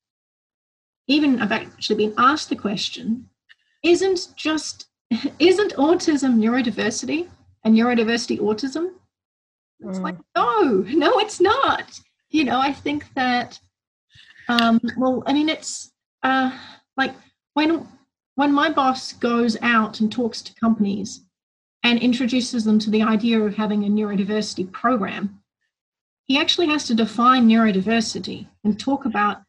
even 1.07 1.41
I've 1.41 1.51
actually 1.51 2.07
been 2.07 2.13
asked 2.17 2.49
the 2.49 2.55
question, 2.55 3.29
isn't 3.83 4.35
just 4.35 4.87
isn't 5.39 5.73
autism 5.75 6.35
neurodiversity 6.35 7.27
and 7.63 7.75
neurodiversity 7.75 8.39
autism? 8.39 8.91
It's 9.81 9.99
mm. 9.99 10.03
like, 10.03 10.17
no, 10.35 10.83
no, 10.87 11.19
it's 11.19 11.41
not 11.41 11.99
you 12.31 12.45
know, 12.45 12.59
I 12.59 12.73
think 12.73 13.13
that, 13.13 13.59
um, 14.47 14.79
well, 14.97 15.21
I 15.25 15.33
mean, 15.33 15.49
it's 15.49 15.91
uh, 16.23 16.51
like 16.97 17.13
when 17.53 17.87
when 18.35 18.53
my 18.53 18.69
boss 18.69 19.13
goes 19.13 19.57
out 19.61 19.99
and 19.99 20.11
talks 20.11 20.41
to 20.41 20.55
companies 20.55 21.21
and 21.83 21.99
introduces 21.99 22.63
them 22.63 22.79
to 22.79 22.89
the 22.89 23.01
idea 23.01 23.39
of 23.39 23.55
having 23.55 23.83
a 23.83 23.89
neurodiversity 23.89 24.71
program, 24.71 25.41
he 26.25 26.37
actually 26.37 26.67
has 26.67 26.85
to 26.85 26.95
define 26.95 27.47
neurodiversity 27.47 28.47
and 28.63 28.79
talk 28.79 29.05
about 29.05 29.41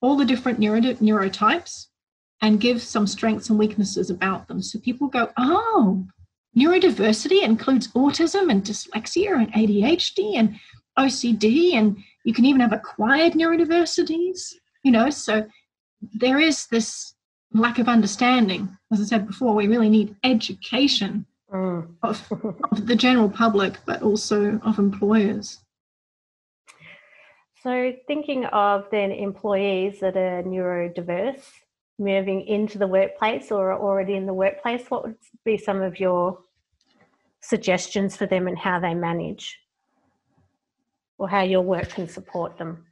all 0.00 0.16
the 0.16 0.24
different 0.24 0.58
neuro- 0.58 0.80
neurotypes 0.80 1.86
and 2.40 2.60
give 2.60 2.82
some 2.82 3.06
strengths 3.06 3.50
and 3.50 3.58
weaknesses 3.58 4.10
about 4.10 4.46
them. 4.46 4.62
So 4.62 4.78
people 4.78 5.08
go, 5.08 5.30
oh, 5.36 6.06
neurodiversity 6.56 7.42
includes 7.42 7.88
autism 7.88 8.50
and 8.50 8.62
dyslexia 8.62 9.34
and 9.34 9.52
ADHD 9.52 10.36
and 10.36 10.58
OCD 10.98 11.74
and 11.74 11.96
you 12.24 12.34
can 12.34 12.44
even 12.44 12.60
have 12.60 12.72
acquired 12.72 13.32
neurodiversities, 13.32 14.54
you 14.82 14.92
know, 14.92 15.10
so 15.10 15.46
there 16.14 16.38
is 16.38 16.66
this 16.66 17.14
lack 17.52 17.78
of 17.78 17.88
understanding. 17.88 18.68
As 18.92 19.00
I 19.00 19.04
said 19.04 19.26
before, 19.26 19.54
we 19.54 19.66
really 19.66 19.88
need 19.88 20.14
education 20.22 21.26
mm. 21.52 21.88
of, 22.02 22.32
of 22.70 22.86
the 22.86 22.96
general 22.96 23.28
public, 23.28 23.78
but 23.86 24.02
also 24.02 24.58
of 24.64 24.78
employers. 24.78 25.60
So, 27.62 27.92
thinking 28.06 28.44
of 28.46 28.86
then 28.90 29.10
employees 29.10 30.00
that 30.00 30.16
are 30.16 30.42
neurodiverse 30.42 31.42
moving 31.98 32.42
into 32.46 32.78
the 32.78 32.86
workplace 32.86 33.50
or 33.50 33.72
are 33.72 33.80
already 33.80 34.14
in 34.14 34.26
the 34.26 34.34
workplace, 34.34 34.88
what 34.88 35.04
would 35.04 35.16
be 35.44 35.58
some 35.58 35.82
of 35.82 35.98
your 35.98 36.38
suggestions 37.40 38.16
for 38.16 38.26
them 38.26 38.46
and 38.46 38.56
how 38.56 38.78
they 38.78 38.94
manage 38.94 39.58
or 41.18 41.28
how 41.28 41.42
your 41.42 41.62
work 41.62 41.88
can 41.88 42.08
support 42.08 42.56
them? 42.58 42.86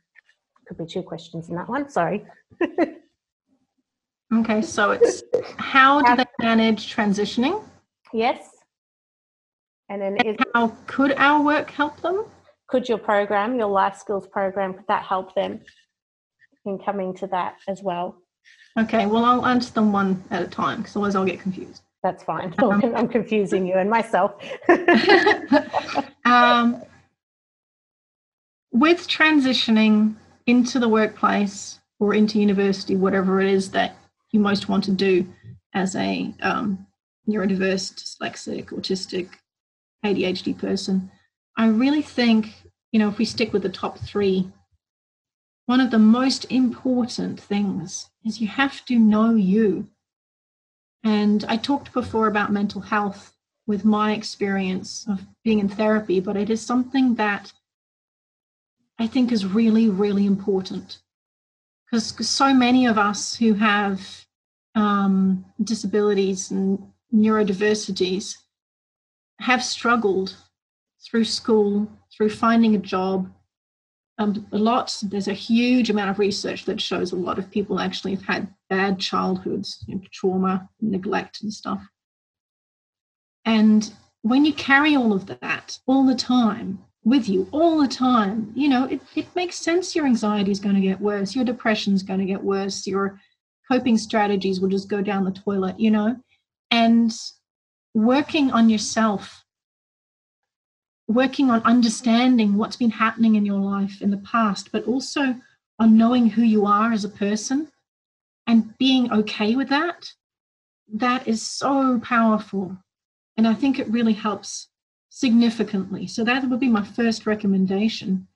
Could 0.66 0.78
be 0.78 0.86
two 0.86 1.02
questions 1.02 1.48
in 1.48 1.54
that 1.54 1.68
one, 1.68 1.88
sorry. 1.88 2.26
okay, 4.34 4.60
so 4.60 4.90
it's 4.90 5.22
how 5.58 6.02
do 6.02 6.16
they 6.16 6.24
manage 6.40 6.92
transitioning? 6.92 7.62
Yes. 8.12 8.48
And 9.88 10.02
then 10.02 10.16
and 10.18 10.26
is, 10.26 10.36
how 10.54 10.76
could 10.86 11.12
our 11.12 11.42
work 11.42 11.70
help 11.70 12.00
them? 12.00 12.24
could 12.68 12.88
your 12.88 12.98
program, 12.98 13.58
your 13.58 13.68
life 13.68 13.96
skills 13.96 14.26
program, 14.26 14.74
could 14.74 14.86
that 14.88 15.04
help 15.04 15.34
them 15.34 15.60
in 16.64 16.78
coming 16.78 17.14
to 17.14 17.26
that 17.28 17.56
as 17.68 17.82
well? 17.82 18.16
Okay, 18.78 19.06
well, 19.06 19.24
I'll 19.24 19.46
answer 19.46 19.72
them 19.72 19.92
one 19.92 20.22
at 20.30 20.42
a 20.42 20.46
time 20.46 20.78
because 20.78 20.96
otherwise 20.96 21.14
I'll 21.14 21.24
get 21.24 21.40
confused. 21.40 21.82
That's 22.02 22.22
fine. 22.22 22.54
Um, 22.58 22.82
I'm 22.96 23.08
confusing 23.08 23.66
you 23.66 23.74
and 23.74 23.88
myself. 23.88 24.34
um, 26.24 26.82
with 28.72 29.08
transitioning 29.08 30.14
into 30.46 30.78
the 30.78 30.88
workplace 30.88 31.80
or 31.98 32.14
into 32.14 32.38
university, 32.38 32.96
whatever 32.96 33.40
it 33.40 33.48
is 33.48 33.70
that 33.70 33.96
you 34.32 34.40
most 34.40 34.68
want 34.68 34.84
to 34.84 34.92
do 34.92 35.26
as 35.72 35.96
a 35.96 36.34
um, 36.42 36.85
neurodiverse, 37.28 37.94
dyslexic, 37.94 38.66
autistic, 38.66 39.28
ADHD 40.04 40.56
person, 40.56 41.10
I 41.56 41.68
really 41.68 42.02
think, 42.02 42.52
you 42.92 42.98
know, 42.98 43.08
if 43.08 43.18
we 43.18 43.24
stick 43.24 43.52
with 43.52 43.62
the 43.62 43.68
top 43.68 43.98
three, 43.98 44.50
one 45.66 45.80
of 45.80 45.90
the 45.90 45.98
most 45.98 46.44
important 46.50 47.40
things 47.40 48.08
is 48.24 48.40
you 48.40 48.46
have 48.46 48.84
to 48.86 48.98
know 48.98 49.34
you. 49.34 49.88
And 51.02 51.44
I 51.48 51.56
talked 51.56 51.92
before 51.92 52.28
about 52.28 52.52
mental 52.52 52.80
health 52.80 53.32
with 53.66 53.84
my 53.84 54.12
experience 54.12 55.06
of 55.08 55.26
being 55.44 55.58
in 55.58 55.68
therapy, 55.68 56.20
but 56.20 56.36
it 56.36 56.50
is 56.50 56.64
something 56.64 57.14
that 57.16 57.52
I 58.98 59.06
think 59.06 59.32
is 59.32 59.44
really, 59.44 59.88
really 59.88 60.24
important. 60.24 60.98
Because 61.90 62.28
so 62.28 62.54
many 62.54 62.86
of 62.86 62.98
us 62.98 63.36
who 63.36 63.54
have 63.54 64.26
um, 64.74 65.44
disabilities 65.62 66.50
and 66.50 66.92
neurodiversities 67.14 68.34
have 69.40 69.62
struggled 69.62 70.36
through 71.04 71.24
school, 71.24 71.88
through 72.16 72.30
finding 72.30 72.74
a 72.74 72.78
job. 72.78 73.30
Um, 74.18 74.46
a 74.52 74.58
lot, 74.58 74.96
there's 75.02 75.28
a 75.28 75.34
huge 75.34 75.90
amount 75.90 76.10
of 76.10 76.18
research 76.18 76.64
that 76.64 76.80
shows 76.80 77.12
a 77.12 77.16
lot 77.16 77.38
of 77.38 77.50
people 77.50 77.78
actually 77.78 78.14
have 78.14 78.24
had 78.24 78.54
bad 78.70 78.98
childhoods, 78.98 79.84
you 79.86 79.96
know, 79.96 80.00
trauma, 80.10 80.68
neglect, 80.80 81.42
and 81.42 81.52
stuff. 81.52 81.86
And 83.44 83.92
when 84.22 84.44
you 84.44 84.52
carry 84.54 84.96
all 84.96 85.12
of 85.12 85.26
that 85.26 85.78
all 85.86 86.04
the 86.04 86.14
time 86.14 86.78
with 87.04 87.28
you, 87.28 87.46
all 87.52 87.80
the 87.80 87.86
time, 87.86 88.52
you 88.56 88.68
know, 88.68 88.84
it, 88.86 89.00
it 89.14 89.26
makes 89.36 89.56
sense 89.56 89.94
your 89.94 90.06
anxiety 90.06 90.50
is 90.50 90.58
going 90.58 90.74
to 90.74 90.80
get 90.80 91.00
worse, 91.00 91.36
your 91.36 91.44
depression 91.44 91.94
is 91.94 92.02
going 92.02 92.18
to 92.18 92.26
get 92.26 92.42
worse, 92.42 92.86
your 92.86 93.20
coping 93.70 93.98
strategies 93.98 94.60
will 94.60 94.68
just 94.68 94.88
go 94.88 95.00
down 95.00 95.24
the 95.24 95.30
toilet, 95.30 95.78
you 95.78 95.90
know. 95.90 96.16
And 96.70 97.12
working 97.94 98.50
on 98.50 98.68
yourself 98.68 99.46
working 101.08 101.50
on 101.50 101.62
understanding 101.62 102.56
what's 102.56 102.76
been 102.76 102.90
happening 102.90 103.36
in 103.36 103.46
your 103.46 103.60
life 103.60 104.02
in 104.02 104.10
the 104.10 104.16
past, 104.18 104.72
but 104.72 104.84
also 104.86 105.36
on 105.78 105.96
knowing 105.96 106.30
who 106.30 106.42
you 106.42 106.66
are 106.66 106.92
as 106.92 107.04
a 107.04 107.08
person 107.08 107.70
and 108.46 108.76
being 108.78 109.12
okay 109.12 109.54
with 109.54 109.68
that, 109.68 110.12
that 110.92 111.26
is 111.28 111.42
so 111.42 112.00
powerful. 112.00 112.76
And 113.36 113.46
I 113.46 113.54
think 113.54 113.78
it 113.78 113.88
really 113.88 114.14
helps 114.14 114.68
significantly. 115.10 116.06
So 116.06 116.24
that 116.24 116.48
would 116.48 116.60
be 116.60 116.68
my 116.68 116.84
first 116.84 117.26
recommendation. 117.26 118.26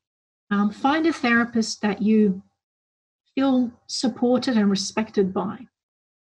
Um, 0.50 0.70
find 0.70 1.06
a 1.06 1.12
therapist 1.12 1.80
that 1.82 2.02
you 2.02 2.42
feel 3.34 3.70
supported 3.86 4.56
and 4.56 4.70
respected 4.70 5.32
by. 5.32 5.66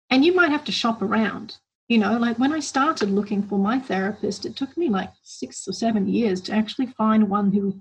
And 0.10 0.26
you 0.26 0.36
might 0.36 0.52
have 0.52 0.66
to 0.66 0.72
shop 0.72 1.02
around. 1.02 1.58
You 1.88 2.00
know, 2.00 2.18
like 2.18 2.40
when 2.40 2.52
I 2.52 2.60
started 2.60 3.12
looking 3.12 3.44
for 3.44 3.60
my 3.60 3.80
therapist, 3.80 4.46
it 4.46 4.56
took 4.56 4.76
me 4.76 4.90
like 4.90 5.12
six 5.22 5.68
or 5.68 5.74
seven 5.74 6.08
years 6.08 6.42
to 6.42 6.54
actually 6.54 6.88
find 6.88 7.30
one 7.30 7.52
who 7.52 7.80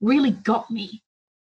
really 0.00 0.32
got 0.32 0.70
me. 0.70 1.02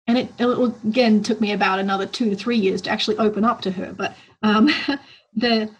And 0.06 0.18
it, 0.18 0.32
it 0.38 0.74
again 0.84 1.22
took 1.22 1.40
me 1.40 1.52
about 1.52 1.78
another 1.78 2.06
two 2.06 2.30
to 2.30 2.36
three 2.36 2.58
years 2.58 2.82
to 2.82 2.90
actually 2.90 3.16
open 3.18 3.44
up 3.44 3.62
to 3.62 3.70
her. 3.70 3.92
But 3.92 4.14
um, 4.42 4.68
the 5.34 5.70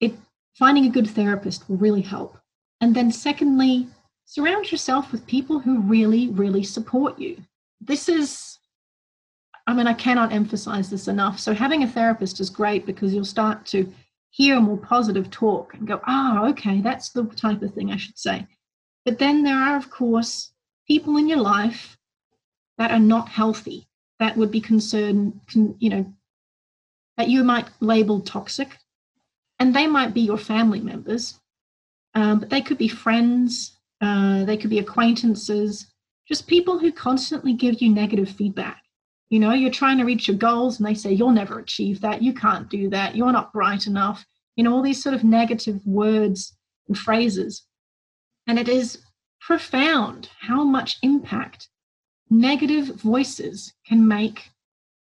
it 0.00 0.14
finding 0.58 0.86
a 0.86 0.90
good 0.90 1.10
therapist 1.10 1.68
will 1.68 1.76
really 1.76 2.02
help. 2.02 2.38
And 2.80 2.94
then 2.94 3.10
secondly, 3.10 3.88
surround 4.26 4.70
yourself 4.70 5.10
with 5.10 5.26
people 5.26 5.58
who 5.58 5.80
really, 5.80 6.28
really 6.28 6.62
support 6.62 7.18
you. 7.18 7.38
This 7.80 8.08
is 8.08 8.58
I 9.66 9.74
mean, 9.74 9.88
I 9.88 9.94
cannot 9.94 10.32
emphasize 10.32 10.90
this 10.90 11.08
enough. 11.08 11.40
So 11.40 11.52
having 11.52 11.82
a 11.82 11.88
therapist 11.88 12.38
is 12.38 12.50
great 12.50 12.86
because 12.86 13.12
you'll 13.12 13.24
start 13.24 13.66
to 13.66 13.92
hear 14.36 14.58
a 14.58 14.60
more 14.60 14.76
positive 14.76 15.30
talk 15.30 15.72
and 15.72 15.86
go, 15.86 15.98
ah, 16.06 16.42
oh, 16.42 16.50
okay, 16.50 16.82
that's 16.82 17.08
the 17.08 17.24
type 17.24 17.62
of 17.62 17.72
thing 17.72 17.90
I 17.90 17.96
should 17.96 18.18
say. 18.18 18.46
But 19.06 19.18
then 19.18 19.42
there 19.42 19.56
are, 19.56 19.78
of 19.78 19.88
course, 19.88 20.52
people 20.86 21.16
in 21.16 21.26
your 21.26 21.40
life 21.40 21.96
that 22.76 22.90
are 22.90 22.98
not 22.98 23.30
healthy, 23.30 23.88
that 24.18 24.36
would 24.36 24.50
be 24.50 24.60
concerned, 24.60 25.40
you 25.78 25.88
know, 25.88 26.12
that 27.16 27.30
you 27.30 27.44
might 27.44 27.70
label 27.80 28.20
toxic. 28.20 28.76
And 29.58 29.74
they 29.74 29.86
might 29.86 30.12
be 30.12 30.20
your 30.20 30.36
family 30.36 30.80
members, 30.80 31.40
um, 32.14 32.40
but 32.40 32.50
they 32.50 32.60
could 32.60 32.76
be 32.76 32.88
friends, 32.88 33.78
uh, 34.02 34.44
they 34.44 34.58
could 34.58 34.68
be 34.68 34.80
acquaintances, 34.80 35.86
just 36.28 36.46
people 36.46 36.78
who 36.78 36.92
constantly 36.92 37.54
give 37.54 37.80
you 37.80 37.88
negative 37.88 38.28
feedback. 38.28 38.82
You 39.28 39.40
know, 39.40 39.52
you're 39.52 39.70
trying 39.70 39.98
to 39.98 40.04
reach 40.04 40.28
your 40.28 40.36
goals 40.36 40.78
and 40.78 40.86
they 40.86 40.94
say, 40.94 41.12
you'll 41.12 41.30
never 41.30 41.58
achieve 41.58 42.00
that. 42.00 42.22
You 42.22 42.32
can't 42.32 42.68
do 42.68 42.88
that. 42.90 43.16
You're 43.16 43.32
not 43.32 43.52
bright 43.52 43.86
enough. 43.86 44.24
You 44.54 44.64
know, 44.64 44.74
all 44.74 44.82
these 44.82 45.02
sort 45.02 45.14
of 45.14 45.24
negative 45.24 45.84
words 45.84 46.56
and 46.88 46.96
phrases. 46.96 47.66
And 48.46 48.58
it 48.58 48.68
is 48.68 49.02
profound 49.40 50.28
how 50.40 50.64
much 50.64 50.98
impact 51.02 51.68
negative 52.30 52.86
voices 52.96 53.72
can 53.86 54.06
make 54.06 54.50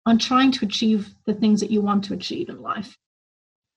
on 0.05 0.17
trying 0.17 0.51
to 0.51 0.65
achieve 0.65 1.13
the 1.26 1.34
things 1.34 1.59
that 1.59 1.71
you 1.71 1.82
want 1.82 2.03
to 2.05 2.13
achieve 2.13 2.49
in 2.49 2.61
life. 2.61 2.97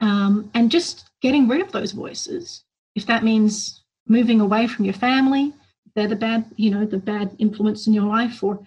Um, 0.00 0.50
and 0.54 0.70
just 0.70 1.10
getting 1.22 1.48
rid 1.48 1.60
of 1.60 1.72
those 1.72 1.92
voices, 1.92 2.64
if 2.94 3.06
that 3.06 3.24
means 3.24 3.84
moving 4.06 4.40
away 4.40 4.66
from 4.66 4.84
your 4.84 4.94
family, 4.94 5.52
they're 5.94 6.08
the 6.08 6.16
bad, 6.16 6.44
you 6.56 6.70
know, 6.70 6.84
the 6.84 6.98
bad 6.98 7.34
influence 7.38 7.86
in 7.86 7.94
your 7.94 8.04
life, 8.04 8.42
or 8.42 8.60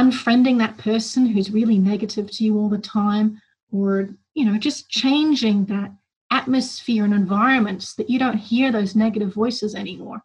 unfriending 0.00 0.58
that 0.58 0.78
person 0.78 1.26
who's 1.26 1.50
really 1.50 1.78
negative 1.78 2.30
to 2.30 2.44
you 2.44 2.58
all 2.58 2.68
the 2.68 2.78
time 2.78 3.40
or 3.72 4.08
you 4.34 4.44
know 4.44 4.58
just 4.58 4.88
changing 4.88 5.64
that 5.66 5.90
atmosphere 6.30 7.04
and 7.04 7.14
environments 7.14 7.94
that 7.94 8.08
you 8.08 8.18
don't 8.18 8.36
hear 8.36 8.70
those 8.70 8.94
negative 8.94 9.32
voices 9.34 9.74
anymore. 9.74 10.22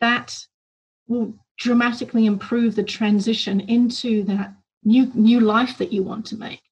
That 0.00 0.36
will 1.06 1.34
dramatically 1.58 2.26
improve 2.26 2.74
the 2.74 2.82
transition 2.82 3.60
into 3.60 4.24
that 4.24 4.52
new 4.84 5.10
new 5.14 5.40
life 5.40 5.78
that 5.78 5.92
you 5.92 6.02
want 6.02 6.26
to 6.26 6.36
make. 6.36 6.62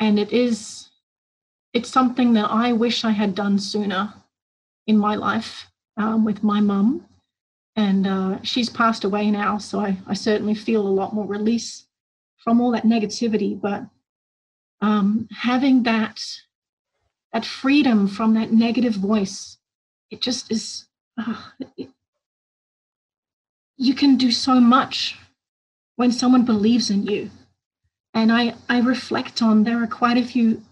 And 0.00 0.18
it 0.18 0.32
is 0.32 0.90
it's 1.74 1.90
something 1.90 2.32
that 2.32 2.50
i 2.50 2.72
wish 2.72 3.04
i 3.04 3.10
had 3.10 3.34
done 3.34 3.58
sooner 3.58 4.14
in 4.86 4.96
my 4.96 5.14
life 5.16 5.66
um, 5.96 6.24
with 6.24 6.42
my 6.42 6.60
mum 6.60 7.04
and 7.76 8.06
uh, 8.06 8.38
she's 8.42 8.70
passed 8.70 9.04
away 9.04 9.30
now 9.30 9.58
so 9.58 9.80
I, 9.80 9.98
I 10.06 10.14
certainly 10.14 10.54
feel 10.54 10.86
a 10.86 10.88
lot 10.88 11.14
more 11.14 11.26
release 11.26 11.86
from 12.44 12.60
all 12.60 12.70
that 12.72 12.84
negativity. 12.84 13.58
But 13.58 13.86
um, 14.80 15.26
having 15.32 15.82
that 15.84 16.22
that 17.32 17.44
freedom 17.44 18.06
from 18.06 18.34
that 18.34 18.52
negative 18.52 18.94
voice 18.94 19.58
it 20.10 20.20
just 20.20 20.52
is 20.52 20.86
uh, 21.18 21.42
it, 21.76 21.88
you 23.76 23.94
can 23.94 24.16
do 24.16 24.30
so 24.30 24.60
much 24.60 25.18
when 25.96 26.12
someone 26.12 26.44
believes 26.44 26.90
in 26.90 27.04
you. 27.06 27.30
And 28.12 28.30
i 28.30 28.54
i 28.68 28.78
reflect 28.78 29.42
on 29.42 29.64
there 29.64 29.82
are 29.82 29.88
quite 29.88 30.18
a 30.18 30.24
few 30.24 30.62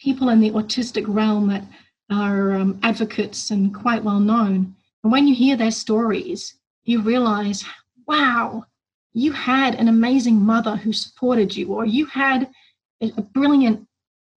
people 0.00 0.28
in 0.30 0.40
the 0.40 0.52
autistic 0.52 1.04
realm 1.06 1.48
that 1.48 1.64
are 2.10 2.52
um, 2.54 2.78
advocates 2.82 3.50
and 3.50 3.74
quite 3.74 4.04
well 4.04 4.20
known 4.20 4.74
and 5.02 5.12
when 5.12 5.26
you 5.26 5.34
hear 5.34 5.56
their 5.56 5.70
stories, 5.70 6.54
you 6.84 7.02
realize, 7.02 7.64
wow, 8.06 8.64
you 9.12 9.32
had 9.32 9.74
an 9.74 9.88
amazing 9.88 10.40
mother 10.40 10.76
who 10.76 10.92
supported 10.92 11.56
you, 11.56 11.72
or 11.72 11.84
you 11.84 12.06
had 12.06 12.50
a, 13.00 13.10
brilliant, 13.20 13.86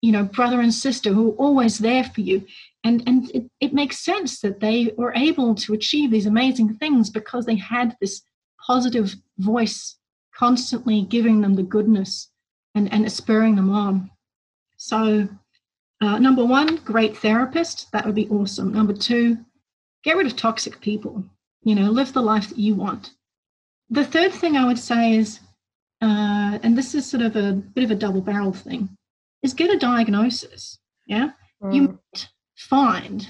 you 0.01 0.11
know, 0.11 0.23
brother 0.23 0.61
and 0.61 0.73
sister 0.73 1.13
who 1.13 1.29
were 1.29 1.35
always 1.35 1.77
there 1.77 2.03
for 2.03 2.21
you. 2.21 2.45
and 2.83 3.03
and 3.07 3.31
it, 3.31 3.49
it 3.59 3.73
makes 3.73 3.99
sense 3.99 4.39
that 4.41 4.59
they 4.59 4.93
were 4.97 5.13
able 5.15 5.55
to 5.55 5.73
achieve 5.73 6.11
these 6.11 6.25
amazing 6.25 6.75
things 6.75 7.09
because 7.09 7.45
they 7.45 7.55
had 7.55 7.95
this 7.99 8.21
positive 8.65 9.15
voice 9.37 9.97
constantly 10.35 11.03
giving 11.03 11.41
them 11.41 11.55
the 11.55 11.63
goodness 11.63 12.29
and 12.75 12.91
and 12.91 13.11
spurring 13.11 13.55
them 13.55 13.69
on. 13.69 14.09
So 14.77 15.27
uh, 16.01 16.19
number 16.19 16.43
one 16.43 16.77
great 16.77 17.15
therapist. 17.17 17.91
That 17.91 18.05
would 18.05 18.15
be 18.15 18.29
awesome. 18.29 18.73
Number 18.73 18.93
two 18.93 19.37
get 20.03 20.17
rid 20.17 20.27
of 20.27 20.35
toxic 20.35 20.79
people. 20.81 21.23
You 21.63 21.75
know 21.75 21.89
live 21.91 22.13
the 22.13 22.21
life 22.21 22.49
that 22.49 22.59
you 22.59 22.75
want. 22.75 23.11
The 23.89 24.05
third 24.05 24.33
thing 24.33 24.57
i 24.57 24.65
would 24.65 24.79
say 24.79 25.15
is 25.15 25.39
uh, 26.01 26.59
and 26.63 26.77
this 26.77 26.93
is 26.95 27.09
sort 27.09 27.23
of 27.23 27.35
a 27.35 27.53
bit 27.53 27.83
of 27.83 27.91
a 27.91 27.95
double 27.95 28.21
barrel 28.21 28.51
thing 28.51 28.89
is 29.41 29.53
get 29.53 29.73
a 29.73 29.77
diagnosis 29.77 30.79
yeah? 31.07 31.31
Mm. 31.61 31.75
you 31.75 31.81
might 31.81 32.29
find 32.55 33.27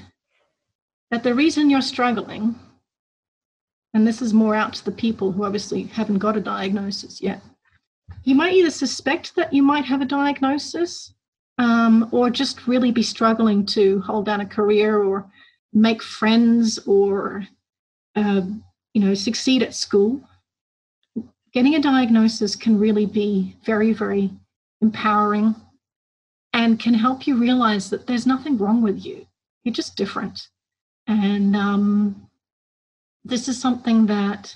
that 1.12 1.24
the 1.24 1.36
reason 1.36 1.70
you're 1.70 1.82
struggling, 1.82 2.56
and 3.94 4.08
this 4.08 4.22
is 4.22 4.34
more 4.34 4.56
out 4.56 4.74
to 4.74 4.86
the 4.86 4.92
people 4.92 5.32
who 5.32 5.44
obviously 5.44 5.84
haven't 5.84 6.18
got 6.18 6.38
a 6.38 6.42
diagnosis 6.42 7.22
yet, 7.22 7.42
you 8.24 8.36
might 8.36 8.54
either 8.54 8.72
suspect 8.72 9.36
that 9.36 9.54
you 9.54 9.62
might 9.62 9.86
have 9.86 10.02
a 10.02 10.06
diagnosis 10.06 11.14
um, 11.60 12.10
or 12.12 12.30
just 12.30 12.68
really 12.68 12.92
be 12.92 13.04
struggling 13.04 13.66
to 13.68 14.02
hold 14.02 14.26
down 14.26 14.42
a 14.42 14.46
career 14.46 15.04
or 15.04 15.30
make 15.74 16.02
friends 16.02 16.80
or 16.86 17.46
uh, 18.16 18.42
you 18.94 19.02
know 19.04 19.14
succeed 19.14 19.64
at 19.64 19.74
school 19.74 20.22
getting 21.52 21.76
a 21.76 21.80
diagnosis 21.80 22.56
can 22.56 22.80
really 22.80 23.06
be 23.06 23.56
very 23.66 23.94
very 23.94 24.32
empowering 24.82 25.56
and 26.54 26.80
can 26.80 26.94
help 26.94 27.26
you 27.26 27.36
realize 27.36 27.90
that 27.90 28.06
there's 28.06 28.28
nothing 28.28 28.58
wrong 28.58 28.82
with 28.82 29.04
you. 29.04 29.26
You're 29.64 29.74
just 29.74 29.96
different. 29.96 30.48
And 31.08 31.56
um, 31.56 32.30
this 33.26 33.48
is 33.48 33.60
something 33.60 34.06
that, 34.06 34.56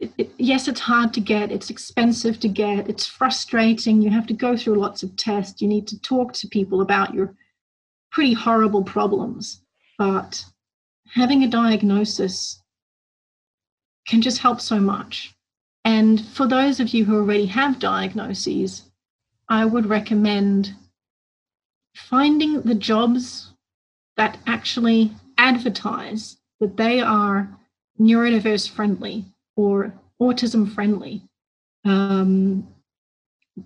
it, 0.00 0.10
it, 0.16 0.32
yes, 0.38 0.66
it's 0.66 0.80
hard 0.80 1.12
to 1.14 1.20
get, 1.20 1.52
it's 1.52 1.70
expensive 1.70 2.40
to 2.40 2.48
get, 2.48 2.88
it's 2.88 3.06
frustrating. 3.06 4.00
You 4.00 4.10
have 4.10 4.26
to 4.28 4.34
go 4.34 4.56
through 4.56 4.80
lots 4.80 5.02
of 5.02 5.16
tests. 5.16 5.60
You 5.60 5.68
need 5.68 5.86
to 5.88 6.00
talk 6.00 6.32
to 6.34 6.48
people 6.48 6.80
about 6.80 7.14
your 7.14 7.34
pretty 8.10 8.32
horrible 8.32 8.84
problems. 8.84 9.60
But 9.98 10.44
having 11.12 11.42
a 11.42 11.48
diagnosis 11.48 12.62
can 14.06 14.22
just 14.22 14.38
help 14.38 14.60
so 14.60 14.78
much. 14.80 15.34
And 15.84 16.20
for 16.20 16.46
those 16.46 16.80
of 16.80 16.88
you 16.88 17.04
who 17.04 17.16
already 17.16 17.46
have 17.46 17.78
diagnoses, 17.78 18.90
I 19.48 19.64
would 19.64 19.86
recommend 19.86 20.74
finding 21.94 22.60
the 22.62 22.74
jobs 22.74 23.52
that 24.16 24.38
actually 24.46 25.12
advertise 25.38 26.36
that 26.60 26.76
they 26.76 27.00
are 27.00 27.48
neurodiverse 28.00 28.68
friendly 28.68 29.24
or 29.56 29.94
autism 30.20 30.72
friendly. 30.72 31.22
Um, 31.84 32.68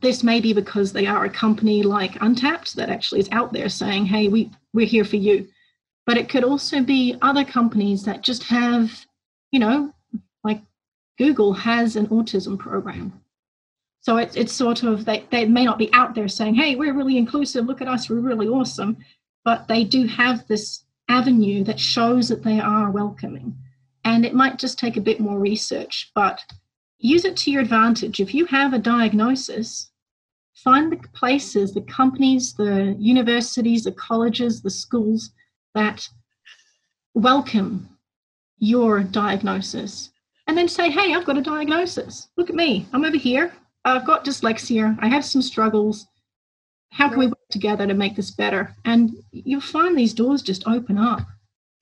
this 0.00 0.22
may 0.22 0.40
be 0.40 0.52
because 0.52 0.92
they 0.92 1.06
are 1.06 1.24
a 1.24 1.30
company 1.30 1.82
like 1.82 2.20
Untapped 2.20 2.76
that 2.76 2.88
actually 2.88 3.20
is 3.20 3.28
out 3.32 3.52
there 3.52 3.68
saying, 3.68 4.06
hey, 4.06 4.28
we, 4.28 4.50
we're 4.72 4.86
here 4.86 5.04
for 5.04 5.16
you. 5.16 5.48
But 6.06 6.16
it 6.16 6.28
could 6.28 6.44
also 6.44 6.82
be 6.82 7.16
other 7.22 7.44
companies 7.44 8.04
that 8.04 8.22
just 8.22 8.44
have, 8.44 9.06
you 9.50 9.60
know, 9.60 9.92
like 10.42 10.60
Google 11.18 11.52
has 11.52 11.96
an 11.96 12.08
autism 12.08 12.58
program. 12.58 13.20
So 14.00 14.16
it's 14.16 14.34
it's 14.34 14.52
sort 14.52 14.82
of 14.82 15.04
they, 15.04 15.24
they 15.30 15.44
may 15.46 15.64
not 15.64 15.78
be 15.78 15.92
out 15.92 16.14
there 16.14 16.26
saying, 16.26 16.56
hey, 16.56 16.74
we're 16.74 16.94
really 16.94 17.16
inclusive, 17.16 17.66
look 17.66 17.80
at 17.80 17.86
us, 17.86 18.10
we're 18.10 18.16
really 18.16 18.48
awesome. 18.48 18.96
But 19.44 19.68
they 19.68 19.84
do 19.84 20.06
have 20.06 20.46
this 20.48 20.84
avenue 21.08 21.62
that 21.64 21.78
shows 21.78 22.28
that 22.28 22.42
they 22.42 22.58
are 22.58 22.90
welcoming. 22.90 23.56
And 24.04 24.26
it 24.26 24.34
might 24.34 24.58
just 24.58 24.78
take 24.78 24.96
a 24.96 25.00
bit 25.00 25.20
more 25.20 25.38
research, 25.38 26.10
but 26.16 26.40
use 27.02 27.24
it 27.24 27.36
to 27.36 27.50
your 27.50 27.62
advantage. 27.62 28.20
If 28.20 28.32
you 28.32 28.46
have 28.46 28.72
a 28.72 28.78
diagnosis, 28.78 29.90
find 30.54 30.92
the 30.92 30.96
places, 31.08 31.74
the 31.74 31.82
companies, 31.82 32.54
the 32.54 32.96
universities, 32.98 33.84
the 33.84 33.92
colleges, 33.92 34.62
the 34.62 34.70
schools 34.70 35.30
that 35.74 36.08
welcome 37.14 37.88
your 38.58 39.02
diagnosis. 39.02 40.10
And 40.46 40.56
then 40.56 40.68
say, 40.68 40.90
hey, 40.90 41.14
I've 41.14 41.24
got 41.24 41.38
a 41.38 41.42
diagnosis. 41.42 42.28
Look 42.36 42.50
at 42.50 42.56
me. 42.56 42.86
I'm 42.92 43.04
over 43.04 43.16
here. 43.16 43.52
I've 43.84 44.06
got 44.06 44.24
dyslexia. 44.24 44.96
I 45.00 45.08
have 45.08 45.24
some 45.24 45.42
struggles. 45.42 46.06
How 46.90 47.08
can 47.08 47.18
we 47.18 47.26
work 47.26 47.48
together 47.50 47.86
to 47.86 47.94
make 47.94 48.16
this 48.16 48.30
better? 48.30 48.74
And 48.84 49.12
you'll 49.32 49.60
find 49.60 49.96
these 49.96 50.14
doors 50.14 50.42
just 50.42 50.66
open 50.68 50.98
up. 50.98 51.22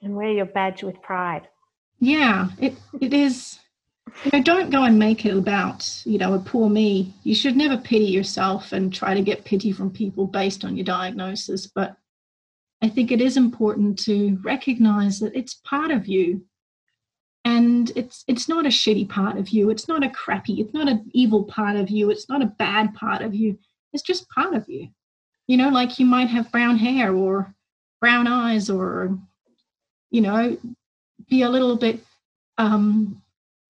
And 0.03 0.15
wear 0.15 0.31
your 0.31 0.47
badge 0.47 0.83
with 0.83 1.03
pride. 1.03 1.49
Yeah, 1.99 2.49
it 2.59 2.75
it 3.01 3.13
is. 3.13 3.59
You 4.25 4.31
know, 4.33 4.43
don't 4.43 4.71
go 4.71 4.85
and 4.85 4.99
make 4.99 5.25
it 5.25 5.37
about 5.37 6.03
you 6.05 6.19
know 6.19 6.35
a 6.35 6.39
poor 6.39 6.69
me. 6.69 7.15
You 7.23 7.35
should 7.35 7.57
never 7.57 7.77
pity 7.77 8.07
yourself 8.07 8.73
and 8.73 8.93
try 8.93 9.15
to 9.15 9.23
get 9.23 9.45
pity 9.45 9.73
from 9.73 9.91
people 9.91 10.27
based 10.27 10.65
on 10.65 10.77
your 10.77 10.85
diagnosis. 10.85 11.67
But 11.67 11.97
I 12.83 12.89
think 12.89 13.11
it 13.11 13.21
is 13.21 13.37
important 13.37 13.99
to 14.01 14.39
recognize 14.43 15.21
that 15.21 15.35
it's 15.35 15.55
part 15.55 15.91
of 15.91 16.07
you 16.07 16.43
and 17.45 17.93
it's 17.97 18.25
it's 18.29 18.49
not 18.49 18.67
a 18.67 18.71
shitty 18.71 19.09
part 19.09 19.39
of 19.39 19.49
you 19.49 19.71
it's 19.71 19.89
not 19.89 20.05
a 20.05 20.11
crappy 20.11 20.61
it's 20.61 20.75
not 20.75 20.89
an 20.89 21.11
evil 21.13 21.45
part 21.45 21.77
of 21.77 21.89
you 21.89 22.11
it's 22.11 22.29
not 22.29 22.43
a 22.43 22.53
bad 22.59 22.93
part 22.95 23.23
of 23.23 23.35
you 23.35 23.59
it's 23.93 24.03
just 24.03 24.29
part 24.29 24.55
of 24.55 24.69
you 24.69 24.89
you 25.47 25.57
know 25.57 25.71
like 25.71 25.99
you 25.99 26.05
might 26.05 26.29
have 26.29 26.53
brown 26.53 26.77
hair 26.77 27.15
or 27.15 27.55
brown 28.01 28.27
eyes 28.27 28.69
or 28.69 29.19
you 30.11 30.21
know 30.21 30.57
be 31.29 31.43
a 31.43 31.49
little 31.49 31.77
bit 31.77 32.05
um 32.59 33.20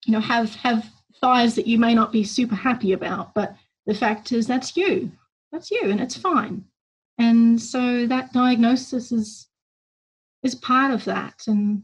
you 0.05 0.12
know 0.12 0.20
have 0.20 0.55
have 0.57 0.90
thighs 1.20 1.55
that 1.55 1.66
you 1.66 1.78
may 1.78 1.94
not 1.94 2.12
be 2.12 2.24
super 2.24 2.55
happy 2.55 2.92
about 2.92 3.34
but 3.34 3.55
the 3.86 3.94
fact 3.94 4.32
is 4.32 4.46
that's 4.46 4.76
you 4.76 5.11
that's 5.53 5.70
you 5.70 5.90
and 5.90 6.01
it's 6.01 6.16
fine 6.16 6.64
and 7.18 7.61
so 7.61 8.07
that 8.07 8.32
diagnosis 8.32 9.12
is 9.12 9.48
is 10.42 10.55
part 10.55 10.92
of 10.92 11.05
that 11.05 11.42
and 11.46 11.82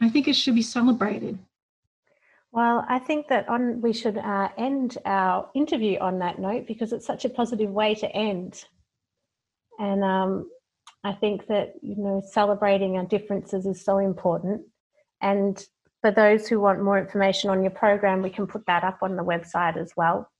I 0.00 0.08
think 0.08 0.28
it 0.28 0.34
should 0.34 0.54
be 0.54 0.62
celebrated. 0.62 1.38
Well, 2.52 2.84
I 2.88 2.98
think 2.98 3.28
that 3.28 3.48
on 3.48 3.80
we 3.80 3.92
should 3.92 4.18
uh, 4.18 4.48
end 4.58 4.98
our 5.04 5.48
interview 5.54 5.98
on 6.00 6.18
that 6.18 6.38
note 6.38 6.66
because 6.66 6.92
it's 6.92 7.06
such 7.06 7.24
a 7.24 7.28
positive 7.28 7.70
way 7.70 7.94
to 7.96 8.10
end. 8.10 8.64
And 9.78 10.02
um, 10.02 10.50
I 11.04 11.12
think 11.12 11.46
that 11.46 11.74
you 11.82 11.96
know 11.96 12.22
celebrating 12.28 12.96
our 12.96 13.04
differences 13.04 13.66
is 13.66 13.84
so 13.84 13.98
important. 13.98 14.62
And 15.20 15.62
for 16.00 16.10
those 16.10 16.48
who 16.48 16.60
want 16.60 16.82
more 16.82 16.98
information 16.98 17.50
on 17.50 17.62
your 17.62 17.70
program, 17.70 18.22
we 18.22 18.30
can 18.30 18.46
put 18.46 18.64
that 18.66 18.84
up 18.84 18.98
on 19.02 19.16
the 19.16 19.24
website 19.24 19.76
as 19.76 19.92
well, 19.96 20.30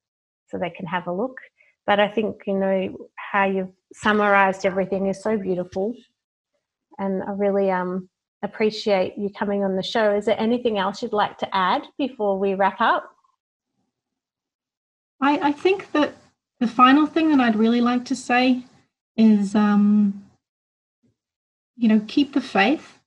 so 0.49 0.59
they 0.59 0.71
can 0.71 0.87
have 0.87 1.07
a 1.07 1.13
look. 1.13 1.39
But 1.87 2.01
I 2.01 2.09
think 2.09 2.43
you 2.47 2.55
know 2.55 2.97
how 3.17 3.45
you've 3.45 3.73
summarized 3.93 4.65
everything 4.65 5.07
is 5.07 5.23
so 5.23 5.37
beautiful, 5.37 5.95
and 6.99 7.23
I 7.23 7.33
really 7.33 7.71
um 7.71 8.09
appreciate 8.43 9.19
you 9.19 9.31
coming 9.31 9.65
on 9.65 9.77
the 9.77 9.83
show. 9.83 10.15
Is 10.15 10.25
there 10.25 10.41
anything 10.41 10.79
else 10.79 11.03
you'd 11.03 11.13
like 11.13 11.37
to 11.39 11.55
add 11.55 11.83
before 11.99 12.39
we 12.39 12.55
wrap 12.55 12.81
up? 12.81 13.11
I, 15.21 15.49
I 15.49 15.53
think 15.53 15.93
that 15.93 16.15
the 16.59 16.67
final 16.67 17.07
thing 17.07 17.31
that 17.31 17.41
I'd 17.41 17.57
really 17.57 17.81
like 17.81 18.05
to 18.07 18.17
say 18.17 18.65
is, 19.17 19.55
um, 19.55 20.25
you 21.77 21.89
know, 21.89 22.03
keep 22.09 22.33
the 22.33 22.41
faith. 22.41 22.99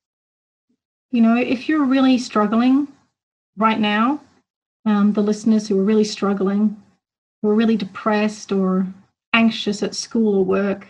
You 1.14 1.22
know, 1.22 1.38
if 1.38 1.70
you're 1.70 1.86
really 1.86 2.18
struggling 2.18 2.88
right 3.55 3.80
now, 3.80 4.20
um, 4.84 5.14
the 5.14 5.22
listeners 5.22 5.68
who 5.68 5.80
are 5.80 5.84
really 5.84 6.03
struggling, 6.03 6.82
who 7.39 7.49
are 7.51 7.53
really 7.55 7.78
depressed 7.78 8.51
or 8.51 8.88
anxious 9.32 9.84
at 9.84 9.93
school 9.93 10.39
or 10.39 10.43
work, 10.43 10.88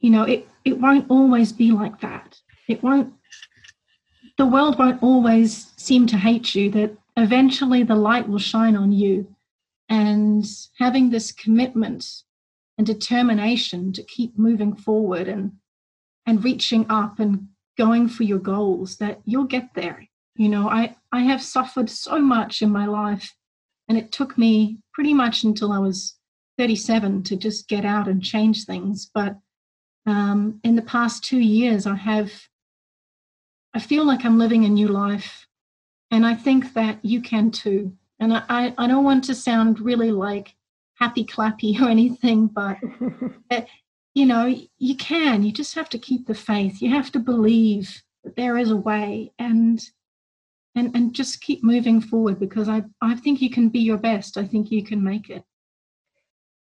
you 0.00 0.10
know, 0.10 0.24
it, 0.24 0.46
it 0.66 0.78
won't 0.78 1.10
always 1.10 1.54
be 1.54 1.72
like 1.72 2.02
that. 2.02 2.38
It 2.68 2.82
won't 2.82 3.14
the 4.36 4.44
world 4.44 4.78
won't 4.78 5.02
always 5.02 5.72
seem 5.76 6.06
to 6.08 6.18
hate 6.18 6.54
you 6.54 6.70
that 6.72 6.94
eventually 7.16 7.84
the 7.84 7.94
light 7.94 8.28
will 8.28 8.38
shine 8.38 8.76
on 8.76 8.92
you. 8.92 9.34
And 9.88 10.44
having 10.78 11.08
this 11.08 11.32
commitment 11.32 12.06
and 12.76 12.86
determination 12.86 13.94
to 13.94 14.02
keep 14.02 14.38
moving 14.38 14.76
forward 14.76 15.28
and 15.28 15.52
and 16.26 16.44
reaching 16.44 16.84
up 16.90 17.18
and 17.18 17.48
going 17.84 18.08
for 18.08 18.22
your 18.24 18.38
goals 18.38 18.96
that 18.96 19.20
you'll 19.24 19.52
get 19.56 19.68
there 19.74 19.98
you 20.36 20.48
know 20.48 20.68
i 20.68 20.94
i 21.12 21.20
have 21.20 21.42
suffered 21.42 21.88
so 21.90 22.18
much 22.18 22.62
in 22.62 22.70
my 22.70 22.86
life 22.86 23.26
and 23.88 23.98
it 23.98 24.12
took 24.12 24.36
me 24.38 24.78
pretty 24.94 25.14
much 25.14 25.44
until 25.44 25.72
i 25.72 25.78
was 25.78 26.16
37 26.58 27.22
to 27.24 27.36
just 27.36 27.68
get 27.68 27.84
out 27.84 28.08
and 28.08 28.22
change 28.22 28.64
things 28.64 29.10
but 29.14 29.36
um, 30.04 30.60
in 30.64 30.74
the 30.74 30.88
past 30.96 31.24
two 31.24 31.38
years 31.38 31.86
i 31.86 31.94
have 31.94 32.32
I 33.74 33.80
feel 33.80 34.04
like 34.04 34.24
I'm 34.24 34.38
living 34.38 34.64
a 34.64 34.68
new 34.68 34.88
life. 34.88 35.46
And 36.10 36.26
I 36.26 36.34
think 36.34 36.74
that 36.74 37.02
you 37.02 37.22
can 37.22 37.50
too. 37.50 37.92
And 38.20 38.34
I, 38.34 38.74
I 38.76 38.86
don't 38.86 39.04
want 39.04 39.24
to 39.24 39.34
sound 39.34 39.80
really 39.80 40.12
like 40.12 40.54
happy 40.94 41.24
clappy 41.24 41.80
or 41.80 41.88
anything, 41.88 42.48
but 42.48 42.76
you 44.14 44.26
know, 44.26 44.54
you 44.78 44.96
can. 44.96 45.42
You 45.42 45.52
just 45.52 45.74
have 45.74 45.88
to 45.90 45.98
keep 45.98 46.26
the 46.26 46.34
faith. 46.34 46.82
You 46.82 46.90
have 46.90 47.10
to 47.12 47.18
believe 47.18 48.02
that 48.24 48.36
there 48.36 48.58
is 48.58 48.70
a 48.70 48.76
way 48.76 49.32
and 49.38 49.82
and 50.74 50.94
and 50.94 51.14
just 51.14 51.40
keep 51.40 51.62
moving 51.62 52.00
forward 52.00 52.38
because 52.38 52.68
I 52.68 52.82
I 53.00 53.16
think 53.16 53.40
you 53.40 53.50
can 53.50 53.68
be 53.68 53.80
your 53.80 53.98
best. 53.98 54.36
I 54.36 54.44
think 54.44 54.70
you 54.70 54.84
can 54.84 55.02
make 55.02 55.30
it. 55.30 55.44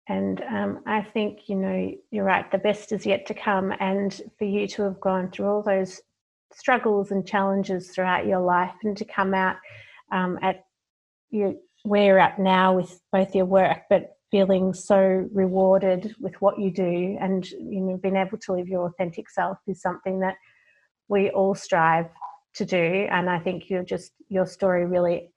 And 0.09 0.41
um, 0.41 0.79
I 0.85 1.01
think 1.01 1.47
you 1.47 1.55
know 1.55 1.91
you're 2.11 2.25
right. 2.25 2.49
The 2.51 2.57
best 2.57 2.91
is 2.91 3.05
yet 3.05 3.25
to 3.27 3.33
come, 3.33 3.73
and 3.79 4.13
for 4.37 4.45
you 4.45 4.67
to 4.67 4.83
have 4.83 4.99
gone 4.99 5.31
through 5.31 5.47
all 5.47 5.63
those 5.63 6.01
struggles 6.53 7.11
and 7.11 7.25
challenges 7.25 7.89
throughout 7.89 8.27
your 8.27 8.41
life, 8.41 8.73
and 8.83 8.97
to 8.97 9.05
come 9.05 9.33
out 9.33 9.55
um, 10.11 10.37
at 10.41 10.65
you 11.29 11.59
where 11.83 12.05
you're 12.05 12.19
at 12.19 12.39
now 12.39 12.75
with 12.75 12.99
both 13.11 13.35
your 13.35 13.45
work, 13.45 13.79
but 13.89 14.17
feeling 14.33 14.73
so 14.73 15.29
rewarded 15.31 16.15
with 16.19 16.33
what 16.41 16.59
you 16.59 16.71
do 16.71 17.15
and 17.21 17.51
you 17.51 17.79
know 17.79 17.97
being 18.01 18.15
able 18.15 18.39
to 18.39 18.53
live 18.53 18.67
your 18.67 18.87
authentic 18.87 19.29
self 19.29 19.59
is 19.67 19.79
something 19.79 20.21
that 20.21 20.33
we 21.07 21.29
all 21.29 21.53
strive 21.53 22.07
to 22.55 22.65
do. 22.65 23.07
And 23.11 23.29
i 23.29 23.37
think 23.37 23.69
you're 23.69 23.83
just 23.83 24.11
your 24.29 24.47
story 24.47 24.87
really 24.87 25.29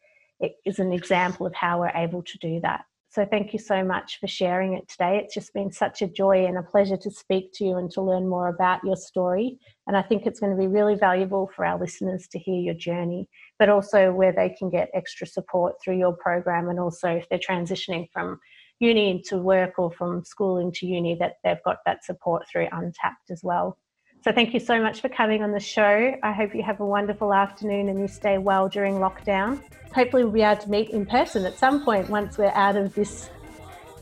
is 0.65 0.79
an 0.79 0.93
example 0.93 1.47
of 1.47 1.55
how 1.55 1.81
we're 1.81 2.03
able 2.07 2.23
to 2.23 2.39
do 2.39 2.59
that. 2.63 2.85
So 3.11 3.27
thank 3.31 3.53
you 3.53 3.59
so 3.59 3.83
much 3.83 4.19
for 4.21 4.27
sharing 4.27 4.75
it 4.75 4.87
today. 4.89 5.21
It's 5.23 5.35
just 5.35 5.55
been 5.55 5.73
such 5.73 6.03
a 6.03 6.07
joy 6.07 6.45
and 6.45 6.59
a 6.59 6.63
pleasure 6.63 6.99
to 6.99 7.11
speak 7.11 7.51
to 7.55 7.65
you 7.65 7.77
and 7.77 7.91
to 7.93 8.03
learn 8.03 8.29
more 8.29 8.49
about 8.49 8.81
your 8.83 8.97
story. 8.97 9.59
And 9.87 9.95
i 9.95 10.03
think 10.09 10.25
it's 10.25 10.41
going 10.41 10.57
to 10.57 10.63
be 10.65 10.75
really 10.79 10.95
valuable 10.95 11.51
for 11.55 11.67
our 11.67 11.79
listeners 11.79 12.27
to 12.29 12.39
hear 12.39 12.61
your 12.69 12.79
journey 12.89 13.29
but 13.59 13.69
also 13.69 14.13
where 14.13 14.33
they 14.33 14.51
can 14.59 14.71
get 14.71 14.91
extra 14.95 15.27
support 15.27 15.75
through 15.83 15.99
your 15.99 16.15
program 16.17 16.69
and 16.71 16.81
also 16.81 17.09
if 17.09 17.29
they're 17.29 17.49
transitioning 17.51 18.07
from 18.13 18.39
uni 18.79 19.11
into 19.11 19.39
work 19.39 19.79
or 19.79 19.91
from 19.91 20.25
school 20.25 20.59
into 20.59 20.87
uni 20.87 21.17
that 21.17 21.35
they've 21.43 21.63
got 21.65 21.79
that 21.87 22.05
support 22.05 22.47
through 22.51 22.69
Untapped 22.73 23.31
as 23.31 23.43
well. 23.43 23.79
So 24.25 24.33
thank 24.33 24.53
you 24.55 24.61
so 24.61 24.83
much 24.83 25.01
for 25.01 25.09
coming 25.09 25.43
on 25.43 25.53
the 25.53 25.61
show. 25.61 26.15
I 26.23 26.33
hope 26.33 26.55
you 26.55 26.63
have 26.63 26.81
a 26.81 26.87
wonderful 26.87 27.33
afternoon 27.33 27.89
and 27.89 28.01
you 28.01 28.09
stay 28.09 28.39
well 28.39 28.69
during 28.69 28.95
lockdown. 28.95 29.63
Hopefully, 29.95 30.25
we'll 30.25 30.33
be 30.33 30.43
able 30.43 30.61
to 30.63 30.69
meet 30.69 30.91
in 30.91 31.07
person 31.07 31.45
at 31.47 31.57
some 31.57 31.85
point 31.85 32.11
once 32.11 32.37
we're 32.37 32.51
out 32.51 32.77
of 32.77 32.93
this 32.95 33.31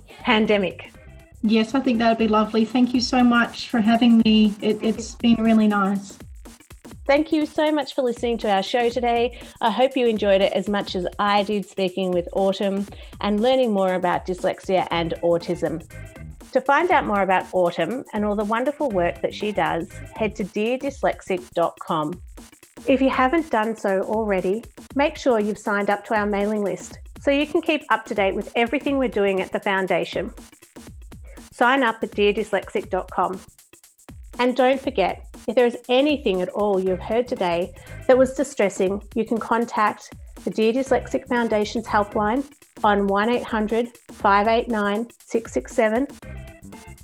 pandemic. 0.08 0.90
Yes, 1.42 1.74
I 1.74 1.80
think 1.80 1.98
that 1.98 2.08
would 2.08 2.18
be 2.18 2.28
lovely. 2.28 2.64
Thank 2.64 2.94
you 2.94 3.02
so 3.02 3.22
much 3.22 3.68
for 3.68 3.80
having 3.80 4.22
me. 4.24 4.54
It, 4.62 4.82
it's 4.82 5.14
been 5.16 5.36
really 5.36 5.68
nice. 5.68 6.18
Thank 7.06 7.32
you 7.32 7.46
so 7.46 7.70
much 7.70 7.94
for 7.94 8.02
listening 8.02 8.38
to 8.38 8.50
our 8.50 8.62
show 8.62 8.88
today. 8.88 9.38
I 9.60 9.70
hope 9.70 9.96
you 9.96 10.06
enjoyed 10.06 10.40
it 10.40 10.52
as 10.52 10.68
much 10.68 10.94
as 10.96 11.06
I 11.18 11.42
did 11.42 11.68
speaking 11.68 12.10
with 12.12 12.28
Autumn 12.32 12.86
and 13.20 13.40
learning 13.40 13.72
more 13.72 13.94
about 13.94 14.26
dyslexia 14.26 14.86
and 14.90 15.14
autism. 15.22 15.86
To 16.52 16.60
find 16.60 16.90
out 16.90 17.04
more 17.04 17.22
about 17.22 17.46
Autumn 17.52 18.04
and 18.12 18.24
all 18.24 18.36
the 18.36 18.44
wonderful 18.44 18.90
work 18.90 19.20
that 19.22 19.34
she 19.34 19.50
does, 19.50 19.90
head 20.14 20.36
to 20.36 20.44
deardyslexic.com. 20.44 22.22
If 22.86 23.00
you 23.00 23.10
haven't 23.10 23.50
done 23.50 23.76
so 23.76 24.02
already, 24.02 24.62
make 24.94 25.16
sure 25.16 25.40
you've 25.40 25.58
signed 25.58 25.90
up 25.90 26.04
to 26.06 26.14
our 26.14 26.26
mailing 26.26 26.62
list 26.62 26.98
so 27.20 27.30
you 27.30 27.46
can 27.46 27.62
keep 27.62 27.82
up 27.90 28.04
to 28.06 28.14
date 28.14 28.34
with 28.34 28.52
everything 28.54 28.98
we're 28.98 29.08
doing 29.08 29.40
at 29.40 29.52
the 29.52 29.60
Foundation. 29.60 30.32
Sign 31.50 31.82
up 31.82 32.02
at 32.02 32.10
deardyslexic.com. 32.10 33.40
And 34.38 34.56
don't 34.56 34.80
forget, 34.80 35.33
if 35.46 35.54
there 35.54 35.66
is 35.66 35.76
anything 35.88 36.42
at 36.42 36.48
all 36.50 36.80
you've 36.80 37.00
heard 37.00 37.28
today 37.28 37.72
that 38.06 38.16
was 38.16 38.34
distressing, 38.34 39.02
you 39.14 39.24
can 39.24 39.38
contact 39.38 40.12
the 40.44 40.50
Dear 40.50 40.72
Dyslexic 40.72 41.26
Foundation's 41.28 41.86
helpline 41.86 42.44
on 42.82 43.06
1800 43.06 43.96
589 44.12 45.08
667 45.18 46.06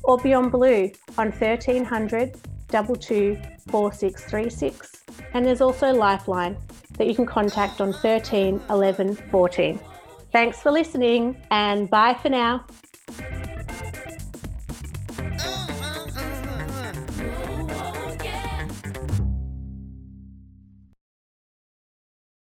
or 0.03 0.18
Beyond 0.18 0.53
Blue 0.53 0.91
on 1.18 1.30
1300 1.30 2.36
22 2.68 3.38
4636. 3.68 5.05
And 5.34 5.45
there's 5.45 5.61
also 5.61 5.93
Lifeline 5.93 6.57
that 6.99 7.07
you 7.07 7.14
can 7.14 7.26
contact 7.26 7.80
on 7.80 7.93
13 7.93 8.61
11 8.70 9.14
14. 9.16 9.80
Thanks 10.32 10.61
for 10.61 10.70
listening 10.70 11.36
and 11.51 11.91
bye 11.91 12.14
for 12.14 12.28
now. 12.28 12.64